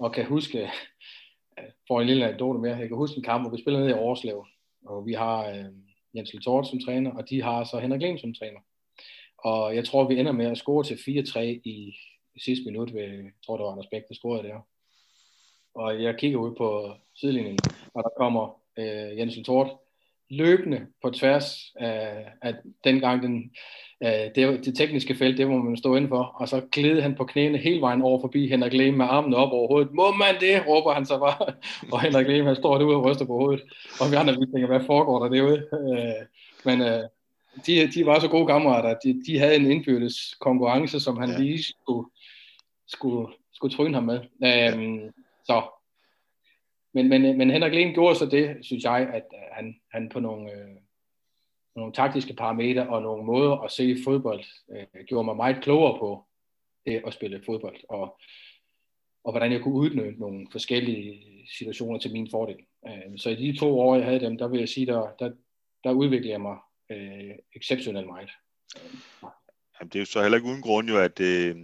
og, 0.00 0.12
kan 0.12 0.24
huske, 0.24 0.70
for 1.88 2.00
en 2.00 2.06
lille 2.06 2.24
anekdote 2.24 2.58
mere, 2.58 2.76
jeg 2.76 2.88
kan 2.88 2.96
huske 2.96 3.16
en 3.16 3.22
kamp, 3.22 3.42
hvor 3.42 3.56
vi 3.56 3.62
spiller 3.62 3.80
ned 3.80 3.88
i 3.88 3.92
Årslev, 3.92 4.46
og 4.86 5.06
vi 5.06 5.12
har 5.12 5.48
øh, 5.48 5.64
Jens 6.14 6.32
Littort 6.32 6.66
som 6.66 6.80
træner, 6.80 7.10
og 7.10 7.30
de 7.30 7.42
har 7.42 7.64
så 7.64 7.78
Henrik 7.78 8.00
Lehm 8.00 8.18
som 8.18 8.34
træner. 8.34 8.60
Og 9.38 9.76
jeg 9.76 9.84
tror, 9.84 10.08
vi 10.08 10.18
ender 10.18 10.32
med 10.32 10.46
at 10.46 10.58
score 10.58 10.84
til 10.84 10.94
4-3 10.94 11.40
i, 11.40 11.94
i 12.34 12.40
sidste 12.40 12.64
minut, 12.64 12.94
ved, 12.94 13.02
jeg 13.02 13.32
tror, 13.46 13.56
det 13.56 13.64
var 13.64 13.70
Anders 13.72 13.86
Bæk, 13.90 14.02
der 14.08 14.14
scorede 14.14 14.48
der. 14.48 14.60
Og 15.74 16.02
jeg 16.02 16.18
kigger 16.18 16.38
ud 16.38 16.54
på 16.54 16.94
sidelinjen, 17.14 17.58
og 17.94 18.02
der 18.02 18.10
kommer 18.16 18.60
øh, 18.78 19.18
Jens 19.18 19.36
Littort 19.36 19.79
løbende 20.30 20.86
på 21.02 21.10
tværs 21.10 21.72
af, 21.76 22.26
af 22.42 22.54
dengang 22.84 23.22
den, 23.22 23.50
øh, 24.04 24.34
det, 24.34 24.64
det 24.64 24.76
tekniske 24.76 25.14
felt, 25.14 25.38
det 25.38 25.48
må 25.48 25.62
man 25.62 25.76
stå 25.76 25.94
ind 25.96 26.08
for, 26.08 26.22
og 26.22 26.48
så 26.48 26.60
gled 26.72 27.00
han 27.00 27.14
på 27.14 27.24
knæene 27.24 27.58
hele 27.58 27.80
vejen 27.80 28.02
over 28.02 28.20
forbi 28.20 28.48
Henrik 28.48 28.72
Lehm 28.72 28.96
med 28.96 29.06
armene 29.08 29.36
op 29.36 29.52
over 29.52 29.68
hovedet. 29.68 29.92
Må 29.92 30.12
man 30.12 30.34
det, 30.40 30.66
råber 30.68 30.92
han 30.92 31.06
så 31.06 31.18
bare, 31.18 31.54
og 31.92 32.00
Henrik 32.00 32.26
Lehm 32.26 32.46
han 32.46 32.56
står 32.56 32.78
derude 32.78 32.96
og 32.96 33.04
ryster 33.04 33.26
på 33.26 33.36
hovedet, 33.36 33.62
og 34.00 34.10
vi 34.10 34.16
andre 34.16 34.32
vi 34.32 34.46
tænker, 34.52 34.66
hvad 34.66 34.86
foregår 34.86 35.22
der 35.22 35.28
derude? 35.28 35.66
Øh, 35.72 36.26
men 36.64 36.80
øh, 36.80 37.02
de, 37.66 37.86
de 37.94 38.06
var 38.06 38.18
så 38.18 38.28
gode 38.28 38.46
kammerater, 38.46 38.94
de, 39.04 39.22
de 39.26 39.38
havde 39.38 39.56
en 39.56 39.70
indbyrdes 39.70 40.34
konkurrence, 40.40 41.00
som 41.00 41.16
han 41.16 41.30
ja. 41.30 41.38
lige 41.38 41.62
skulle, 41.62 42.08
skulle, 42.86 43.32
skulle 43.52 43.76
tryne 43.76 43.94
ham 43.94 44.04
med. 44.04 44.20
Øh, 44.44 45.10
så 45.44 45.79
men, 46.94 47.08
men, 47.08 47.38
men 47.38 47.50
Henrik 47.50 47.72
Lehm 47.72 47.94
gjorde 47.94 48.18
så 48.18 48.26
det, 48.26 48.56
synes 48.62 48.84
jeg, 48.84 49.10
at 49.12 49.26
øh, 49.34 49.40
han, 49.52 49.80
han 49.92 50.08
på 50.08 50.20
nogle, 50.20 50.52
øh, 50.52 50.76
nogle 51.76 51.92
taktiske 51.92 52.34
parametre 52.34 52.88
og 52.88 53.02
nogle 53.02 53.24
måder 53.24 53.56
at 53.56 53.70
se 53.70 53.96
fodbold, 54.04 54.44
øh, 54.72 55.04
gjorde 55.06 55.24
mig 55.24 55.36
meget 55.36 55.62
klogere 55.62 55.98
på 55.98 56.26
det 56.86 57.02
at 57.06 57.14
spille 57.14 57.42
fodbold, 57.46 57.76
og, 57.88 58.20
og 59.24 59.32
hvordan 59.32 59.52
jeg 59.52 59.60
kunne 59.60 59.74
udnytte 59.74 60.20
nogle 60.20 60.46
forskellige 60.52 61.46
situationer 61.58 61.98
til 61.98 62.12
min 62.12 62.30
fordel. 62.30 62.56
Øh, 62.86 63.18
så 63.18 63.30
i 63.30 63.34
de 63.34 63.58
to 63.58 63.80
år, 63.80 63.96
jeg 63.96 64.04
havde 64.04 64.20
dem, 64.20 64.38
der 64.38 64.48
vil 64.48 64.58
jeg 64.58 64.68
sige, 64.68 64.86
der, 64.86 65.12
der, 65.18 65.32
der 65.84 65.92
udviklede 65.92 66.32
jeg 66.32 66.40
mig 66.40 66.58
øh, 66.90 67.34
exceptionelt 67.56 68.06
meget. 68.06 68.30
Jamen, 69.80 69.88
det 69.88 69.94
er 69.94 70.00
jo 70.00 70.06
så 70.06 70.22
heller 70.22 70.38
ikke 70.38 70.48
uden 70.48 70.62
grund 70.62 70.88
jo, 70.88 70.98
at, 70.98 71.20
øh, 71.20 71.56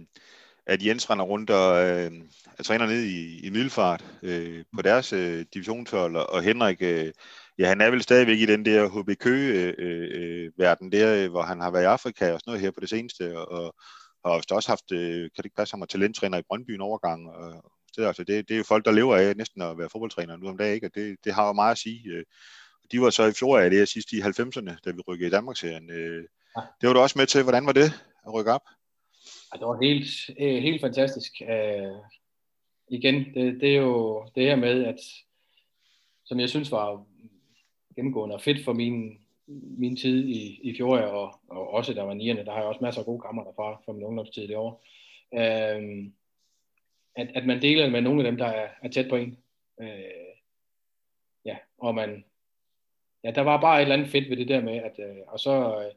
at 0.67 0.85
Jens 0.85 1.09
render 1.09 1.25
rundt 1.25 1.49
og 1.49 1.87
øh, 1.87 2.11
er 2.59 2.63
træner 2.63 2.85
ned 2.85 3.03
i, 3.03 3.47
i 3.47 3.49
Middelfart 3.49 4.05
øh, 4.23 4.63
på 4.75 4.81
deres 4.81 5.13
øh, 5.13 5.45
divisionshold, 5.53 6.15
og 6.15 6.41
Henrik, 6.41 6.77
øh, 6.81 7.11
ja, 7.59 7.67
han 7.67 7.81
er 7.81 7.89
vel 7.89 8.01
stadigvæk 8.01 8.39
i 8.39 8.45
den 8.45 8.65
der 8.65 8.87
HBK-verden 8.87 10.93
øh, 10.93 11.01
øh, 11.01 11.01
der, 11.01 11.29
hvor 11.29 11.41
han 11.41 11.61
har 11.61 11.71
været 11.71 11.83
i 11.83 11.85
Afrika 11.85 12.33
og 12.33 12.39
sådan 12.39 12.51
noget 12.51 12.61
her 12.61 12.71
på 12.71 12.79
det 12.79 12.89
seneste, 12.89 13.39
og, 13.39 13.75
og 14.23 14.43
har 14.49 14.55
også 14.55 14.69
haft, 14.69 14.91
øh, 14.91 15.21
kan 15.21 15.31
det 15.37 15.45
ikke 15.45 15.55
passe, 15.55 15.73
ham 15.73 15.87
talenttræner 15.87 16.37
i 16.37 16.43
Brøndby 16.49 16.71
en 16.71 16.81
overgang, 16.81 17.29
og 17.29 17.71
det, 17.97 18.05
altså, 18.05 18.23
det, 18.23 18.47
det 18.47 18.53
er 18.53 18.57
jo 18.57 18.63
folk, 18.63 18.85
der 18.85 18.91
lever 18.91 19.15
af 19.15 19.35
næsten 19.35 19.61
at 19.61 19.77
være 19.77 19.89
fodboldtræner 19.89 20.37
nu 20.37 20.47
om 20.47 20.57
dagen, 20.57 20.75
ikke? 20.75 20.87
og 20.87 20.95
det, 20.95 21.17
det 21.23 21.33
har 21.33 21.47
jo 21.47 21.53
meget 21.53 21.71
at 21.71 21.77
sige. 21.77 22.09
Øh. 22.09 22.23
De 22.91 23.01
var 23.01 23.09
så 23.09 23.23
i 23.23 23.31
fjor 23.31 23.59
af 23.59 23.69
det 23.69 23.79
her 23.79 23.85
sidste 23.85 24.15
i 24.15 24.21
90'erne, 24.21 24.75
da 24.85 24.91
vi 24.91 25.01
rykkede 25.07 25.27
i 25.27 25.31
Danmarksserien. 25.31 25.89
Øh. 25.89 26.23
Det 26.81 26.87
var 26.87 26.93
du 26.93 26.99
også 26.99 27.19
med 27.19 27.27
til. 27.27 27.43
Hvordan 27.43 27.65
var 27.65 27.71
det 27.71 27.93
at 28.27 28.33
rykke 28.33 28.51
op? 28.51 28.61
Ja, 29.53 29.59
det 29.59 29.67
var 29.67 29.81
helt, 29.81 30.29
øh, 30.39 30.63
helt 30.63 30.81
fantastisk. 30.81 31.41
Uh, 31.41 31.97
igen, 32.87 33.33
det, 33.33 33.61
det 33.61 33.75
er 33.75 33.81
jo 33.81 34.27
det 34.35 34.43
her 34.43 34.55
med, 34.55 34.85
at 34.85 34.99
som 36.25 36.39
jeg 36.39 36.49
synes 36.49 36.71
var 36.71 37.05
gennemgående 37.95 38.35
og 38.35 38.41
fedt 38.41 38.63
for 38.65 38.73
min, 38.73 39.19
min 39.77 39.97
tid 39.97 40.27
i, 40.27 40.59
i 40.63 40.77
Fjord, 40.77 41.03
og, 41.03 41.39
og 41.47 41.69
også 41.69 41.93
der 41.93 42.03
var 42.03 42.13
nierne, 42.13 42.45
der 42.45 42.51
har 42.51 42.59
jeg 42.59 42.67
også 42.67 42.81
masser 42.81 43.01
af 43.01 43.05
gode 43.05 43.21
kammerater 43.21 43.51
fra, 43.55 43.81
fra 43.85 43.93
min 43.93 44.03
ungdomstid 44.03 44.49
i 44.49 44.53
år. 44.53 44.83
Uh, 45.31 46.05
at, 47.15 47.27
at 47.35 47.45
man 47.45 47.61
deler 47.61 47.89
med 47.89 48.01
nogle 48.01 48.19
af 48.19 48.31
dem, 48.31 48.37
der 48.37 48.45
er, 48.45 48.69
er 48.81 48.89
tæt 48.89 49.09
på 49.09 49.15
en. 49.15 49.37
Uh, 49.77 49.87
ja, 51.45 51.57
og 51.77 51.95
man, 51.95 52.25
ja, 53.23 53.31
der 53.31 53.41
var 53.41 53.61
bare 53.61 53.77
et 53.77 53.81
eller 53.81 53.95
andet 53.95 54.11
fedt 54.11 54.29
ved 54.29 54.37
det 54.37 54.47
der 54.47 54.61
med, 54.61 54.77
at, 54.77 54.99
uh, 54.99 55.33
og 55.33 55.39
så, 55.39 55.75
uh, 55.77 55.91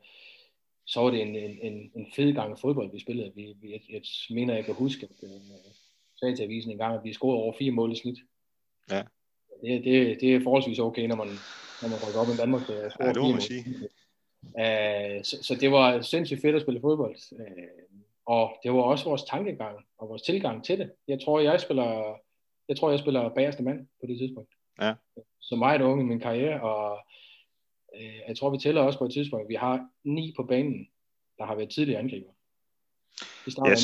så 0.91 1.01
var 1.01 1.11
det 1.11 1.23
en, 1.23 1.37
en, 1.37 1.91
en, 1.95 2.07
fed 2.17 2.33
gang 2.35 2.59
fodbold, 2.59 2.93
vi 2.93 3.01
spillede. 3.01 3.33
Vi, 3.35 3.57
vi, 3.61 3.71
jeg, 3.73 3.81
jeg 3.91 4.03
mener, 4.31 4.55
jeg 4.55 4.65
kan 4.65 4.75
huske, 4.75 5.09
at 5.11 5.29
uh, 5.29 5.73
sagde 6.19 6.37
til 6.37 6.43
avisen 6.43 6.71
en 6.71 6.79
gang, 6.79 6.95
at 6.95 7.05
vi 7.05 7.13
scorede 7.13 7.43
over 7.43 7.55
fire 7.59 7.71
mål 7.71 7.93
i 7.93 7.97
snit. 7.97 8.19
Ja. 8.91 9.03
Det, 9.63 9.85
det, 9.85 10.21
det 10.21 10.35
er 10.35 10.41
forholdsvis 10.43 10.79
okay, 10.79 11.07
når 11.07 11.17
man, 11.17 11.27
når 11.83 11.89
man 11.89 11.99
rykker 12.09 12.21
op 12.21 12.35
i 12.35 12.41
Danmark. 12.41 12.69
Ja, 12.69 13.09
det 13.13 13.23
må 13.23 13.31
man 13.31 13.41
sige. 13.41 13.65
Uh, 14.43 15.23
så, 15.23 15.39
så 15.43 15.57
det 15.61 15.71
var 15.71 16.03
sindssygt 16.03 16.41
fedt 16.41 16.57
at 16.57 16.63
spille 16.63 16.81
fodbold. 16.81 17.17
Uh, 17.33 17.41
og 18.27 18.57
det 18.63 18.73
var 18.73 18.83
også 18.83 19.05
vores 19.05 19.23
tankegang 19.23 19.77
og 19.99 20.09
vores 20.09 20.23
tilgang 20.23 20.65
til 20.65 20.79
det. 20.79 20.93
Jeg 21.09 21.21
tror, 21.25 21.41
jeg 21.41 21.61
spiller, 21.61 22.17
jeg 22.69 22.77
tror, 22.77 22.91
jeg 22.91 22.99
spiller 22.99 23.29
bagerste 23.29 23.63
mand 23.63 23.87
på 24.01 24.07
det 24.07 24.19
tidspunkt. 24.19 24.51
Ja. 24.81 24.95
Så 25.41 25.57
meget 25.57 25.81
ung 25.81 26.01
i 26.01 26.05
min 26.05 26.21
karriere, 26.21 26.61
og 26.61 26.93
øh, 26.93 26.99
Øh, 27.97 28.21
jeg 28.29 28.37
tror, 28.37 28.51
vi 28.51 28.59
tæller 28.59 28.83
også 28.83 28.99
på 28.99 29.05
et 29.05 29.13
tidspunkt, 29.13 29.49
vi 29.49 29.55
har 29.55 29.89
ni 30.05 30.35
på 30.37 30.43
banen, 30.43 30.89
der 31.39 31.45
har 31.45 31.55
været 31.55 31.71
tidligere 31.71 32.01
angriber. 32.01 32.33
Jeg, 33.65 33.79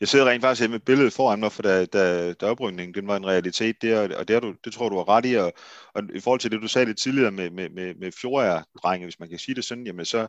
jeg 0.00 0.08
sidder 0.08 0.26
rent 0.26 0.42
faktisk 0.42 0.70
med 0.70 0.80
billedet 0.80 1.12
foran 1.12 1.40
mig, 1.40 1.52
for 1.52 1.62
da, 1.62 1.84
da, 1.84 2.32
da 2.32 2.46
oprykningen 2.46 2.94
den 2.94 3.08
var 3.08 3.16
en 3.16 3.26
realitet 3.26 3.82
der, 3.82 4.16
og 4.16 4.28
det, 4.28 4.42
du, 4.42 4.54
det 4.64 4.72
tror 4.72 4.88
du 4.88 4.96
har 4.96 5.08
ret 5.08 5.26
i, 5.26 5.34
og, 5.34 5.52
og 5.94 6.02
i 6.14 6.20
forhold 6.20 6.40
til 6.40 6.50
det, 6.50 6.62
du 6.62 6.68
sagde 6.68 6.86
lidt 6.86 6.98
tidligere 6.98 7.30
med, 7.30 7.50
med, 7.50 7.70
med, 7.70 7.94
med 7.94 8.12
fjordager-drenge, 8.12 9.06
hvis 9.06 9.20
man 9.20 9.28
kan 9.28 9.38
sige 9.38 9.54
det 9.54 9.64
sådan, 9.64 9.86
jamen 9.86 10.04
så, 10.04 10.26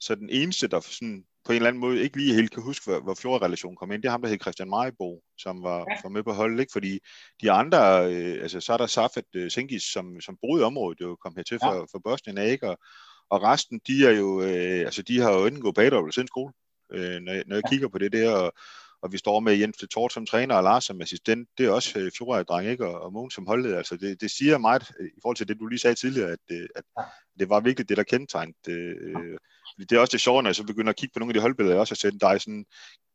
så 0.00 0.14
den 0.14 0.30
eneste, 0.30 0.68
der 0.68 0.80
sådan, 0.80 1.24
på 1.44 1.52
en 1.52 1.56
eller 1.56 1.68
anden 1.68 1.80
måde 1.80 2.02
ikke 2.02 2.16
lige 2.16 2.34
helt 2.34 2.50
kan 2.54 2.62
huske, 2.62 2.90
hvor, 2.90 3.00
hvor 3.00 3.14
fjordager-relationen 3.14 3.76
kom 3.76 3.92
ind, 3.92 4.02
det 4.02 4.08
er 4.08 4.12
ham, 4.12 4.22
der 4.22 4.28
hed 4.28 4.40
Christian 4.40 4.70
Majbo, 4.70 5.22
som 5.38 5.62
var, 5.62 5.78
ja. 5.78 5.96
var 6.02 6.10
med 6.10 6.22
på 6.22 6.32
holdet, 6.32 6.60
ikke? 6.60 6.72
fordi 6.72 6.98
de 7.42 7.50
andre, 7.50 8.12
øh, 8.14 8.42
altså 8.42 8.60
så 8.60 8.72
er 8.72 8.76
der 8.76 8.86
Safet 8.86 9.24
øh, 9.34 9.50
Sengis, 9.50 9.82
som, 9.82 10.20
som 10.20 10.38
boede 10.42 10.62
i 10.62 10.64
området, 10.64 11.00
jo 11.00 11.16
kom 11.16 11.34
hertil 11.36 11.58
for, 11.62 11.74
ja. 11.74 11.80
for 11.80 12.00
Bosnien, 12.04 12.38
ikke? 12.38 12.68
Og, 12.68 12.78
og 13.30 13.42
resten, 13.42 13.80
de 13.86 14.06
er 14.06 14.10
jo, 14.10 14.42
øh, 14.42 14.80
altså 14.80 15.02
de 15.02 15.20
har 15.20 15.32
jo 15.32 15.46
enten 15.46 15.62
gået 15.62 15.78
eller 15.78 16.10
siden 16.10 16.28
skole 16.28 16.52
øh, 16.92 17.20
når, 17.20 17.32
jeg, 17.32 17.44
når 17.46 17.56
jeg 17.56 17.62
kigger 17.70 17.88
på 17.88 17.98
det 17.98 18.12
der, 18.12 18.30
og, 18.30 18.52
og 19.02 19.12
vi 19.12 19.18
står 19.18 19.40
med 19.40 19.54
Jens 19.54 19.84
Tort 19.90 20.12
som 20.12 20.26
træner 20.26 20.54
og 20.54 20.62
Lars 20.62 20.84
som 20.84 21.00
assistent, 21.00 21.48
det 21.58 21.66
er 21.66 21.70
også 21.70 21.98
øh, 21.98 22.10
fjordøje 22.18 22.42
dreng, 22.42 22.68
ikke? 22.70 22.86
Og, 22.86 23.00
og 23.00 23.12
Mogens 23.12 23.34
som 23.34 23.46
holdleder. 23.46 23.76
Altså 23.76 23.96
det, 23.96 24.20
det 24.20 24.30
siger 24.30 24.58
meget 24.58 24.90
øh, 25.00 25.06
i 25.06 25.20
forhold 25.22 25.36
til 25.36 25.48
det, 25.48 25.58
du 25.60 25.66
lige 25.66 25.78
sagde 25.78 25.94
tidligere, 25.94 26.30
at, 26.30 26.38
øh, 26.52 26.68
at 26.76 26.84
det 27.38 27.48
var 27.48 27.60
virkelig 27.60 27.88
det, 27.88 27.96
der 27.96 28.02
kendetegnede. 28.02 28.56
Øh, 28.66 29.38
det 29.78 29.92
er 29.92 30.00
også 30.00 30.12
det 30.12 30.20
sjove, 30.20 30.42
når 30.42 30.48
jeg 30.48 30.56
så 30.56 30.66
begynder 30.66 30.90
at 30.90 30.96
kigge 30.96 31.12
på 31.12 31.18
nogle 31.18 31.30
af 31.30 31.34
de 31.34 31.40
holdbilleder, 31.40 31.74
jeg 31.74 31.80
også 31.80 31.94
har 31.94 32.10
sendt 32.10 32.20
dig 32.20 32.40
sådan, 32.40 32.64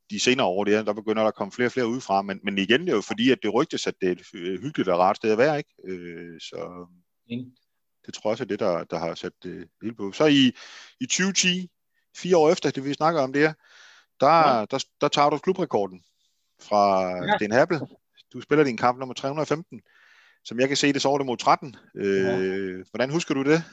de 0.09 0.19
senere 0.19 0.47
år, 0.47 0.63
der, 0.63 0.83
der 0.83 0.93
begynder 0.93 1.21
der 1.21 1.27
at 1.27 1.35
komme 1.35 1.51
flere 1.51 1.67
og 1.67 1.71
flere 1.71 1.87
udefra, 1.87 2.21
men, 2.21 2.39
men 2.43 2.57
igen, 2.57 2.81
det 2.81 2.89
er 2.89 2.95
jo 2.95 3.01
fordi, 3.01 3.31
at 3.31 3.37
det 3.43 3.53
rygtes, 3.53 3.87
at 3.87 3.93
det 4.01 4.07
er 4.07 4.11
et 4.11 4.25
øh, 4.33 4.61
hyggeligt 4.61 4.89
og 4.89 4.99
rart 4.99 5.15
sted 5.15 5.31
at 5.31 5.37
være, 5.37 5.57
ikke? 5.57 5.73
Øh, 5.83 6.39
så 6.39 6.87
det 8.05 8.13
tror 8.13 8.29
jeg 8.29 8.31
også 8.31 8.43
er 8.43 8.47
det, 8.47 8.59
der, 8.59 8.83
der 8.83 8.99
har 8.99 9.15
sat 9.15 9.33
det 9.43 9.67
hele 9.81 9.95
på. 9.95 10.11
Så 10.11 10.25
i, 10.25 10.51
i 10.99 11.05
2010, 11.05 11.69
fire 12.15 12.37
år 12.37 12.49
efter, 12.49 12.71
det 12.71 12.85
vi 12.85 12.93
snakker 12.93 13.21
om 13.21 13.33
det 13.33 13.41
her, 13.41 13.53
der, 14.19 14.57
ja. 14.59 14.65
der, 14.71 14.85
der 15.01 15.07
tager 15.07 15.29
du 15.29 15.37
klubrekorden 15.37 16.03
fra 16.61 17.09
ja. 17.09 17.37
Sten 17.37 17.51
Happel. 17.51 17.79
Du 18.33 18.41
spiller 18.41 18.63
din 18.63 18.77
kamp 18.77 18.99
nummer 18.99 19.13
315. 19.13 19.81
Som 20.43 20.59
jeg 20.59 20.67
kan 20.67 20.77
se, 20.77 20.93
det 20.93 21.01
så 21.01 21.17
det 21.17 21.25
mod 21.25 21.37
13. 21.37 21.75
Øh, 21.95 22.23
ja. 22.23 22.83
Hvordan 22.91 23.09
husker 23.09 23.33
du 23.33 23.43
det? 23.43 23.63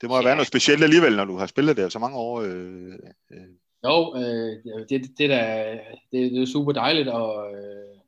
Det 0.00 0.08
må 0.08 0.16
ja. 0.16 0.24
være 0.24 0.36
noget 0.36 0.46
specielt 0.46 0.82
alligevel, 0.82 1.16
når 1.16 1.24
du 1.24 1.36
har 1.36 1.46
spillet 1.46 1.76
der 1.76 1.88
så 1.88 1.98
mange 1.98 2.16
år. 2.16 2.40
Øh, 2.40 2.92
øh. 3.30 3.48
Jo, 3.84 4.14
øh, 4.16 4.84
det, 4.88 5.18
det, 5.18 5.30
der, 5.30 5.72
det, 6.12 6.32
det 6.32 6.42
er 6.42 6.46
super 6.46 6.72
dejligt, 6.72 7.08
og 7.08 7.54
øh, 7.54 7.98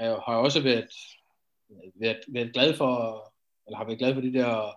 jeg 0.00 0.10
har 0.10 0.36
også 0.36 0.62
været, 0.62 0.90
været, 1.94 2.20
været 2.28 2.52
glad 2.52 2.76
for, 2.76 2.92
eller 3.66 3.76
har 3.76 3.84
været 3.84 3.98
glad 3.98 4.14
for 4.14 4.20
de 4.20 4.32
der 4.32 4.76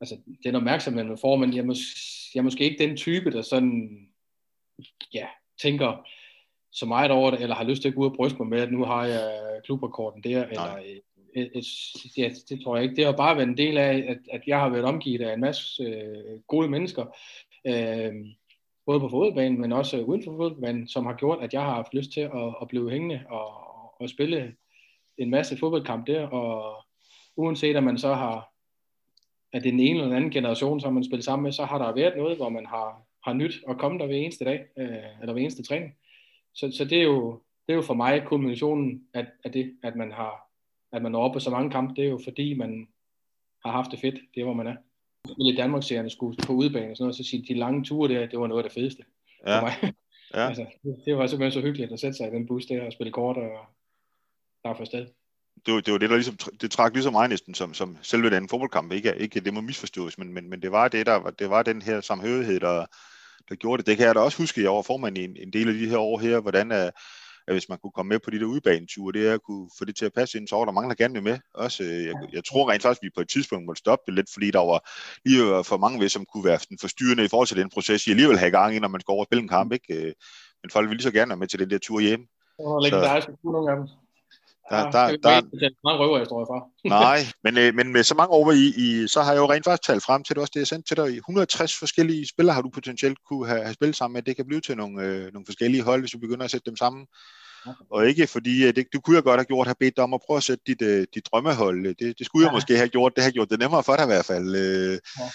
altså, 0.00 0.16
den 0.44 0.54
opmærksomhed, 0.54 1.04
man 1.04 1.18
får, 1.18 1.36
men 1.36 1.54
jeg, 1.56 1.64
mås- 1.64 2.30
jeg 2.34 2.40
er 2.40 2.44
måske 2.44 2.64
ikke 2.64 2.84
den 2.88 2.96
type, 2.96 3.30
der 3.30 3.42
sådan, 3.42 4.08
ja, 5.14 5.26
tænker 5.62 6.06
så 6.72 6.86
meget 6.86 7.10
over 7.10 7.30
det, 7.30 7.40
eller 7.40 7.56
har 7.56 7.64
lyst 7.64 7.82
til 7.82 7.88
at 7.88 7.94
gå 7.94 8.00
ud 8.00 8.10
og 8.10 8.16
bryste 8.16 8.38
mig 8.38 8.48
med, 8.48 8.60
at 8.60 8.72
nu 8.72 8.84
har 8.84 9.04
jeg 9.04 9.60
klubrekorden 9.64 10.22
der, 10.22 10.38
Nej. 10.38 10.50
eller 10.50 10.78
et, 10.78 11.00
et, 11.34 11.50
et, 11.54 12.16
ja, 12.16 12.30
det 12.48 12.60
tror 12.64 12.76
jeg 12.76 12.84
ikke. 12.84 12.96
Det 12.96 13.04
har 13.04 13.12
bare 13.12 13.36
været 13.36 13.48
en 13.48 13.56
del 13.56 13.78
af, 13.78 14.04
at, 14.08 14.18
at 14.32 14.42
jeg 14.46 14.60
har 14.60 14.68
været 14.68 14.84
omgivet 14.84 15.20
af 15.20 15.34
en 15.34 15.40
masse 15.40 15.82
øh, 15.82 16.40
gode 16.46 16.68
mennesker, 16.68 17.04
øh, 17.66 18.12
både 18.86 19.00
på 19.00 19.08
fodboldbanen, 19.08 19.60
men 19.60 19.72
også 19.72 20.00
uden 20.00 20.24
for 20.24 20.30
fodboldbanen, 20.30 20.88
som 20.88 21.06
har 21.06 21.14
gjort, 21.14 21.38
at 21.42 21.52
jeg 21.52 21.62
har 21.62 21.74
haft 21.74 21.94
lyst 21.94 22.12
til 22.12 22.20
at, 22.20 22.54
at 22.62 22.68
blive 22.68 22.90
hængende 22.90 23.24
og, 23.28 23.50
og 24.00 24.08
spille 24.08 24.54
en 25.18 25.30
masse 25.30 25.56
fodboldkamp 25.56 26.06
der, 26.06 26.26
og 26.26 26.84
uanset 27.36 27.76
at 27.76 27.84
man 27.84 27.98
så 27.98 28.14
har 28.14 28.52
at 29.52 29.62
det 29.62 29.68
er 29.68 29.72
den 29.72 29.80
ene 29.80 29.90
eller 29.90 30.04
den 30.04 30.16
anden 30.16 30.30
generation, 30.30 30.80
som 30.80 30.94
man 30.94 31.04
spiller 31.04 31.22
sammen 31.22 31.42
med, 31.42 31.52
så 31.52 31.64
har 31.64 31.78
der 31.78 31.94
været 31.94 32.16
noget, 32.16 32.36
hvor 32.36 32.48
man 32.48 32.66
har, 32.66 33.02
har 33.24 33.32
nyt 33.32 33.54
at 33.68 33.78
komme 33.78 33.98
der 33.98 34.06
ved 34.06 34.16
eneste 34.16 34.44
dag, 34.44 34.66
øh, 34.78 35.20
eller 35.20 35.32
ved 35.32 35.42
eneste 35.42 35.62
træning. 35.62 35.94
Så, 36.54 36.72
så 36.76 36.84
det, 36.84 36.98
er 36.98 37.02
jo, 37.02 37.32
det 37.66 37.72
er 37.72 37.76
jo 37.76 37.82
for 37.82 37.94
mig 37.94 38.24
kombinationen 38.24 39.02
af, 39.14 39.26
af 39.44 39.52
det, 39.52 39.74
at 39.82 39.96
man 39.96 40.12
har 40.12 40.48
at 40.92 41.02
man 41.02 41.14
er 41.14 41.18
oppe 41.18 41.36
på 41.36 41.40
så 41.40 41.50
mange 41.50 41.70
kampe, 41.70 41.94
det 41.94 42.04
er 42.04 42.08
jo 42.08 42.20
fordi, 42.24 42.54
man 42.54 42.88
har 43.64 43.72
haft 43.72 43.90
det 43.90 43.98
fedt, 43.98 44.14
det 44.34 44.40
er, 44.40 44.44
hvor 44.44 44.54
man 44.54 44.66
er. 44.66 44.76
I 45.52 45.56
Danmark 45.56 45.82
serien 45.82 46.10
skulle 46.10 46.36
på 46.46 46.52
udebane 46.52 46.90
og 46.90 46.96
sådan 46.96 47.04
noget, 47.04 47.16
så 47.16 47.24
sige, 47.24 47.44
de 47.48 47.58
lange 47.58 47.84
ture 47.84 48.14
der, 48.14 48.26
det 48.26 48.40
var 48.40 48.46
noget 48.46 48.64
af 48.64 48.70
det 48.70 48.74
fedeste 48.74 49.04
ja. 49.46 49.58
for 49.58 49.66
mig. 49.66 49.92
Ja. 50.34 50.46
altså, 50.48 50.66
det 51.04 51.16
var 51.16 51.26
simpelthen 51.26 51.52
så 51.52 51.66
hyggeligt 51.66 51.92
at 51.92 52.00
sætte 52.00 52.16
sig 52.16 52.28
i 52.28 52.30
den 52.30 52.46
bus 52.46 52.66
der 52.66 52.86
og 52.86 52.92
spille 52.92 53.12
kort 53.12 53.36
og 53.36 53.50
der 54.64 54.74
for 54.74 54.84
sted 54.84 55.06
det, 55.66 55.74
var, 55.74 55.80
det 55.80 55.92
var 55.92 55.98
det, 55.98 56.10
der 56.10 56.16
ligesom, 56.16 56.36
det 56.60 56.70
trak 56.70 56.92
ligesom 56.92 57.12
mig 57.12 57.28
næsten 57.28 57.54
som, 57.54 57.74
som 57.74 57.96
selve 58.02 58.30
den 58.30 58.48
fodboldkamp. 58.48 58.92
Ikke, 58.92 59.16
ikke 59.16 59.40
det 59.40 59.54
må 59.54 59.60
misforstås, 59.60 60.18
men, 60.18 60.34
men, 60.34 60.50
men 60.50 60.62
det 60.62 60.72
var 60.72 60.88
det, 60.88 61.06
der 61.06 61.30
det 61.30 61.50
var 61.50 61.62
den 61.62 61.82
her 61.82 62.00
samhørighed, 62.00 62.60
der, 62.60 62.86
der 63.48 63.54
gjorde 63.54 63.80
det. 63.80 63.86
Det 63.86 63.96
kan 63.96 64.06
jeg 64.06 64.14
da 64.14 64.20
også 64.20 64.38
huske, 64.38 64.62
jeg 64.62 64.70
var 64.70 64.82
formand 64.82 65.18
i 65.18 65.24
en, 65.24 65.36
en 65.36 65.52
del 65.52 65.68
af 65.68 65.74
de 65.74 65.88
her 65.88 65.98
år 65.98 66.18
her, 66.18 66.40
hvordan 66.40 66.72
uh, 66.72 66.88
at 67.48 67.54
hvis 67.54 67.68
man 67.68 67.78
kunne 67.78 67.90
komme 67.90 68.08
med 68.08 68.18
på 68.18 68.30
de 68.30 68.38
der 68.38 68.44
udbaneture, 68.44 69.12
det 69.12 69.28
er 69.28 69.34
at 69.34 69.42
kunne 69.42 69.70
få 69.78 69.84
det 69.84 69.96
til 69.96 70.04
at 70.04 70.12
passe 70.12 70.38
ind, 70.38 70.48
så 70.48 70.56
var 70.56 70.64
der 70.64 70.72
mange, 70.72 70.88
der 70.88 70.94
gerne 70.94 71.14
vil 71.14 71.22
med. 71.22 71.38
Også, 71.54 71.82
øh, 71.82 72.04
jeg, 72.04 72.14
jeg 72.32 72.44
tror 72.44 72.70
rent 72.70 72.82
faktisk, 72.82 73.00
at 73.02 73.06
vi 73.06 73.10
på 73.14 73.20
et 73.20 73.28
tidspunkt 73.28 73.66
måtte 73.66 73.80
stoppe 73.80 74.02
det 74.06 74.14
lidt, 74.14 74.30
fordi 74.32 74.50
der 74.50 74.58
var 74.58 74.80
lige 75.24 75.64
for 75.64 75.76
mange 75.76 76.00
ved, 76.00 76.08
som 76.08 76.24
kunne 76.32 76.44
være 76.44 76.58
forstyrrende 76.80 77.24
i 77.24 77.28
forhold 77.28 77.48
til 77.48 77.56
den 77.56 77.70
proces, 77.70 78.06
I 78.06 78.10
alligevel 78.10 78.38
have 78.38 78.50
gang 78.50 78.76
i, 78.76 78.78
når 78.78 78.88
man 78.88 79.00
går 79.06 79.12
over 79.12 79.22
og 79.24 79.28
spiller 79.28 79.42
en 79.42 79.48
kamp. 79.48 79.72
Ikke? 79.72 79.94
Øh, 79.94 80.12
men 80.62 80.70
folk 80.70 80.84
ville 80.88 80.96
lige 80.96 81.08
så 81.10 81.10
gerne 81.10 81.28
være 81.28 81.42
med 81.42 81.48
til 81.48 81.58
den 81.58 81.70
der 81.70 81.78
tur 81.78 82.00
hjem. 82.00 82.20
Det 82.20 82.64
var 82.66 82.80
legendarisk, 82.80 83.28
nogle 83.44 83.70
af 83.70 83.76
dem. 83.76 83.86
Der, 84.70 84.78
ja, 84.78 84.84
der, 84.84 85.16
der, 85.16 85.40
der, 85.40 85.70
mange 85.84 85.98
røverhistorier 85.98 86.46
fra. 86.46 86.58
nej, 87.06 87.18
men, 87.44 87.58
øh, 87.58 87.74
men 87.74 87.92
med 87.92 88.02
så 88.02 88.14
mange 88.14 88.30
over 88.30 88.52
i, 88.52 88.66
i, 88.84 89.08
så 89.08 89.22
har 89.22 89.32
jeg 89.32 89.40
jo 89.40 89.50
rent 89.52 89.64
faktisk 89.64 89.86
talt 89.86 90.02
frem 90.02 90.22
til 90.24 90.34
det 90.34 90.40
også, 90.40 90.50
det 90.54 90.60
jeg 90.60 90.66
sendte 90.66 90.88
til 90.88 90.96
dig. 90.96 91.16
160 91.16 91.78
forskellige 91.78 92.28
spillere 92.28 92.54
har 92.54 92.62
du 92.62 92.70
potentielt 92.70 93.18
kunne 93.28 93.48
have, 93.48 93.62
have 93.62 93.74
spillet 93.74 93.96
sammen 93.96 94.14
med. 94.14 94.22
Det 94.22 94.36
kan 94.36 94.46
blive 94.46 94.60
til 94.60 94.76
nogle, 94.76 95.02
øh, 95.02 95.32
nogle 95.32 95.46
forskellige 95.46 95.82
hold, 95.82 96.00
hvis 96.02 96.10
du 96.10 96.18
begynder 96.18 96.44
at 96.44 96.50
sætte 96.50 96.70
dem 96.70 96.76
sammen. 96.76 97.06
Okay. 97.66 97.84
Og 97.90 98.08
ikke 98.08 98.26
fordi, 98.26 98.66
øh, 98.66 98.76
det, 98.76 98.86
du 98.92 99.00
kunne 99.00 99.16
jeg 99.16 99.24
godt 99.24 99.40
have 99.40 99.44
gjort, 99.44 99.66
have 99.66 99.80
bedt 99.80 99.96
dig 99.96 100.04
om 100.04 100.14
at 100.14 100.20
prøve 100.26 100.36
at 100.36 100.42
sætte 100.42 100.64
dit, 100.66 100.82
øh, 100.82 101.06
dit 101.14 101.26
drømmehold. 101.32 101.94
Det, 101.94 102.18
det 102.18 102.26
skulle 102.26 102.44
jeg 102.44 102.52
ja. 102.52 102.56
måske 102.56 102.76
have 102.76 102.88
gjort. 102.88 103.12
Det 103.16 103.24
har 103.24 103.30
gjort 103.30 103.50
det 103.50 103.58
nemmere 103.58 103.82
for 103.82 103.96
dig 103.96 104.04
i 104.04 104.12
hvert 104.12 104.24
fald. 104.24 104.56
Øh, 104.56 104.98
ja. 105.18 105.30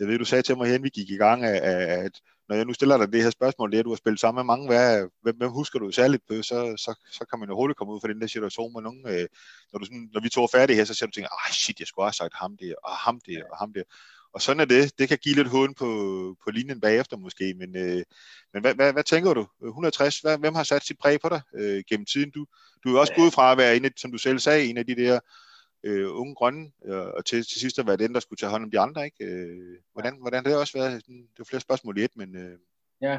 Jeg 0.00 0.08
ved, 0.08 0.18
du 0.18 0.24
sagde 0.24 0.42
til 0.42 0.56
mig 0.56 0.68
hen, 0.68 0.82
vi 0.82 0.88
gik 0.88 1.10
i 1.10 1.16
gang, 1.16 1.44
at, 1.44 1.62
at 1.62 2.12
når 2.48 2.56
jeg 2.56 2.64
nu 2.64 2.72
stiller 2.72 2.96
dig 2.96 3.12
det 3.12 3.22
her 3.22 3.30
spørgsmål, 3.30 3.70
det 3.70 3.76
er, 3.76 3.80
at 3.80 3.84
du 3.84 3.90
har 3.90 3.96
spillet 3.96 4.20
sammen 4.20 4.38
med 4.38 4.44
mange, 4.44 4.66
hvad, 4.66 5.08
hvem, 5.22 5.36
hvem 5.36 5.50
husker 5.50 5.78
du 5.78 5.90
særligt 5.90 6.22
på, 6.28 6.34
så, 6.42 6.74
så, 6.76 6.94
så 7.12 7.24
kan 7.30 7.38
man 7.38 7.48
jo 7.48 7.54
hurtigt 7.54 7.78
komme 7.78 7.92
ud 7.94 8.00
fra 8.00 8.08
den 8.08 8.20
der 8.20 8.26
situation 8.26 8.72
med 8.72 8.82
nogen. 8.82 9.08
Øh, 9.08 9.26
når, 9.72 9.78
du 9.78 9.84
sådan, 9.84 10.08
når 10.12 10.20
vi 10.20 10.28
to 10.28 10.42
er 10.42 10.48
færdige 10.52 10.76
her, 10.76 10.84
så 10.84 10.94
siger 10.94 11.06
du 11.06 11.12
tænker, 11.12 11.46
ah 11.46 11.52
shit, 11.52 11.80
jeg 11.80 11.86
skulle 11.86 12.06
have 12.06 12.12
sagt 12.12 12.34
ham 12.34 12.56
det, 12.56 12.74
og 12.84 12.90
ham 12.90 13.20
det, 13.26 13.42
og 13.50 13.58
ham 13.58 13.72
det. 13.72 13.84
Og 14.34 14.42
sådan 14.42 14.60
er 14.60 14.64
det. 14.64 14.98
Det 14.98 15.08
kan 15.08 15.18
give 15.18 15.34
lidt 15.34 15.48
huden 15.48 15.74
på, 15.74 15.88
på 16.44 16.50
linjen 16.50 16.80
bagefter 16.80 17.16
måske, 17.16 17.54
men, 17.58 17.76
øh, 17.76 18.02
men 18.52 18.62
hvad, 18.62 18.74
hvad, 18.74 18.92
hvad 18.92 19.04
tænker 19.04 19.34
du? 19.34 19.46
160, 19.64 20.20
hvad, 20.20 20.38
hvem 20.38 20.54
har 20.54 20.62
sat 20.62 20.84
sit 20.84 20.98
præg 20.98 21.20
på 21.20 21.28
dig 21.28 21.40
øh, 21.54 21.84
gennem 21.88 22.06
tiden? 22.06 22.30
Du, 22.30 22.46
du 22.84 22.96
er 22.96 23.00
også 23.00 23.14
gået 23.16 23.32
fra 23.32 23.52
at 23.52 23.58
være 23.58 23.76
en 23.76 23.84
af, 23.84 23.90
som 23.96 24.12
du 24.12 24.18
selv 24.18 24.38
sagde, 24.38 24.64
en 24.64 24.76
af 24.76 24.86
de 24.86 24.96
der 24.96 25.20
øh, 25.84 26.20
unge 26.20 26.34
grønne, 26.34 26.70
øh, 26.84 27.06
og 27.06 27.24
til, 27.24 27.44
til 27.46 27.60
sidst 27.60 27.78
at 27.78 27.86
være 27.86 27.96
den, 27.96 28.14
der 28.14 28.20
skulle 28.20 28.38
tage 28.38 28.50
hånd 28.50 28.64
om 28.64 28.70
de 28.70 28.80
andre. 28.80 29.04
Ikke? 29.04 29.24
Øh, 29.24 29.78
hvordan, 29.92 30.16
hvordan 30.20 30.44
det 30.44 30.52
har 30.52 30.58
også 30.58 30.78
været? 30.78 31.06
Det 31.06 31.40
er 31.40 31.44
flere 31.44 31.60
spørgsmål 31.60 31.98
i 31.98 32.04
et, 32.04 32.16
men... 32.16 32.36
Øh... 32.36 32.58
Ja, 33.02 33.18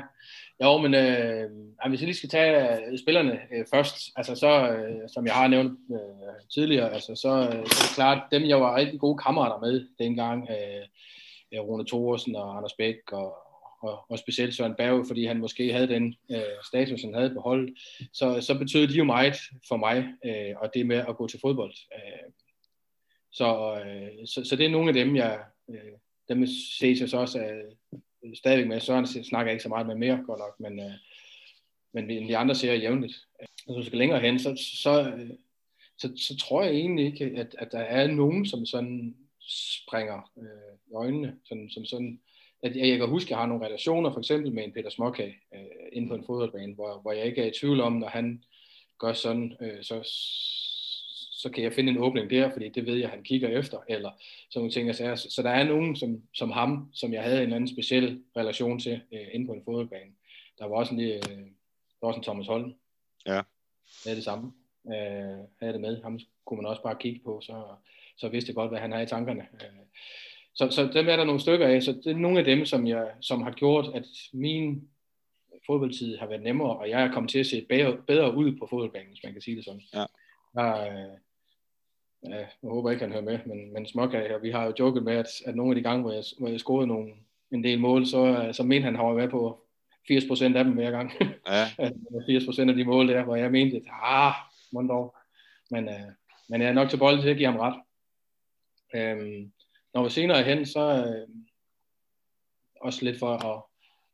jo, 0.63 0.77
men 0.77 0.93
øh, 0.93 1.49
hvis 1.89 1.99
jeg 1.99 2.07
lige 2.07 2.17
skal 2.17 2.29
tage 2.29 2.85
øh, 2.91 2.99
spillerne 2.99 3.39
øh, 3.53 3.65
først, 3.73 3.95
altså 4.15 4.35
så, 4.35 4.69
øh, 4.69 5.09
som 5.13 5.25
jeg 5.25 5.33
har 5.33 5.47
nævnt 5.47 5.79
øh, 5.91 6.49
tidligere, 6.53 6.93
altså 6.93 7.15
så, 7.15 7.29
øh, 7.29 7.51
så 7.51 7.57
er 7.57 7.85
det 7.87 7.95
klart, 7.95 8.31
dem 8.31 8.43
jeg 8.43 8.61
var 8.61 8.75
rigtig 8.75 8.99
gode 8.99 9.17
kammerater 9.17 9.59
med 9.59 9.87
dengang, 9.99 10.47
øh, 10.49 10.85
Rune 11.59 11.85
Thorsen 11.87 12.35
og 12.35 12.57
Anders 12.57 12.73
Bæk 12.73 13.11
og, 13.11 13.35
og, 13.81 14.05
og 14.09 14.19
specielt 14.19 14.55
Søren 14.55 14.75
Berg, 14.77 15.07
fordi 15.07 15.25
han 15.25 15.39
måske 15.39 15.73
havde 15.73 15.87
den 15.87 16.15
øh, 16.31 16.57
status, 16.67 17.01
han 17.01 17.13
havde 17.13 17.33
på 17.33 17.41
holdet, 17.41 17.77
så, 18.13 18.41
så 18.41 18.57
betød 18.57 18.87
de 18.87 18.93
jo 18.93 19.03
meget 19.03 19.35
for 19.67 19.77
mig, 19.77 19.97
øh, 20.25 20.55
og 20.57 20.71
det 20.73 20.85
med 20.85 20.97
at 20.97 21.17
gå 21.17 21.27
til 21.27 21.39
fodbold. 21.41 21.73
Øh, 21.95 22.31
så, 23.33 23.79
øh, 23.85 24.27
så, 24.27 24.45
så 24.45 24.55
det 24.55 24.65
er 24.65 24.69
nogle 24.69 24.89
af 24.89 24.93
dem, 24.93 25.15
jeg 25.15 25.43
øh, 25.69 25.93
dem 26.29 26.47
ses 26.47 27.01
jeg 27.01 27.09
så 27.09 27.17
også 27.17 27.39
øh, 27.39 28.35
stadigvæk 28.35 28.67
med. 28.67 28.79
Søren 28.79 29.07
snakker 29.07 29.51
ikke 29.51 29.63
så 29.63 29.69
meget 29.69 29.87
med 29.87 29.95
mere, 29.95 30.23
godt 30.25 30.39
nok, 30.39 30.59
men, 30.59 30.79
øh, 30.79 30.93
men 31.93 32.09
de 32.09 32.37
andre 32.37 32.55
ser 32.55 32.73
jævnligt. 32.73 33.15
Altså, 33.39 33.63
når 33.67 33.75
du 33.75 33.85
skal 33.85 33.97
længere 33.97 34.19
hen, 34.19 34.39
så, 34.39 34.55
så, 34.83 35.09
øh, 35.09 35.29
så, 35.97 36.11
så 36.17 36.37
tror 36.37 36.63
jeg 36.63 36.73
egentlig 36.73 37.05
ikke, 37.05 37.25
at, 37.25 37.55
at 37.59 37.71
der 37.71 37.79
er 37.79 38.07
nogen, 38.07 38.45
som 38.45 38.65
sådan 38.65 39.15
springer 39.49 40.31
øh, 40.37 40.77
i 40.91 40.93
øjnene, 40.93 41.37
sådan, 41.45 41.69
som 41.69 41.85
sådan, 41.85 42.19
at 42.63 42.75
jeg, 42.75 42.87
jeg 42.87 42.97
kan 42.97 43.09
huske, 43.09 43.27
at 43.27 43.29
jeg 43.29 43.37
har 43.37 43.45
nogle 43.45 43.65
relationer, 43.65 44.11
for 44.11 44.19
eksempel 44.19 44.53
med 44.53 44.63
en 44.63 44.73
Peter 44.73 44.89
Småkag 44.89 45.39
øh, 45.55 45.61
inde 45.91 46.07
på 46.07 46.15
en 46.15 46.25
fodboldbane, 46.25 46.73
hvor, 46.73 47.01
hvor 47.01 47.11
jeg 47.11 47.25
ikke 47.25 47.41
er 47.41 47.47
i 47.47 47.59
tvivl 47.59 47.81
om, 47.81 47.93
når 47.93 48.07
han 48.07 48.43
gør 48.99 49.13
sådan, 49.13 49.57
øh, 49.61 49.83
så, 49.83 50.03
så 51.43 51.49
kan 51.49 51.63
jeg 51.63 51.73
finde 51.73 51.91
en 51.91 51.97
åbning 51.97 52.29
der, 52.29 52.51
fordi 52.51 52.69
det 52.69 52.85
ved 52.85 52.95
jeg, 52.95 53.09
han 53.09 53.23
kigger 53.23 53.49
efter, 53.49 53.77
eller 53.87 54.11
sådan 54.49 54.59
nogle 54.59 54.71
ting. 54.71 54.87
Altså, 54.87 55.27
så 55.29 55.41
der 55.41 55.49
er 55.49 55.63
nogen 55.63 55.95
som, 55.95 56.21
som 56.33 56.51
ham, 56.51 56.89
som 56.93 57.13
jeg 57.13 57.23
havde 57.23 57.37
en 57.37 57.43
eller 57.43 57.55
anden 57.55 57.73
speciel 57.75 58.23
relation 58.37 58.79
til 58.79 59.01
øh, 59.13 59.27
inde 59.33 59.47
på 59.47 59.53
en 59.53 59.63
fodboldbane. 59.65 60.11
Der 60.59 60.65
var 60.65 60.75
også 60.75 60.93
en, 60.93 61.01
øh, 61.01 61.21
der 61.21 62.01
var 62.01 62.07
også 62.07 62.17
en 62.17 62.23
Thomas 62.23 62.47
Holm. 62.47 62.73
Ja. 63.25 63.41
Det 64.03 64.11
er 64.11 64.15
det 64.15 64.23
samme. 64.23 64.51
Øh, 64.87 65.39
havde 65.59 65.73
det 65.73 65.81
med. 65.81 66.01
Ham 66.03 66.19
kunne 66.45 66.61
man 66.61 66.69
også 66.69 66.83
bare 66.83 66.95
kigge 66.99 67.21
på, 67.25 67.41
så, 67.41 67.63
så 68.17 68.29
vidste 68.29 68.49
jeg 68.49 68.55
godt, 68.55 68.71
hvad 68.71 68.79
han 68.79 68.91
har 68.91 69.01
i 69.01 69.07
tankerne. 69.07 69.41
Øh, 69.53 69.85
så, 70.55 70.69
så 70.71 70.89
dem 70.93 71.07
er 71.07 71.15
der 71.15 71.23
nogle 71.23 71.41
stykker 71.41 71.67
af. 71.67 71.83
Så 71.83 71.91
det 71.91 72.11
er 72.11 72.15
nogle 72.15 72.39
af 72.39 72.45
dem, 72.45 72.65
som, 72.65 72.87
jeg, 72.87 73.11
som 73.21 73.41
har 73.41 73.51
gjort, 73.51 73.95
at 73.95 74.05
min 74.33 74.89
fodboldtid 75.67 76.17
har 76.17 76.27
været 76.27 76.43
nemmere, 76.43 76.77
og 76.77 76.89
jeg 76.89 77.03
er 77.03 77.13
kommet 77.13 77.31
til 77.31 77.39
at 77.39 77.45
se 77.45 77.65
bedre, 77.69 77.97
bedre 78.07 78.35
ud 78.35 78.57
på 78.59 78.67
fodboldbanen, 78.69 79.09
hvis 79.09 79.23
man 79.23 79.33
kan 79.33 79.41
sige 79.41 79.57
det 79.57 79.65
sådan. 79.65 79.81
Ja. 79.93 80.05
Jeg, 80.55 81.07
ja, 82.29 82.37
jeg 82.37 82.69
håber 82.69 82.91
ikke, 82.91 83.03
han 83.03 83.11
hører 83.11 83.23
med, 83.23 83.39
men, 83.45 83.73
men 83.73 83.85
småkage 83.85 84.27
her. 84.27 84.37
Vi 84.37 84.51
har 84.51 84.65
jo 84.65 84.73
joket 84.79 85.03
med, 85.03 85.13
at, 85.13 85.27
at 85.45 85.55
nogle 85.55 85.71
af 85.71 85.75
de 85.75 85.89
gange, 85.89 86.01
hvor 86.01 86.11
jeg, 86.11 86.23
hvor 86.39 86.47
jeg 86.47 86.59
scorede 86.59 86.87
nogle, 86.87 87.13
en 87.51 87.63
del 87.63 87.79
mål, 87.79 88.05
så, 88.05 88.49
så 88.51 88.63
mente 88.63 88.85
han, 88.85 88.95
han 88.95 89.05
var 89.05 89.13
med 89.13 89.29
på 89.29 89.63
80% 90.11 90.57
af 90.57 90.63
dem 90.63 90.73
hver 90.73 90.91
gang. 90.91 91.11
Ja. 91.47 91.65
80% 92.39 92.69
af 92.69 92.75
de 92.75 92.85
mål 92.85 93.07
der, 93.07 93.23
hvor 93.23 93.35
jeg 93.35 93.51
mente, 93.51 93.77
at 93.77 93.83
ah, 94.03 94.33
mon 94.71 94.89
dog. 94.89 95.15
Men, 95.71 95.87
uh, 95.87 96.11
men 96.49 96.61
jeg 96.61 96.69
er 96.69 96.73
nok 96.73 96.89
til 96.89 96.97
bold 96.97 97.21
til 97.21 97.29
at 97.29 97.37
give 97.37 97.51
ham 97.51 97.59
ret. 97.59 97.75
Um, 98.93 99.51
når 99.93 100.03
vi 100.03 100.09
senere 100.09 100.43
hen, 100.43 100.65
så 100.65 101.03
uh, 101.05 101.35
også 102.81 103.05
lidt 103.05 103.19
for 103.19 103.27
at 103.27 103.61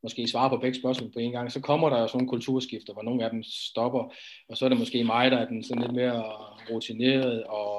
måske 0.04 0.28
svare 0.28 0.50
på 0.50 0.58
begge 0.58 0.80
spørgsmål 0.80 1.12
på 1.12 1.20
en 1.20 1.32
gang, 1.32 1.52
så 1.52 1.62
kommer 1.62 1.90
der 1.90 2.00
jo 2.00 2.08
sådan 2.08 2.18
nogle 2.18 2.30
kulturskifter, 2.30 2.94
hvor 2.94 3.04
nogle 3.04 3.24
af 3.24 3.30
dem 3.32 3.44
stopper, 3.44 4.14
og 4.50 4.58
så 4.58 4.66
er 4.66 4.70
det 4.70 4.80
måske 4.80 5.04
mig, 5.04 5.32
der 5.32 5.38
er 5.38 5.48
den 5.48 5.64
sådan 5.64 5.82
lidt 5.82 5.96
mere 5.96 6.24
rutineret, 6.70 7.44
og 7.44 7.79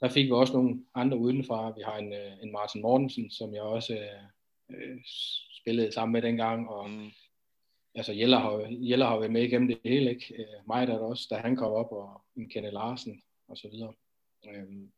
der 0.00 0.08
fik 0.08 0.26
vi 0.26 0.30
også 0.30 0.52
nogle 0.52 0.84
andre 0.94 1.18
udenfra. 1.18 1.70
Vi 1.76 1.82
har 1.84 1.96
en, 1.96 2.12
øh, 2.12 2.32
en 2.42 2.52
Martin 2.52 2.82
Mortensen, 2.82 3.30
som 3.30 3.54
jeg 3.54 3.62
også 3.62 3.98
øh, 4.70 4.98
spillede 5.60 5.92
sammen 5.92 6.12
med 6.12 6.22
dengang, 6.22 6.68
og 6.68 6.90
mm. 6.90 7.10
altså 7.94 8.12
Jeller 8.12 8.38
har, 8.38 8.66
Jeller 8.70 9.06
har 9.06 9.18
været 9.18 9.32
med 9.32 9.42
igennem 9.42 9.68
det 9.68 9.78
hele, 9.84 10.10
ikke? 10.10 10.34
Øh, 10.34 10.66
mig 10.68 10.86
der 10.86 10.94
er 10.94 10.98
også, 10.98 11.26
da 11.30 11.36
han 11.36 11.56
kom 11.56 11.72
op, 11.72 11.92
og 11.92 12.22
en 12.36 12.48
Kenne 12.48 12.70
Larsen, 12.70 13.22
og 13.48 13.56
så 13.56 13.68
videre. 13.68 13.92
Øhm, 14.48 14.92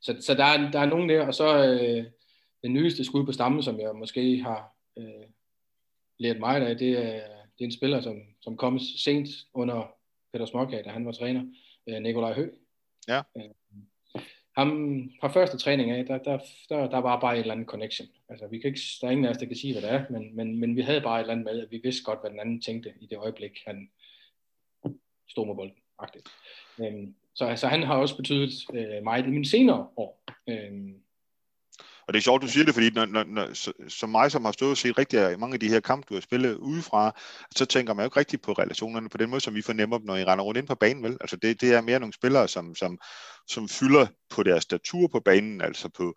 så, 0.00 0.16
så 0.20 0.34
der, 0.34 0.44
er, 0.44 0.70
der 0.70 0.78
er 0.78 0.86
nogen 0.86 1.08
der, 1.08 1.26
og 1.26 1.34
så 1.34 1.64
øh, 1.64 2.04
den 2.62 2.72
nyeste 2.72 3.04
skud 3.04 3.26
på 3.26 3.32
stammen, 3.32 3.62
som 3.62 3.80
jeg 3.80 3.94
måske 3.94 4.42
har 4.42 4.76
øh, 4.98 5.26
lært 6.18 6.38
meget 6.38 6.62
af, 6.62 6.78
det 6.78 6.90
er, 6.90 7.12
det 7.58 7.60
er 7.60 7.64
en 7.64 7.72
spiller, 7.72 8.00
som, 8.00 8.20
som 8.40 8.56
kom 8.56 8.78
sent 8.78 9.28
under 9.54 9.94
Peter 10.32 10.46
Småkag, 10.46 10.84
da 10.84 10.90
han 10.90 11.06
var 11.06 11.12
træner, 11.12 11.44
øh, 11.86 12.02
Nikolaj 12.02 12.34
Hø. 12.34 12.48
Ja. 13.08 13.22
Øh, 13.36 13.44
ham 14.56 15.10
fra 15.20 15.28
første 15.28 15.58
træning 15.58 15.90
af, 15.90 16.06
der, 16.06 16.18
der, 16.18 16.38
der, 16.68 16.90
der 16.90 16.98
var 16.98 17.20
bare 17.20 17.34
et 17.34 17.40
eller 17.40 17.54
andet 17.54 17.68
connection. 17.68 18.08
Altså, 18.28 18.46
vi 18.46 18.58
kan 18.58 18.68
ikke, 18.68 18.80
der 19.00 19.06
er 19.06 19.10
ingen 19.10 19.26
af 19.26 19.30
os, 19.30 19.36
der 19.36 19.46
kan 19.46 19.56
sige, 19.56 19.72
hvad 19.74 19.82
det 19.82 19.90
er, 19.90 20.04
men, 20.10 20.36
men, 20.36 20.60
men 20.60 20.76
vi 20.76 20.80
havde 20.80 21.00
bare 21.00 21.20
et 21.20 21.22
eller 21.22 21.32
andet 21.32 21.44
med, 21.44 21.62
at 21.62 21.70
vi 21.70 21.80
vidste 21.82 22.04
godt, 22.04 22.20
hvad 22.20 22.30
den 22.30 22.40
anden 22.40 22.60
tænkte 22.60 22.92
i 23.00 23.06
det 23.06 23.18
øjeblik, 23.18 23.58
han 23.66 23.90
stod 25.28 25.46
med 25.46 25.54
bolden. 25.54 25.76
Øhm, 26.80 27.14
så 27.34 27.44
altså, 27.44 27.66
han 27.66 27.82
har 27.82 27.96
også 27.96 28.16
betydet 28.16 28.50
øh, 28.74 29.02
meget 29.02 29.26
i 29.26 29.30
mine 29.30 29.46
senere 29.46 29.88
år. 29.96 30.22
Øhm, 30.46 31.00
og 32.06 32.14
det 32.14 32.18
er 32.18 32.22
sjovt, 32.22 32.42
du 32.42 32.48
siger 32.48 32.64
det, 32.64 32.74
fordi 32.74 32.90
når, 32.90 33.06
når, 33.06 33.24
når, 33.24 33.48
som 33.88 34.10
mig, 34.10 34.30
som 34.32 34.44
har 34.44 34.52
stået 34.52 34.70
og 34.70 34.76
set 34.76 34.98
rigtig 34.98 35.40
mange 35.40 35.54
af 35.54 35.60
de 35.60 35.68
her 35.68 35.80
kampe, 35.80 36.06
du 36.08 36.14
har 36.14 36.20
spillet 36.20 36.56
udefra, 36.56 37.20
så 37.56 37.64
tænker 37.64 37.94
man 37.94 38.02
jo 38.02 38.06
ikke 38.06 38.20
rigtig 38.20 38.40
på 38.40 38.52
relationerne 38.52 39.08
på 39.08 39.18
den 39.18 39.30
måde, 39.30 39.40
som 39.40 39.54
vi 39.54 39.62
fornemmer 39.62 39.98
dem, 39.98 40.06
når 40.06 40.16
I 40.16 40.24
render 40.24 40.44
rundt 40.44 40.58
ind 40.58 40.66
på 40.66 40.74
banen, 40.74 41.02
vel? 41.02 41.16
Altså 41.20 41.36
det, 41.36 41.60
det 41.60 41.74
er 41.74 41.80
mere 41.80 42.00
nogle 42.00 42.12
spillere, 42.12 42.48
som, 42.48 42.74
som, 42.74 42.98
som 43.48 43.68
fylder 43.68 44.06
på 44.30 44.42
deres 44.42 44.62
statur 44.62 45.08
på 45.08 45.20
banen, 45.20 45.60
altså 45.60 45.88
på, 45.88 46.14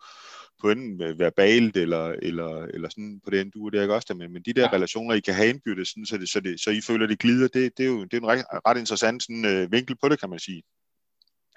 på 0.62 0.70
enten 0.70 1.20
verbalt 1.20 1.78
eller, 1.78 2.06
eller, 2.22 2.64
eller 2.64 2.90
sådan 2.90 3.22
på 3.24 3.30
den 3.30 3.50
du 3.50 3.70
det 3.70 3.78
er 3.78 3.82
ikke 3.82 3.96
også 3.96 4.06
der, 4.10 4.14
men, 4.14 4.34
men 4.34 4.42
de 4.42 4.54
der 4.54 4.62
ja. 4.62 4.74
relationer, 4.74 5.16
I 5.16 5.20
kan 5.20 5.34
have 5.34 5.50
indbyttet, 5.50 5.88
sådan, 5.88 6.06
så, 6.06 6.18
det, 6.18 6.30
så, 6.30 6.40
det, 6.40 6.62
så 6.62 6.72
I 6.72 6.82
føler, 6.82 7.08
det 7.08 7.20
glider, 7.20 7.48
det, 7.48 7.78
det 7.78 7.84
er 7.84 7.90
jo 7.90 8.04
det 8.04 8.14
er 8.14 8.18
en 8.18 8.28
ret, 8.28 8.46
ret 8.68 8.78
interessant 8.78 9.24
sådan, 9.24 9.46
øh, 9.46 9.72
vinkel 9.72 9.96
på 10.02 10.10
det, 10.10 10.20
kan 10.20 10.30
man 10.30 10.40
sige. 10.40 10.64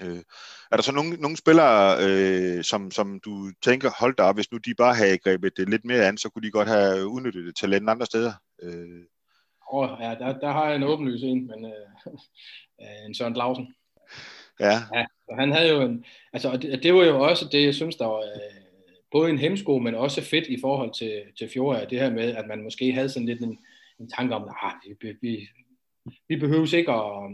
Øh, 0.03 0.23
er 0.71 0.77
der 0.77 0.83
så 0.83 0.93
nogle, 0.93 1.17
nogle 1.17 1.37
spillere, 1.37 1.97
øh, 2.01 2.65
som, 2.65 2.91
som 2.91 3.21
du 3.25 3.51
tænker, 3.63 3.91
hold 4.01 4.17
da 4.17 4.23
op, 4.23 4.37
hvis 4.37 4.53
nu 4.53 4.59
de 4.59 4.75
bare 4.75 4.95
havde 4.95 5.19
grebet 5.19 5.57
det 5.57 5.69
lidt 5.69 5.85
mere 5.85 6.09
an, 6.09 6.19
så 6.19 6.29
kunne 6.29 6.47
de 6.47 6.51
godt 6.51 6.69
have 6.69 7.09
udnyttet 7.09 7.45
det 7.45 7.57
talent 7.57 7.91
andre 7.91 8.07
steder? 8.07 8.33
Øh. 8.63 9.05
Oh, 9.69 9.89
ja, 10.01 10.15
der, 10.15 10.39
der 10.39 10.53
har 10.53 10.67
jeg 10.67 10.77
en 10.77 10.83
åbenlys 10.83 11.23
en, 11.23 11.47
men 11.47 11.65
øh, 11.65 12.13
en 13.07 13.15
Søren 13.15 13.35
Clausen. 13.35 13.75
Ja. 14.61 14.79
ja 14.95 15.07
han 15.39 15.53
havde 15.53 15.69
jo 15.69 15.81
en, 15.81 16.05
altså, 16.33 16.51
og 16.51 16.63
det, 16.63 16.83
det 16.83 16.95
var 16.95 17.05
jo 17.05 17.21
også 17.21 17.49
det, 17.53 17.65
jeg 17.65 17.75
synes, 17.75 17.97
der 17.97 18.07
var 18.07 18.19
øh, 18.19 18.63
både 19.11 19.31
en 19.31 19.39
hemsko, 19.39 19.79
men 19.79 19.95
også 19.95 20.23
fedt 20.23 20.47
i 20.47 20.59
forhold 20.61 20.93
til, 20.95 21.23
til 21.39 21.51
Fjord, 21.55 21.89
det 21.91 22.01
her 22.01 22.11
med, 22.11 22.37
at 22.37 22.47
man 22.47 22.63
måske 22.63 22.93
havde 22.93 23.09
sådan 23.09 23.27
lidt 23.27 23.41
en, 23.41 23.59
en 24.01 24.11
tanke 24.11 24.35
om, 24.35 24.43
at 24.43 24.75
vi, 25.01 25.17
vi, 25.23 25.49
vi 26.29 26.37
behøver 26.37 26.75
ikke 26.77 26.93
at, 26.93 27.31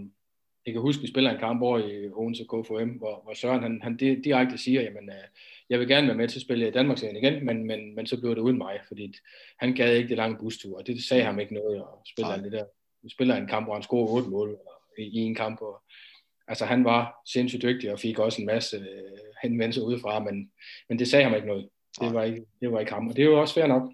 jeg 0.69 0.75
kan 0.75 0.83
huske, 0.83 1.03
vi 1.03 1.09
spiller 1.09 1.31
en 1.31 1.39
kamp 1.39 1.63
over 1.63 1.79
i 1.79 2.09
Odense 2.13 2.45
KFM, 2.45 2.91
hvor, 2.99 3.21
hvor 3.25 3.35
Søren 3.35 3.63
han, 3.63 3.81
han 3.83 3.97
direkte 3.97 4.59
siger, 4.59 4.83
jamen, 4.83 5.09
øh, 5.09 5.25
jeg 5.71 5.79
vil 5.79 5.89
gerne 5.89 6.07
være 6.07 6.17
med 6.17 6.29
til 6.29 6.39
at 6.39 6.43
spille 6.43 6.69
i 6.69 6.71
Danmarks 6.71 7.03
igen, 7.03 7.47
men, 7.47 7.65
men, 7.65 7.95
men 7.95 8.07
så 8.07 8.21
blev 8.21 8.35
det 8.35 8.41
uden 8.41 8.59
mig, 8.59 8.81
fordi 8.89 9.15
han 9.59 9.75
gad 9.75 9.95
ikke 9.95 10.09
det 10.09 10.17
lange 10.17 10.39
bustur, 10.39 10.79
og 10.79 10.87
det 10.87 11.05
sagde 11.05 11.25
ham 11.25 11.39
ikke 11.39 11.55
noget, 11.55 11.83
og 11.83 12.03
spiller 12.07 12.37
det 12.37 12.53
der, 12.53 12.65
vi 13.03 13.11
spiller 13.11 13.37
en 13.37 13.47
kamp, 13.47 13.67
hvor 13.67 13.75
han 13.75 13.83
scorer 13.83 14.15
otte 14.15 14.29
mål, 14.29 14.49
eller 14.49 14.79
i, 14.99 15.03
i 15.03 15.19
en 15.19 15.35
kamp. 15.35 15.61
Og, 15.61 15.83
altså 16.49 16.65
han 16.65 16.85
var 16.85 17.23
sindssygt 17.27 17.63
dygtig 17.63 17.93
og 17.93 17.99
fik 17.99 18.19
også 18.19 18.43
en 18.43 18.47
masse 18.47 18.77
øh, 18.77 19.19
henvendelser 19.43 19.83
udefra, 19.83 20.19
men, 20.19 20.51
men 20.89 20.99
det 20.99 21.09
sagde 21.09 21.25
ham 21.25 21.35
ikke 21.35 21.47
noget. 21.47 21.69
Det 22.01 22.15
var 22.15 22.23
ikke, 22.23 22.45
det 22.61 22.73
var 22.73 22.81
ikke 22.81 22.93
ham, 22.93 23.09
og 23.09 23.17
det 23.17 23.23
er 23.23 23.27
jo 23.27 23.41
også 23.41 23.55
fair 23.55 23.67
nok. 23.67 23.93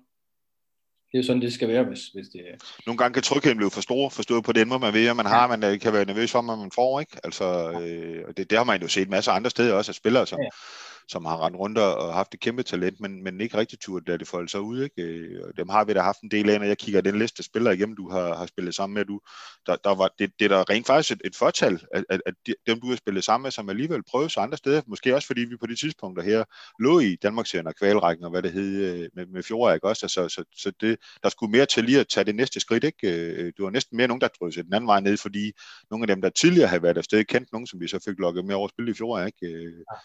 Det 1.15 1.21
er 1.21 1.23
jo 1.23 1.27
sådan, 1.27 1.43
det 1.43 1.53
skal 1.53 1.69
være, 1.69 1.85
hvis, 1.85 2.07
hvis 2.15 2.27
det 2.33 2.41
Nogle 2.87 2.99
gange 2.99 3.15
kan 3.15 3.23
trygheden 3.23 3.57
blive 3.57 3.71
for 3.71 3.81
stor, 3.81 4.09
forstået 4.09 4.45
på 4.45 4.53
den 4.53 4.69
måde, 4.69 4.81
man 4.81 4.95
ved, 4.95 5.07
at 5.07 5.17
man 5.17 5.27
har, 5.27 5.47
man 5.47 5.65
øh, 5.65 5.81
kan 5.81 5.93
være 5.93 6.05
nervøs 6.05 6.33
for, 6.33 6.43
hvad 6.43 6.57
man 6.57 6.71
får, 6.75 7.01
ikke? 7.01 7.17
Altså, 7.25 7.45
øh, 7.71 8.25
og 8.29 8.37
det, 8.37 8.51
det 8.51 8.59
har 8.59 8.65
man 8.65 8.83
jo 8.83 8.89
set 8.89 9.09
masser 9.09 9.33
af 9.33 9.37
andre 9.37 9.51
steder 9.51 9.75
også, 9.75 9.91
at 9.91 9.97
spillere, 9.97 10.27
som, 10.27 10.41
ja 10.41 10.49
som 11.09 11.25
har 11.25 11.47
rendt 11.47 11.59
rundt 11.59 11.79
og 11.79 12.15
haft 12.15 12.35
et 12.35 12.41
kæmpe 12.41 12.63
talent, 12.63 13.01
men, 13.01 13.25
men 13.25 13.41
ikke 13.41 13.57
rigtig 13.57 13.81
tur, 13.81 14.01
lade 14.07 14.19
det 14.19 14.29
folde 14.29 14.49
sig 14.49 14.61
ud. 14.61 14.83
Ikke? 14.83 15.03
Øh, 15.03 15.53
dem 15.57 15.69
har 15.69 15.85
vi 15.85 15.93
da 15.93 16.01
haft 16.01 16.21
en 16.21 16.31
del 16.31 16.51
af, 16.51 16.61
når 16.61 16.67
jeg 16.67 16.79
kigger 16.79 17.01
den 17.01 17.19
liste 17.19 17.43
spillere 17.43 17.75
igennem, 17.75 17.97
du 17.97 18.11
har, 18.11 18.35
har 18.35 18.47
spillet 18.47 18.75
sammen 18.75 18.95
med. 18.95 19.05
Du, 19.05 19.21
der, 19.67 19.77
der 19.77 19.95
var, 19.95 20.11
det, 20.19 20.31
det 20.39 20.45
er 20.45 20.57
der 20.57 20.71
rent 20.71 20.87
faktisk 20.87 21.13
et, 21.13 21.21
et 21.25 21.37
fortal, 21.37 21.81
at, 21.95 22.05
at, 22.11 22.21
at 22.27 22.35
dem, 22.67 22.81
du 22.81 22.89
har 22.89 22.97
spillet 22.97 23.25
sammen 23.25 23.43
med, 23.43 23.51
som 23.51 23.69
alligevel 23.69 24.03
prøvede 24.03 24.31
sig 24.31 24.43
andre 24.43 24.57
steder, 24.57 24.83
måske 24.87 25.15
også 25.15 25.27
fordi 25.27 25.41
vi 25.41 25.57
på 25.57 25.67
de 25.67 25.77
tidspunkter 25.77 26.23
her 26.23 26.45
lå 26.79 26.99
i 26.99 27.17
Danmarks 27.17 27.55
og 27.55 27.75
kvalrækken, 27.75 28.25
og 28.25 28.31
hvad 28.31 28.43
det 28.43 28.53
hed 28.53 28.85
øh, 28.85 29.09
med, 29.15 29.27
med 29.27 29.43
Fjord, 29.43 29.75
ikke 29.75 29.89
også? 29.89 30.07
Altså, 30.07 30.29
så, 30.29 30.45
så 30.57 30.73
det, 30.81 30.99
der 31.23 31.29
skulle 31.29 31.53
mere 31.53 31.67
til 31.67 31.85
lige 31.85 32.01
at 32.01 32.09
tage 32.09 32.25
det 32.25 32.35
næste 32.35 32.61
skridt, 32.61 32.85
ikke? 32.85 33.33
Øh, 33.33 33.53
du 33.59 33.63
var 33.65 33.71
næsten 33.71 33.97
mere 33.97 34.09
nogen, 34.09 34.21
der 34.21 34.29
drøste 34.29 34.63
den 34.63 34.75
anden 34.75 34.89
vej 34.89 35.01
ned, 35.01 35.17
fordi 35.17 35.53
nogle 35.91 36.03
af 36.03 36.07
dem, 36.07 36.23
der 36.23 36.31
tidligere 36.31 36.69
havde 36.69 36.83
været 36.83 36.99
afsted, 36.99 37.25
kendte 37.25 37.53
nogen, 37.53 37.67
som 37.67 37.81
vi 37.81 37.89
så 37.89 37.99
fik 38.05 38.19
lukket 38.19 38.45
med 38.45 38.55
over 38.55 38.69
at 38.69 38.71
spille 38.71 38.91
i 38.91 38.95
Fjord, 38.95 39.27
ikke? 39.27 39.47
Ja 39.91 39.97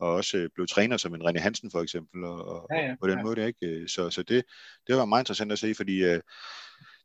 og 0.00 0.14
også 0.14 0.36
øh, 0.36 0.50
blev 0.54 0.66
træner 0.66 0.96
som 0.96 1.14
en 1.14 1.28
René 1.28 1.38
Hansen 1.38 1.70
for 1.70 1.82
eksempel, 1.82 2.24
og, 2.24 2.44
og 2.48 2.66
ja, 2.70 2.86
ja, 2.86 2.94
på 3.00 3.06
den 3.08 3.18
ja. 3.18 3.24
måde, 3.24 3.46
ikke? 3.46 3.66
Øh, 3.66 3.88
så, 3.88 4.10
så 4.10 4.22
det, 4.22 4.44
det 4.86 4.96
var 4.96 5.04
meget 5.04 5.22
interessant 5.22 5.52
at 5.52 5.58
se, 5.58 5.74
fordi 5.74 6.04
øh, 6.04 6.20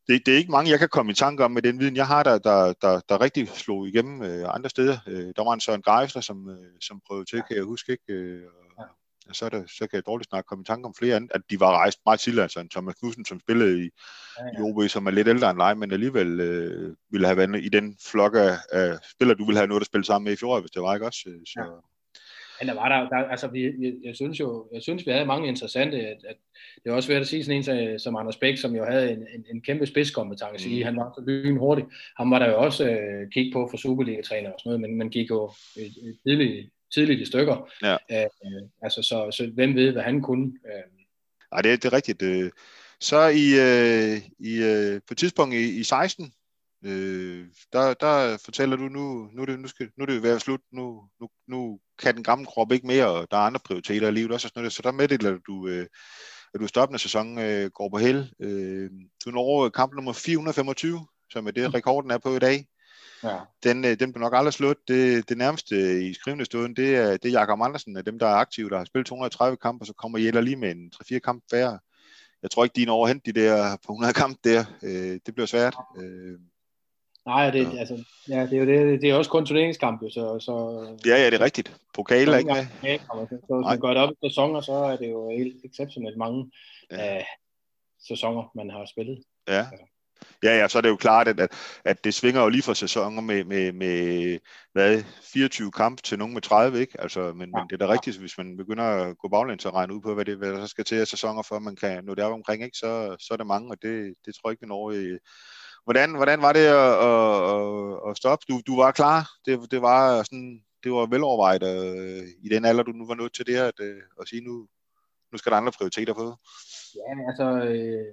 det, 0.08 0.26
det 0.26 0.34
er 0.34 0.38
ikke 0.38 0.52
mange, 0.52 0.72
jeg 0.72 0.80
kan 0.80 0.90
komme 0.90 1.12
i 1.12 1.16
tanke 1.16 1.44
om 1.46 1.52
med 1.52 1.62
den 1.62 1.80
viden, 1.80 1.96
jeg 1.96 2.08
har, 2.08 2.24
der, 2.24 2.38
der, 2.38 2.74
der, 2.82 3.00
der 3.10 3.22
rigtig 3.22 3.48
slog 3.48 3.88
igennem 3.88 4.24
øh, 4.24 4.56
andre 4.56 4.70
steder. 4.70 4.98
Øh, 5.08 5.34
der 5.36 5.44
var 5.44 5.54
en 5.54 5.60
Søren 5.60 5.82
Geisler, 5.82 6.22
som, 6.22 6.50
øh, 6.50 6.82
som 6.82 7.02
prøvede 7.08 7.26
til, 7.26 7.44
kan 7.48 7.56
jeg 7.56 7.64
huske, 7.64 7.92
ikke? 7.92 8.14
Øh, 8.14 8.44
og, 8.78 8.86
ja. 9.28 9.34
så, 9.34 9.46
er 9.46 9.50
der, 9.50 9.64
så 9.68 9.88
kan 9.88 9.96
jeg 9.98 10.06
dårligt 10.06 10.30
snart 10.30 10.46
komme 10.46 10.62
i 10.62 10.66
tanke 10.66 10.86
om 10.86 10.96
flere 11.00 11.16
andre, 11.16 11.36
at 11.36 11.42
de 11.50 11.60
var 11.60 11.78
rejst 11.78 12.00
meget 12.06 12.20
tidligere, 12.20 12.44
altså 12.44 12.60
en 12.60 12.70
Thomas 12.70 12.96
Knudsen, 12.96 13.26
som 13.26 13.40
spillede 13.40 13.86
i, 13.86 13.90
ja, 14.40 14.46
ja. 14.46 14.60
i 14.60 14.62
OB, 14.62 14.90
som 14.90 15.06
er 15.08 15.12
lidt 15.12 15.28
ældre 15.28 15.50
end 15.50 15.60
dig, 15.60 15.78
men 15.78 15.92
alligevel 15.92 16.40
øh, 16.40 16.96
ville 17.10 17.28
have 17.28 17.38
været 17.38 17.66
i 17.66 17.70
den 17.70 17.98
flok 18.12 18.36
af, 18.36 18.58
af 18.72 18.98
spillere, 19.12 19.38
du 19.38 19.46
ville 19.46 19.60
have 19.60 19.68
noget 19.68 19.82
at 19.82 19.88
spille 19.88 20.06
sammen 20.06 20.26
med 20.26 20.34
i 20.34 20.36
fjor, 20.36 20.60
hvis 20.60 20.72
det 20.72 20.82
var, 20.82 20.94
ikke 20.94 21.06
også? 21.06 21.20
Så, 21.22 21.60
ja. 21.60 21.93
Men 22.64 22.68
der 22.68 22.82
var 22.82 22.90
der, 22.90 23.10
der 23.10 23.30
altså 23.30 23.48
vi, 23.48 23.64
jeg, 23.64 23.94
jeg, 24.04 24.16
synes 24.16 24.40
jo, 24.40 24.68
jeg 24.74 24.82
synes 24.82 25.06
vi 25.06 25.12
havde 25.12 25.26
mange 25.26 25.48
interessante, 25.48 25.98
at, 25.98 26.18
at 26.28 26.36
det 26.84 26.90
er 26.90 26.94
også 26.94 27.10
værd 27.10 27.22
at 27.22 27.28
sige 27.28 27.44
sådan 27.44 27.82
en 27.82 28.00
som 28.00 28.16
Anders 28.16 28.38
Bæk, 28.38 28.58
som 28.58 28.76
jo 28.76 28.86
havde 28.86 29.12
en, 29.12 29.28
en, 29.36 29.46
en 29.54 29.62
kæmpe 29.62 29.86
spidskompetence 29.86 30.68
mm. 30.68 30.74
i, 30.74 30.82
han 30.82 30.96
var 30.96 31.14
så 31.18 31.24
lyn 31.28 31.58
hurtigt. 31.58 31.88
Han 32.18 32.32
var 32.32 32.40
der 32.40 32.50
jo 32.50 32.58
også 32.58 32.90
øh, 32.90 33.32
kig 33.32 33.54
på 33.54 33.68
for 33.72 33.78
Superliga-træner 33.78 34.50
og 34.52 34.60
sådan 34.60 34.70
noget, 34.70 34.82
men 34.82 34.98
man 34.98 35.10
gik 35.10 35.30
jo 35.30 35.52
tidligt, 36.28 36.70
tidligt 36.94 37.22
i 37.22 37.26
stykker. 37.26 37.70
Ja. 37.84 37.94
Øh, 37.94 38.30
altså, 38.82 39.02
så, 39.02 39.32
så 39.32 39.52
hvem 39.54 39.76
ved, 39.76 39.92
hvad 39.92 40.04
han 40.04 40.22
kunne. 40.22 40.54
Øh. 40.66 40.84
Nej, 41.52 41.62
det, 41.62 41.72
er, 41.72 41.76
det 41.76 41.86
er 41.86 41.94
rigtigt. 41.94 42.22
Øh, 42.22 42.52
så 43.00 43.28
i, 43.28 43.48
øh, 43.68 44.18
i, 44.40 44.64
øh, 44.64 45.02
på 45.08 45.12
et 45.12 45.18
tidspunkt 45.18 45.56
i, 45.56 45.80
i 45.80 45.84
16, 45.84 46.34
Øh, 46.86 47.48
der, 47.74 47.94
der 47.94 48.38
fortæller 48.46 48.76
du, 48.76 48.84
nu, 48.84 49.30
nu, 49.34 49.42
er 49.42 49.46
det, 49.46 49.60
nu, 49.60 49.68
skal, 49.68 49.90
nu 49.98 50.02
er 50.02 50.06
det 50.06 50.26
at 50.26 50.42
slut, 50.42 50.60
nu, 50.72 51.04
nu, 51.22 51.28
nu 51.48 51.80
kan 52.00 52.16
den 52.16 52.24
gamle 52.24 52.46
krop 52.46 52.72
ikke 52.72 52.88
mere, 52.88 53.08
og 53.08 53.28
der 53.32 53.38
er 53.38 53.42
andre 53.42 53.60
prioriteter 53.66 54.08
i 54.08 54.12
livet 54.12 54.32
også. 54.32 54.48
Sådan 54.48 54.62
noget. 54.62 54.74
Så 54.74 54.82
der 54.82 54.92
meddeler 54.92 55.38
du, 55.48 55.68
øh, 55.68 55.88
at 56.54 56.60
du 56.60 56.68
stoppende 56.68 57.00
sæson 57.00 57.40
øh, 57.40 57.70
går 57.70 57.90
på 57.90 57.98
held. 57.98 58.26
Øh, 58.40 58.90
du 59.26 59.32
når 59.32 59.70
kamp 59.70 59.94
nummer 59.94 60.14
425, 60.14 61.08
som 61.30 61.48
er 61.48 61.52
det, 61.52 61.64
mm. 61.64 61.74
rekorden 61.74 62.12
er 62.12 62.18
på 62.18 62.36
i 62.36 62.40
dag. 62.40 62.68
Ja. 63.24 63.40
Den, 63.64 63.86
øh, 63.86 64.00
den 64.00 64.14
bliver 64.14 64.26
nok 64.26 64.36
aldrig 64.36 64.54
slut. 64.54 64.78
Det, 64.88 65.30
det 65.30 65.38
nærmeste 65.38 66.04
i 66.10 66.14
skrivende 66.14 66.46
stund, 66.46 66.76
det 66.76 66.96
er, 66.96 67.18
det 67.18 67.26
er 67.26 67.40
Jakob 67.40 67.60
Andersen, 67.62 67.98
af 67.98 68.06
dem, 68.06 68.20
der 68.20 68.28
er 68.28 68.36
aktive, 68.36 68.70
der 68.70 68.78
har 68.78 68.86
spillet 68.86 69.08
230 69.08 69.58
kampe, 69.58 69.84
og 69.84 69.88
så 69.88 69.94
kommer 69.94 70.20
Jæller 70.20 70.42
lige 70.42 70.56
med 70.56 70.72
en 70.72 70.92
3-4 70.96 71.20
kamp 71.20 71.44
færre. 71.52 71.80
Jeg 72.44 72.52
tror 72.52 72.64
ikke, 72.64 72.76
de 72.76 72.86
når 72.86 72.94
overhent 72.94 73.26
de 73.26 73.34
der 73.34 73.78
på 73.86 73.94
100 73.94 74.14
kamp 74.14 74.38
der. 74.44 74.66
Øh, 74.84 75.20
det 75.26 75.36
bliver 75.36 75.48
svært. 75.48 75.76
Øh, 75.98 76.40
Nej, 77.26 77.50
det, 77.50 77.74
ja. 77.74 77.80
altså, 77.80 78.04
ja, 78.30 78.42
det 78.42 78.54
er 78.54 78.58
jo 78.58 78.66
det, 78.66 79.02
det 79.02 79.10
er 79.10 79.16
også 79.16 79.32
kun 79.32 79.46
turneringskamp, 79.46 80.02
så, 80.02 80.40
så... 80.40 80.54
Ja, 81.06 81.16
ja, 81.18 81.26
det 81.26 81.34
er 81.34 81.46
rigtigt. 81.46 81.78
Pokal 81.94 82.28
er 82.28 82.38
ikke. 82.38 82.56
Ja, 82.84 82.98
så 82.98 83.28
hvis 83.30 83.40
man 83.50 83.80
går 83.80 83.90
det 83.90 83.98
op 83.98 84.12
i 84.12 84.30
sæsoner, 84.30 84.62
så 84.62 84.74
er 84.74 84.96
det 84.96 85.12
jo 85.12 85.30
helt 85.30 85.66
exceptionelt 85.66 86.18
mange 86.18 86.52
ja. 86.92 87.18
uh, 87.18 87.24
sæsoner, 88.08 88.52
man 88.56 88.70
har 88.70 88.86
spillet. 88.86 89.24
Ja. 89.48 89.66
Ja, 90.44 90.58
ja, 90.58 90.68
så 90.68 90.78
er 90.78 90.82
det 90.82 90.90
jo 90.90 90.96
klart, 90.96 91.28
at, 91.28 91.52
at 91.86 92.04
det 92.04 92.14
svinger 92.14 92.42
jo 92.42 92.50
lige 92.50 92.62
fra 92.62 92.74
sæsoner 92.74 93.22
med, 93.22 93.44
med, 93.44 93.72
med 93.72 94.40
hvad, 94.74 95.04
24 95.34 95.72
kamp 95.72 96.04
til 96.04 96.20
nogen 96.20 96.34
med 96.34 96.42
30, 96.42 96.80
ikke? 96.80 97.02
Altså, 97.02 97.34
men, 97.34 97.50
ja. 97.50 97.60
men 97.60 97.68
det 97.70 97.82
er 97.82 97.86
da 97.86 97.94
rigtigt, 97.94 98.18
hvis 98.18 98.38
man 98.38 98.58
begynder 98.58 98.84
at 98.84 99.18
gå 99.18 99.28
baglæns 99.28 99.66
og 99.66 99.74
regne 99.74 99.94
ud 99.94 100.02
på, 100.02 100.14
hvad 100.14 100.26
det 100.26 100.38
hvad 100.38 100.52
der 100.52 100.62
så 100.62 100.68
skal 100.68 100.86
til 100.86 100.96
af 100.96 101.08
sæsoner, 101.08 101.42
for 101.42 101.60
man 101.60 101.76
kan 101.76 102.04
nå 102.04 102.16
det 102.16 102.24
op 102.24 102.34
omkring, 102.34 102.64
ikke? 102.64 102.78
Så, 102.78 103.16
så 103.20 103.34
er 103.34 103.38
det 103.38 103.48
mange, 103.48 103.72
og 103.72 103.78
det, 103.82 104.14
det 104.26 104.36
tror 104.36 104.50
jeg 104.50 104.52
ikke, 104.52 104.62
vi 104.62 104.68
når 104.68 104.92
i, 104.92 105.18
Hvordan, 105.84 106.16
hvordan 106.16 106.42
var 106.42 106.54
det 106.54 106.66
at, 106.66 106.94
at, 107.10 108.10
at 108.10 108.18
stoppe? 108.18 108.46
Du, 108.50 108.62
du 108.68 108.76
var 108.76 108.92
klar. 108.92 109.30
Det, 109.46 109.72
det 109.72 109.82
var 109.82 110.24
sådan, 110.24 110.64
det 110.84 110.92
var 110.92 111.06
velovervejet 111.06 111.64
øh, 111.64 112.28
i 112.44 112.50
den 112.50 112.66
alder, 112.66 112.84
du 112.84 112.92
nu 112.92 113.08
var 113.08 113.16
nødt 113.16 113.34
til 113.34 113.48
det 113.48 113.56
at, 113.56 113.80
øh, 113.80 114.02
at 114.22 114.28
sige, 114.28 114.42
nu, 114.42 114.68
nu 115.32 115.38
skal 115.38 115.52
der 115.52 115.58
andre 115.58 115.72
prioriteter 115.72 116.14
på. 116.14 116.36
Ja, 116.96 117.28
altså, 117.30 117.68
øh, 117.68 118.06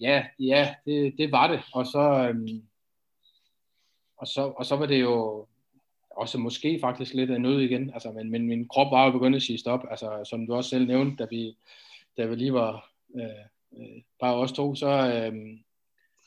ja, 0.00 0.26
ja 0.38 0.74
det, 0.84 1.14
det 1.18 1.32
var 1.32 1.46
det. 1.46 1.60
Og 1.72 1.86
så, 1.86 1.98
øh, 1.98 2.48
og, 4.16 4.26
så, 4.26 4.42
og 4.42 4.66
så 4.66 4.76
var 4.76 4.86
det 4.86 5.00
jo 5.00 5.46
også 6.10 6.38
måske 6.38 6.78
faktisk 6.80 7.14
lidt 7.14 7.30
af 7.30 7.40
nød 7.40 7.60
igen. 7.60 7.90
Altså, 7.94 8.12
men, 8.12 8.30
men 8.30 8.46
min 8.46 8.68
krop 8.68 8.92
var 8.92 9.04
jo 9.04 9.10
begyndt 9.12 9.36
at 9.36 9.42
sige 9.42 9.58
stop. 9.58 9.80
Altså, 9.90 10.24
som 10.24 10.46
du 10.46 10.54
også 10.54 10.70
selv 10.70 10.86
nævnte, 10.86 11.16
da 11.16 11.26
vi, 11.30 11.56
da 12.16 12.26
vi 12.26 12.34
lige 12.34 12.52
var 12.52 12.90
øh, 13.14 13.24
øh 13.78 14.02
bare 14.20 14.34
os 14.34 14.52
to, 14.52 14.74
så, 14.74 14.88
øh, 14.88 15.58